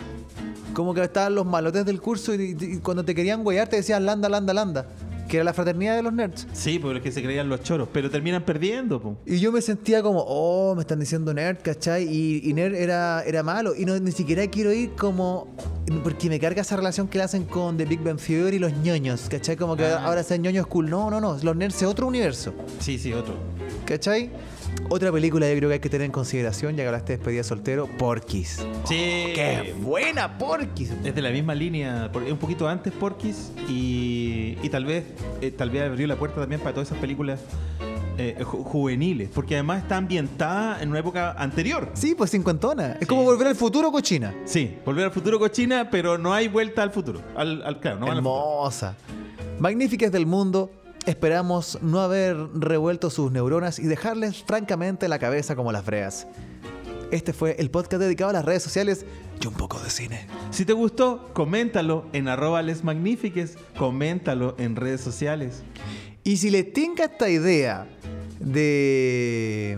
como 0.73 0.93
que 0.93 1.03
estaban 1.03 1.35
los 1.35 1.45
malotes 1.45 1.85
del 1.85 2.01
curso 2.01 2.33
y, 2.33 2.55
y 2.59 2.77
cuando 2.79 3.03
te 3.05 3.13
querían 3.13 3.43
guayar 3.43 3.67
te 3.67 3.75
decían 3.77 4.05
landa, 4.05 4.29
landa, 4.29 4.53
landa. 4.53 4.87
Que 5.27 5.37
era 5.37 5.43
la 5.43 5.53
fraternidad 5.53 5.95
de 5.95 6.03
los 6.03 6.13
nerds. 6.13 6.47
Sí, 6.53 6.79
porque 6.79 6.93
los 6.95 7.03
que 7.03 7.11
se 7.11 7.21
creían 7.21 7.49
los 7.49 7.61
choros, 7.61 7.89
pero 7.91 8.09
terminan 8.09 8.43
perdiendo. 8.43 9.01
po. 9.01 9.17
Y 9.25 9.39
yo 9.39 9.51
me 9.51 9.61
sentía 9.61 10.01
como, 10.01 10.23
oh, 10.25 10.73
me 10.75 10.81
están 10.81 10.99
diciendo 10.99 11.33
nerd, 11.33 11.57
¿cachai? 11.61 12.03
Y, 12.07 12.41
y 12.49 12.53
nerd 12.53 12.75
era, 12.75 13.23
era 13.25 13.43
malo. 13.43 13.75
Y 13.75 13.85
no, 13.85 13.97
ni 13.99 14.11
siquiera 14.11 14.47
quiero 14.47 14.71
ir 14.71 14.91
como. 14.91 15.47
Porque 16.03 16.29
me 16.29 16.39
carga 16.39 16.61
esa 16.61 16.75
relación 16.77 17.07
que 17.07 17.17
le 17.17 17.23
hacen 17.25 17.43
con 17.45 17.77
The 17.77 17.85
Big 17.85 18.01
Bang 18.01 18.17
Theory 18.19 18.57
y 18.57 18.59
los 18.59 18.73
ñoños, 18.77 19.27
¿cachai? 19.29 19.55
Como 19.57 19.75
que 19.75 19.85
Ah. 19.85 20.03
ahora 20.05 20.23
sean 20.23 20.41
ñoños 20.41 20.67
cool. 20.67 20.89
No, 20.89 21.09
no, 21.09 21.19
no. 21.21 21.37
Los 21.41 21.55
nerds 21.55 21.75
es 21.77 21.83
otro 21.83 22.07
universo, 22.07 22.53
Sí, 22.79 22.97
sí, 22.97 23.11
otro. 23.13 23.33
¿cachai? 23.85 24.29
Otra 24.89 25.11
película 25.11 25.49
yo 25.49 25.55
creo 25.57 25.69
que 25.69 25.73
hay 25.73 25.79
que 25.81 25.89
tener 25.89 26.05
en 26.05 26.11
consideración, 26.11 26.75
ya 26.77 26.83
que 26.83 26.87
hablaste 26.87 27.13
de 27.13 27.17
despedida 27.17 27.43
soltero, 27.43 27.87
Porky's. 27.97 28.65
Sí. 28.87 29.31
¡Qué 29.35 29.75
buena 29.81 30.37
Porky's! 30.37 30.91
Es 31.03 31.13
de 31.13 31.21
la 31.21 31.29
misma 31.31 31.53
línea, 31.55 32.09
un 32.31 32.37
poquito 32.37 32.67
antes 32.69 32.93
Porky's 32.93 33.51
y, 33.67 34.57
y 34.63 34.69
tal 34.69 34.85
vez 34.85 35.03
eh, 35.41 35.51
tal 35.51 35.69
vez 35.71 35.83
abrió 35.83 36.07
la 36.07 36.15
puerta 36.15 36.39
también 36.39 36.61
para 36.61 36.73
todas 36.73 36.87
esas 36.89 36.99
películas 36.99 37.41
eh, 38.17 38.37
ju- 38.39 38.63
juveniles, 38.63 39.29
porque 39.33 39.55
además 39.55 39.83
está 39.83 39.97
ambientada 39.97 40.81
en 40.81 40.89
una 40.89 40.99
época 40.99 41.33
anterior. 41.37 41.89
Sí, 41.93 42.15
pues 42.15 42.31
cincuentona. 42.31 42.93
Es 42.93 42.99
Sí. 43.01 43.05
como 43.07 43.23
volver 43.23 43.47
al 43.47 43.55
futuro 43.55 43.91
cochina. 43.91 44.33
Sí, 44.45 44.77
volver 44.85 45.05
al 45.05 45.11
futuro 45.11 45.37
cochina, 45.37 45.89
pero 45.91 46.17
no 46.17 46.33
hay 46.33 46.47
vuelta 46.47 46.81
al 46.81 46.91
futuro. 46.91 47.21
Al, 47.35 47.61
al- 47.63 47.79
claro, 47.81 47.99
no. 47.99 48.07
Hermosa. 48.11 48.95
Magníficas 49.59 50.11
del 50.13 50.25
mundo. 50.25 50.71
Esperamos 51.07 51.79
no 51.81 52.01
haber 52.01 52.35
revuelto 52.53 53.09
sus 53.09 53.31
neuronas 53.31 53.79
y 53.79 53.83
dejarles 53.83 54.43
francamente 54.43 55.07
la 55.07 55.19
cabeza 55.19 55.55
como 55.55 55.71
las 55.71 55.85
breas. 55.85 56.27
Este 57.11 57.31
fue 57.31 57.55
el 57.59 57.71
podcast 57.71 58.01
dedicado 58.01 58.31
a 58.31 58.33
las 58.33 58.43
redes 58.43 58.61
sociales 58.61 59.05
y 59.41 59.47
un 59.47 59.53
poco 59.53 59.79
de 59.79 59.89
cine. 59.89 60.27
Si 60.51 60.65
te 60.65 60.73
gustó, 60.73 61.29
coméntalo 61.33 62.07
en 62.11 62.27
arroba 62.27 62.61
lesmagnifiques, 62.61 63.57
coméntalo 63.77 64.55
en 64.59 64.75
redes 64.75 64.99
sociales. 64.99 65.63
Y 66.25 66.35
si 66.35 66.49
les 66.49 66.73
tinca 66.73 67.05
esta 67.05 67.29
idea 67.29 67.87
de... 68.41 69.77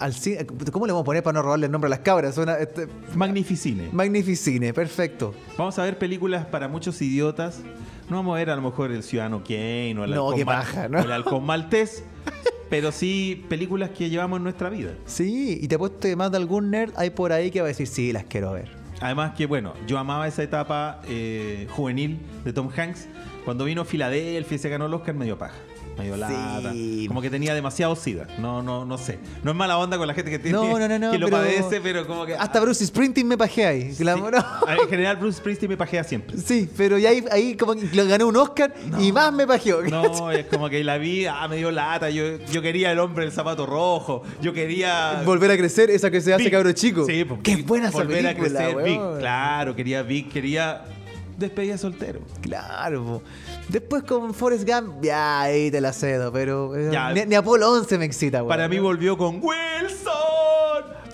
Al 0.00 0.14
cine, 0.14 0.46
¿Cómo 0.72 0.86
le 0.86 0.92
vamos 0.92 1.02
a 1.02 1.04
poner 1.04 1.22
para 1.22 1.34
no 1.34 1.42
robarle 1.42 1.66
el 1.66 1.72
nombre 1.72 1.86
a 1.86 1.90
las 1.90 1.98
cabras? 2.00 2.36
Este, 2.36 2.88
Magnificine. 3.14 3.90
Magnificine, 3.92 4.72
perfecto. 4.72 5.34
Vamos 5.58 5.78
a 5.78 5.84
ver 5.84 5.98
películas 5.98 6.46
para 6.46 6.68
muchos 6.68 7.00
idiotas. 7.02 7.60
No 8.08 8.16
vamos 8.16 8.34
a 8.34 8.38
ver 8.38 8.50
a 8.50 8.56
lo 8.56 8.62
mejor 8.62 8.90
el 8.90 9.02
Ciudadano 9.02 9.44
Kane 9.44 9.94
o 9.98 10.04
el, 10.04 10.10
No, 10.10 10.32
el 10.34 11.12
halcón 11.12 11.44
maltés, 11.44 12.02
pero 12.70 12.92
sí 12.92 13.44
películas 13.48 13.90
que 13.90 14.08
llevamos 14.08 14.38
en 14.38 14.44
nuestra 14.44 14.70
vida. 14.70 14.94
Sí, 15.04 15.58
y 15.60 15.68
te 15.68 15.74
apuesto 15.74 16.00
que 16.00 16.16
más 16.16 16.30
de 16.30 16.38
algún 16.38 16.70
nerd 16.70 16.92
hay 16.96 17.10
por 17.10 17.32
ahí 17.32 17.50
que 17.50 17.60
va 17.60 17.66
a 17.66 17.68
decir, 17.68 17.86
sí, 17.86 18.12
las 18.12 18.24
quiero 18.24 18.52
ver. 18.52 18.70
Además 19.00 19.34
que, 19.36 19.46
bueno, 19.46 19.74
yo 19.86 19.98
amaba 19.98 20.26
esa 20.28 20.42
etapa 20.42 21.00
eh, 21.08 21.66
juvenil 21.70 22.20
de 22.44 22.52
Tom 22.52 22.68
Hanks. 22.74 23.06
Cuando 23.44 23.64
vino 23.64 23.84
Filadelfia 23.84 24.56
y 24.56 24.58
se 24.58 24.68
ganó 24.68 24.86
el 24.86 24.94
Oscar, 24.94 25.14
medio 25.14 25.38
paja. 25.38 25.56
Medio 26.00 26.16
lata. 26.16 26.72
Sí. 26.72 27.04
Como 27.08 27.20
que 27.22 27.30
tenía 27.30 27.54
demasiado 27.54 27.96
sida. 27.96 28.26
No, 28.38 28.62
no, 28.62 28.84
no 28.84 28.98
sé. 28.98 29.18
No 29.42 29.50
es 29.50 29.56
mala 29.56 29.78
onda 29.78 29.98
con 29.98 30.06
la 30.06 30.14
gente 30.14 30.30
que 30.30 30.38
tiene 30.38 30.56
No, 30.56 30.78
no, 30.78 30.98
no, 30.98 31.10
que 31.12 31.18
lo 31.18 31.26
pero 31.26 31.38
padece, 31.38 31.80
pero 31.80 32.06
como 32.06 32.26
que. 32.26 32.34
Hasta 32.34 32.60
Bruce 32.60 32.86
Sprinting 32.86 33.26
me 33.26 33.36
pajea 33.36 33.68
ahí. 33.68 33.92
Sí. 33.92 34.04
No. 34.04 34.28
En 34.28 34.88
general, 34.88 35.16
Bruce 35.16 35.38
Springsteen 35.38 35.70
me 35.70 35.76
pajea 35.76 36.04
siempre. 36.04 36.38
Sí, 36.38 36.68
pero 36.76 36.98
ya 36.98 37.10
ahí, 37.10 37.24
ahí 37.30 37.56
como 37.56 37.74
que 37.74 37.88
lo 37.92 38.06
ganó 38.06 38.28
un 38.28 38.36
Oscar 38.36 38.74
y 38.98 39.12
más 39.12 39.32
me 39.32 39.46
pajeó. 39.46 39.82
No, 39.82 40.30
es 40.30 40.46
como 40.46 40.68
que 40.68 40.82
la 40.84 40.98
vi, 40.98 41.26
ah, 41.26 41.46
me 41.48 41.56
dio 41.56 41.70
lata. 41.70 42.10
Yo, 42.10 42.38
yo 42.50 42.62
quería 42.62 42.92
el 42.92 42.98
hombre 42.98 43.24
del 43.24 43.32
zapato 43.32 43.66
rojo. 43.66 44.22
Yo 44.40 44.52
quería. 44.52 45.22
Volver 45.24 45.50
a 45.50 45.56
crecer, 45.56 45.90
esa 45.90 46.10
que 46.10 46.20
se 46.20 46.32
hace 46.32 46.44
Big. 46.44 46.52
cabro 46.52 46.72
chico. 46.72 47.04
Sí, 47.06 47.24
pues, 47.24 47.40
Qué 47.42 47.56
buena 47.56 47.88
esa 47.88 47.98
Volver 47.98 48.26
a 48.26 48.34
crecer, 48.34 48.76
Big. 48.82 49.00
Claro, 49.18 49.74
quería 49.74 50.02
Big, 50.02 50.30
quería 50.30 50.84
despedida 51.36 51.78
soltero. 51.78 52.20
Claro, 52.40 53.04
po. 53.04 53.22
Después 53.70 54.02
con 54.02 54.34
Forrest 54.34 54.68
Gump, 54.68 55.02
ya 55.02 55.40
ahí 55.42 55.70
te 55.70 55.80
la 55.80 55.92
cedo, 55.92 56.32
pero 56.32 56.76
eh, 56.76 56.90
Ya. 56.92 57.12
ni, 57.12 57.24
ni 57.24 57.34
Apolo 57.34 57.70
11 57.72 57.98
me 57.98 58.04
excita, 58.04 58.38
weón. 58.38 58.48
Para 58.48 58.68
mí 58.68 58.78
volvió 58.78 59.16
con 59.16 59.40
Wilson. 59.42 60.10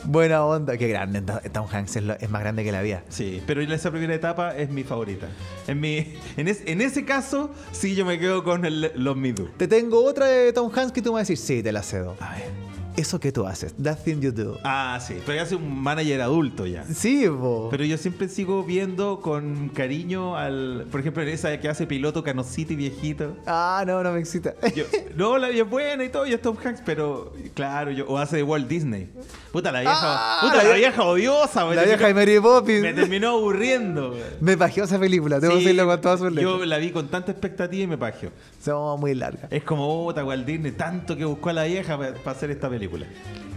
Buena 0.05 0.45
onda, 0.45 0.77
qué 0.77 0.87
grande. 0.89 1.21
Tom 1.53 1.67
Hanks 1.71 1.97
es, 1.97 2.03
lo- 2.05 2.15
es 2.15 2.31
más 2.31 2.41
grande 2.41 2.63
que 2.63 2.71
la 2.71 2.81
vida. 2.81 3.03
Sí, 3.09 3.43
pero 3.47 3.61
esa 3.61 3.91
primera 3.91 4.15
etapa 4.15 4.57
es 4.57 4.71
mi 4.71 4.85
favorita. 4.85 5.27
En, 5.67 5.81
mi, 5.81 6.15
en, 6.37 6.47
es- 6.49 6.63
en 6.65 6.81
ese 6.81 7.05
caso, 7.05 7.51
sí 7.73 7.95
yo 7.97 8.05
me 8.07 8.19
quedo 8.19 8.45
con 8.45 8.65
el- 8.65 8.93
los 8.95 9.17
Me 9.17 9.33
Do. 9.33 9.49
Te 9.57 9.67
tengo 9.67 10.05
otra 10.05 10.27
de 10.27 10.53
Tom 10.53 10.71
Hanks 10.75 10.93
que 10.93 11.03
tú 11.03 11.11
me 11.11 11.15
vas 11.21 11.29
a 11.29 11.33
decir, 11.33 11.39
sí, 11.39 11.63
te 11.63 11.73
la 11.73 11.83
cedo. 11.83 12.17
A 12.21 12.35
ver. 12.37 12.66
Eso 12.97 13.21
que 13.21 13.31
tú 13.31 13.47
haces, 13.47 13.75
that 13.83 13.99
thing 14.05 14.21
you 14.21 14.33
do. 14.33 14.59
Ah, 14.65 14.99
sí, 15.07 15.17
pero 15.27 15.37
ya 15.37 15.47
soy 15.47 15.59
un 15.59 15.81
manager 15.83 16.23
adulto 16.23 16.67
ya. 16.67 16.85
Sí, 16.85 17.27
po. 17.29 17.69
Pero 17.71 17.85
yo 17.85 17.99
siempre 17.99 18.29
sigo 18.29 18.65
viendo 18.65 19.21
con 19.21 19.69
cariño 19.69 20.37
al. 20.37 20.87
Por 20.91 21.01
ejemplo, 21.01 21.23
esa 21.23 21.59
que 21.61 21.69
hace 21.69 21.87
piloto 21.87 22.23
canosito 22.23 22.73
y 22.73 22.77
viejito. 22.77 23.37
Ah, 23.47 23.85
no, 23.87 24.03
no 24.03 24.13
me 24.13 24.21
excita. 24.21 24.55
Yo- 24.75 24.85
no, 25.17 25.37
la 25.37 25.49
vida 25.49 25.65
es 25.65 25.69
buena 25.71 26.05
y 26.05 26.09
todo, 26.09 26.27
y 26.27 26.33
es 26.33 26.41
Tom 26.41 26.57
Hanks, 26.63 26.81
pero 26.87 27.33
claro, 27.55 27.91
yo, 27.91 28.07
o 28.09 28.17
hace 28.17 28.37
de 28.37 28.43
Walt 28.43 28.67
Disney. 28.67 29.11
Puta 29.53 29.71
la 29.73 29.81
vieja, 29.81 29.95
Ah, 29.99 30.39
puta 30.41 30.57
la 30.57 30.65
la, 30.65 30.71
vie- 30.75 30.79
vieja 30.79 31.03
odiosa, 31.05 31.65
güey. 31.65 31.77
la 31.77 31.85
vieja 31.85 32.07
de 32.07 32.15
Mary 32.15 32.41
Poppins. 32.41 32.81
Me 32.83 32.93
terminó 32.95 33.31
aburriendo. 33.31 34.15
Me 34.41 34.57
pajeó 34.57 34.85
esa 34.85 34.99
película, 34.99 35.39
tengo 35.41 35.55
que 35.55 35.61
Sí, 35.61 35.65
decirlo 35.67 35.87
con 35.87 36.01
todas 36.01 36.21
sus 36.21 36.33
Yo 36.35 36.53
letras. 36.53 36.69
la 36.69 36.79
vi 36.79 36.91
con 36.93 37.09
tanta 37.09 37.31
expectativa 37.33 37.85
y 37.85 37.87
me 37.87 37.99
pajeó. 37.99 38.31
Son 38.63 38.99
muy 39.01 39.15
largas. 39.15 39.51
Es 39.53 39.63
como, 39.65 40.05
puta, 40.05 40.25
Walt 40.25 40.47
Disney, 40.47 40.73
tanto 40.73 41.15
que 41.17 41.25
buscó 41.27 41.51
a 41.51 41.53
la 41.53 41.65
vieja 41.65 41.99
para 41.99 42.31
hacer 42.31 42.51
esta 42.51 42.69
película. 42.71 42.86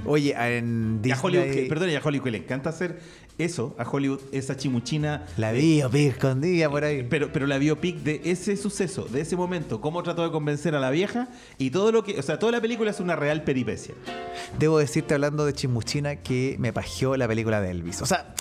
Oye, 0.05 0.33
en 0.37 1.01
Y 1.03 1.11
a 1.11 1.19
Hollywood, 1.21 1.43
Disney... 1.45 1.63
que- 1.63 1.69
perdón, 1.69 1.89
y 1.89 1.95
a 1.95 2.01
Hollywood 2.03 2.23
que 2.25 2.31
le 2.31 2.37
encanta 2.39 2.69
hacer 2.69 2.99
eso, 3.37 3.73
a 3.79 3.83
Hollywood, 3.89 4.19
esa 4.33 4.57
chimuchina. 4.57 5.25
La 5.37 5.51
vi 5.53 5.81
escondida 6.07 6.69
por 6.69 6.83
ahí. 6.83 7.05
Pero, 7.09 7.31
pero 7.31 7.47
la 7.47 7.57
biopic 7.57 7.97
de 7.97 8.21
ese 8.25 8.57
suceso, 8.57 9.05
de 9.05 9.21
ese 9.21 9.35
momento, 9.37 9.79
cómo 9.79 10.03
trató 10.03 10.23
de 10.23 10.31
convencer 10.31 10.75
a 10.75 10.79
la 10.79 10.89
vieja 10.89 11.29
y 11.57 11.69
todo 11.71 11.91
lo 11.91 12.03
que. 12.03 12.19
O 12.19 12.21
sea, 12.21 12.37
toda 12.39 12.51
la 12.51 12.59
película 12.61 12.91
es 12.91 12.99
una 12.99 13.15
real 13.15 13.43
peripecia. 13.43 13.95
Debo 14.57 14.77
decirte, 14.79 15.13
hablando 15.13 15.45
de 15.45 15.53
Chimuchina, 15.53 16.17
que 16.17 16.55
me 16.59 16.73
pajeó 16.73 17.15
la 17.15 17.27
película 17.27 17.61
de 17.61 17.71
Elvis. 17.71 18.01
O 18.01 18.05
sea, 18.05 18.33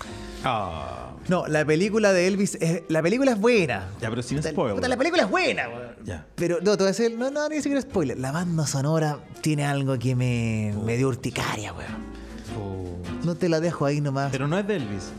Ah. 0.43 1.11
no, 1.27 1.47
la 1.47 1.65
película 1.65 2.13
de 2.13 2.27
Elvis, 2.27 2.55
es, 2.61 2.83
la 2.87 3.01
película 3.01 3.31
es 3.31 3.39
buena. 3.39 3.89
Ya, 4.01 4.09
pero 4.09 4.21
sin 4.21 4.41
spoiler. 4.41 4.75
puta, 4.75 4.87
la 4.87 4.97
película 4.97 5.23
es 5.23 5.29
buena. 5.29 5.63
Ya. 6.03 6.25
Pero 6.35 6.59
no, 6.61 6.77
te 6.77 6.83
voy 6.83 6.85
a 6.85 6.91
decir, 6.95 7.17
no, 7.17 7.29
no, 7.29 7.49
ni 7.49 7.57
siquiera 7.57 7.81
spoiler. 7.81 8.17
La 8.17 8.31
banda 8.31 8.65
sonora 8.65 9.19
tiene 9.41 9.65
algo 9.65 9.97
que 9.99 10.15
me, 10.15 10.73
me 10.85 10.97
dio 10.97 11.07
urticaria, 11.07 11.73
weón. 11.73 12.09
Oh. 12.57 12.97
No 13.25 13.35
te 13.35 13.49
la 13.49 13.59
dejo 13.59 13.85
ahí 13.85 14.01
nomás. 14.01 14.31
Pero 14.31 14.47
no 14.47 14.57
es 14.57 14.65
de 14.65 14.77
Elvis. 14.77 15.11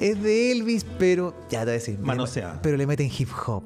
es 0.00 0.22
de 0.22 0.52
Elvis, 0.52 0.86
pero. 0.98 1.34
Ya 1.50 1.60
te 1.60 1.66
voy 1.66 1.70
a 1.70 1.72
decir. 1.74 1.98
Manoseada. 1.98 2.60
Pero 2.62 2.76
le 2.76 2.86
meten 2.86 3.10
hip 3.16 3.28
hop. 3.46 3.62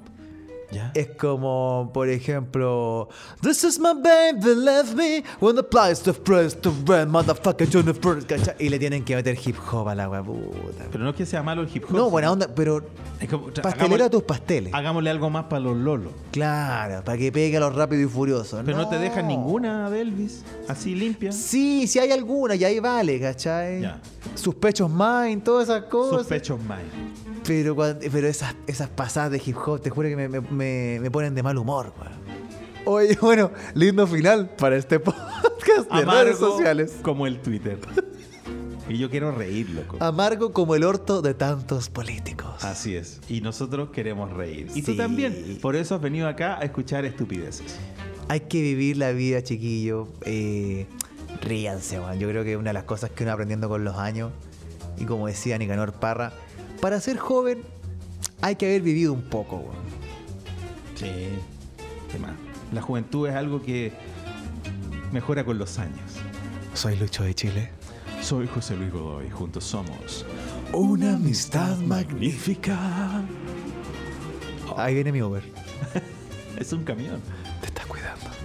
Ya. 0.72 0.92
Es 0.94 1.08
como, 1.18 1.90
por 1.92 2.08
ejemplo, 2.08 3.08
This 3.42 3.64
is 3.64 3.78
my 3.80 3.92
baby, 3.94 4.54
left 4.54 4.94
me 4.94 5.24
when 5.40 5.56
the 5.56 5.62
price 5.64 6.08
of 6.08 6.20
press 6.20 6.54
to 6.60 6.72
rent, 6.86 7.10
motherfucker, 7.10 7.68
Jennifer, 7.68 8.24
¿cachai? 8.24 8.54
Y 8.58 8.68
le 8.68 8.78
tienen 8.78 9.04
que 9.04 9.16
meter 9.16 9.36
hip 9.44 9.56
hop 9.72 9.88
a 9.88 9.94
la 9.94 10.08
wea 10.08 10.22
puta. 10.22 10.84
Pero 10.92 11.02
no 11.04 11.10
es 11.10 11.16
que 11.16 11.26
sea 11.26 11.42
malo 11.42 11.62
el 11.62 11.68
hip 11.74 11.84
hop. 11.88 11.96
No, 11.96 12.08
buena 12.10 12.30
onda, 12.30 12.48
pero 12.54 12.82
Es 13.18 13.28
como- 13.28 13.46
o 13.46 13.52
sea, 13.52 13.62
pastelero 13.62 13.96
hagámosle- 13.96 14.06
a 14.06 14.10
tus 14.10 14.22
pasteles. 14.22 14.72
Hagámosle 14.74 15.10
algo 15.10 15.28
más 15.28 15.44
para 15.44 15.60
los 15.60 15.76
lolos. 15.76 16.12
Claro, 16.30 17.02
para 17.04 17.18
que 17.18 17.32
pegue 17.32 17.56
a 17.56 17.60
los 17.60 17.74
rápidos 17.74 18.04
y 18.04 18.08
furiosos. 18.14 18.62
Pero 18.64 18.78
no. 18.78 18.88
te 18.88 18.98
dejan 18.98 19.26
ninguna 19.26 19.90
de 19.90 20.00
Elvis 20.02 20.44
así 20.68 20.94
limpia. 20.94 21.32
Sí, 21.32 21.86
sí 21.88 21.98
hay 21.98 22.12
alguna, 22.12 22.54
y 22.54 22.64
ahí 22.64 22.78
vale, 22.78 23.18
¿cachai? 23.20 23.80
Ya. 23.82 24.00
Sus 24.36 24.54
pechos 24.54 24.88
mine, 24.88 25.38
todas 25.44 25.68
esas 25.68 25.84
cosas. 25.84 26.18
Sus 26.20 26.26
pechos. 26.28 26.60
Pero, 27.51 27.74
pero 28.12 28.28
esas, 28.28 28.55
esas 28.68 28.88
pasadas 28.90 29.32
de 29.32 29.42
hip 29.44 29.57
hop, 29.66 29.80
te 29.80 29.90
juro 29.90 30.09
que 30.09 30.14
me, 30.14 30.28
me- 30.28 31.01
me- 31.01 31.11
ponen 31.11 31.34
de 31.34 31.42
mal 31.42 31.59
humor, 31.59 31.92
weón. 31.98 32.12
Oye, 32.84 33.18
bueno, 33.20 33.51
lindo 33.74 34.07
final 34.07 34.51
para 34.57 34.76
este 34.76 35.01
podcast 35.01 35.90
de 35.90 35.96
redes 35.96 36.03
Amargo 36.05 36.36
sociales. 36.38 36.96
como 37.03 37.26
el 37.26 37.40
Twitter. 37.40 37.76
y 38.88 38.98
yo 38.98 39.11
quiero 39.11 39.32
reír, 39.32 39.68
loco. 39.70 39.96
Amargo 39.98 40.53
como 40.53 40.76
el 40.76 40.84
orto 40.84 41.22
de 41.22 41.34
tantos 41.34 41.88
políticos. 41.90 42.62
Así 42.62 42.94
es. 42.94 43.20
Y 43.28 43.40
nosotros 43.40 43.90
queremos 43.90 44.32
reír. 44.32 44.68
Y 44.76 44.82
tú 44.82 44.94
también. 44.96 45.59
Por 45.61 45.74
eso 45.74 45.96
has 45.96 46.01
venido 46.01 46.28
acá 46.28 46.57
a 46.57 46.62
escuchar 46.62 47.05
estupideces. 47.05 47.78
Hay 48.28 48.42
que 48.42 48.62
vivir 48.62 48.96
la 48.96 49.11
vida, 49.11 49.42
chiquillo. 49.42 50.07
Eh, 50.22 50.86
ríanse, 51.42 51.98
weón. 51.98 52.16
Yo 52.20 52.28
creo 52.28 52.44
que 52.44 52.57
una 52.57 52.70
de 52.70 52.74
las 52.74 52.84
cosas 52.84 53.11
que 53.11 53.24
uno 53.24 53.32
aprendiendo 53.32 53.68
con 53.68 53.82
los 53.82 53.96
años, 53.96 54.30
y 54.98 55.05
como 55.05 55.26
decía 55.26 55.59
Nicanor 55.59 55.94
Parra, 55.94 56.32
para 56.81 57.01
ser 57.01 57.18
joven 57.18 57.62
hay 58.41 58.57
que 58.57 58.66
haber 58.66 58.83
vivido 58.83 59.12
un 59.12 59.22
poco, 59.22 59.57
weón. 59.57 59.76
Sí. 60.95 61.11
¿Qué 62.11 62.18
más? 62.18 62.33
La 62.72 62.83
juventud 62.83 63.28
es 63.28 63.35
algo 63.35 63.62
que 63.62 63.93
mejora 65.12 65.45
con 65.45 65.59
los 65.59 65.78
años. 65.78 66.01
Soy 66.74 66.97
Lucho 66.97 67.24
de 67.24 67.35
Chile. 67.35 67.70
Soy 68.22 68.47
José 68.47 68.76
Luis 68.76 68.93
Godoy. 68.93 69.31
Juntos 69.31 69.64
somos 69.64 70.24
Una 70.72 71.14
amistad 71.14 71.78
magnífica. 71.78 73.22
Ahí 74.76 74.95
viene 74.95 75.12
mi 75.12 75.22
Uber. 75.22 75.43
Es 76.59 76.72
un 76.74 76.85
camión. 76.85 77.20
Te 77.61 77.68
estás 77.68 77.87
cuidando. 77.87 78.39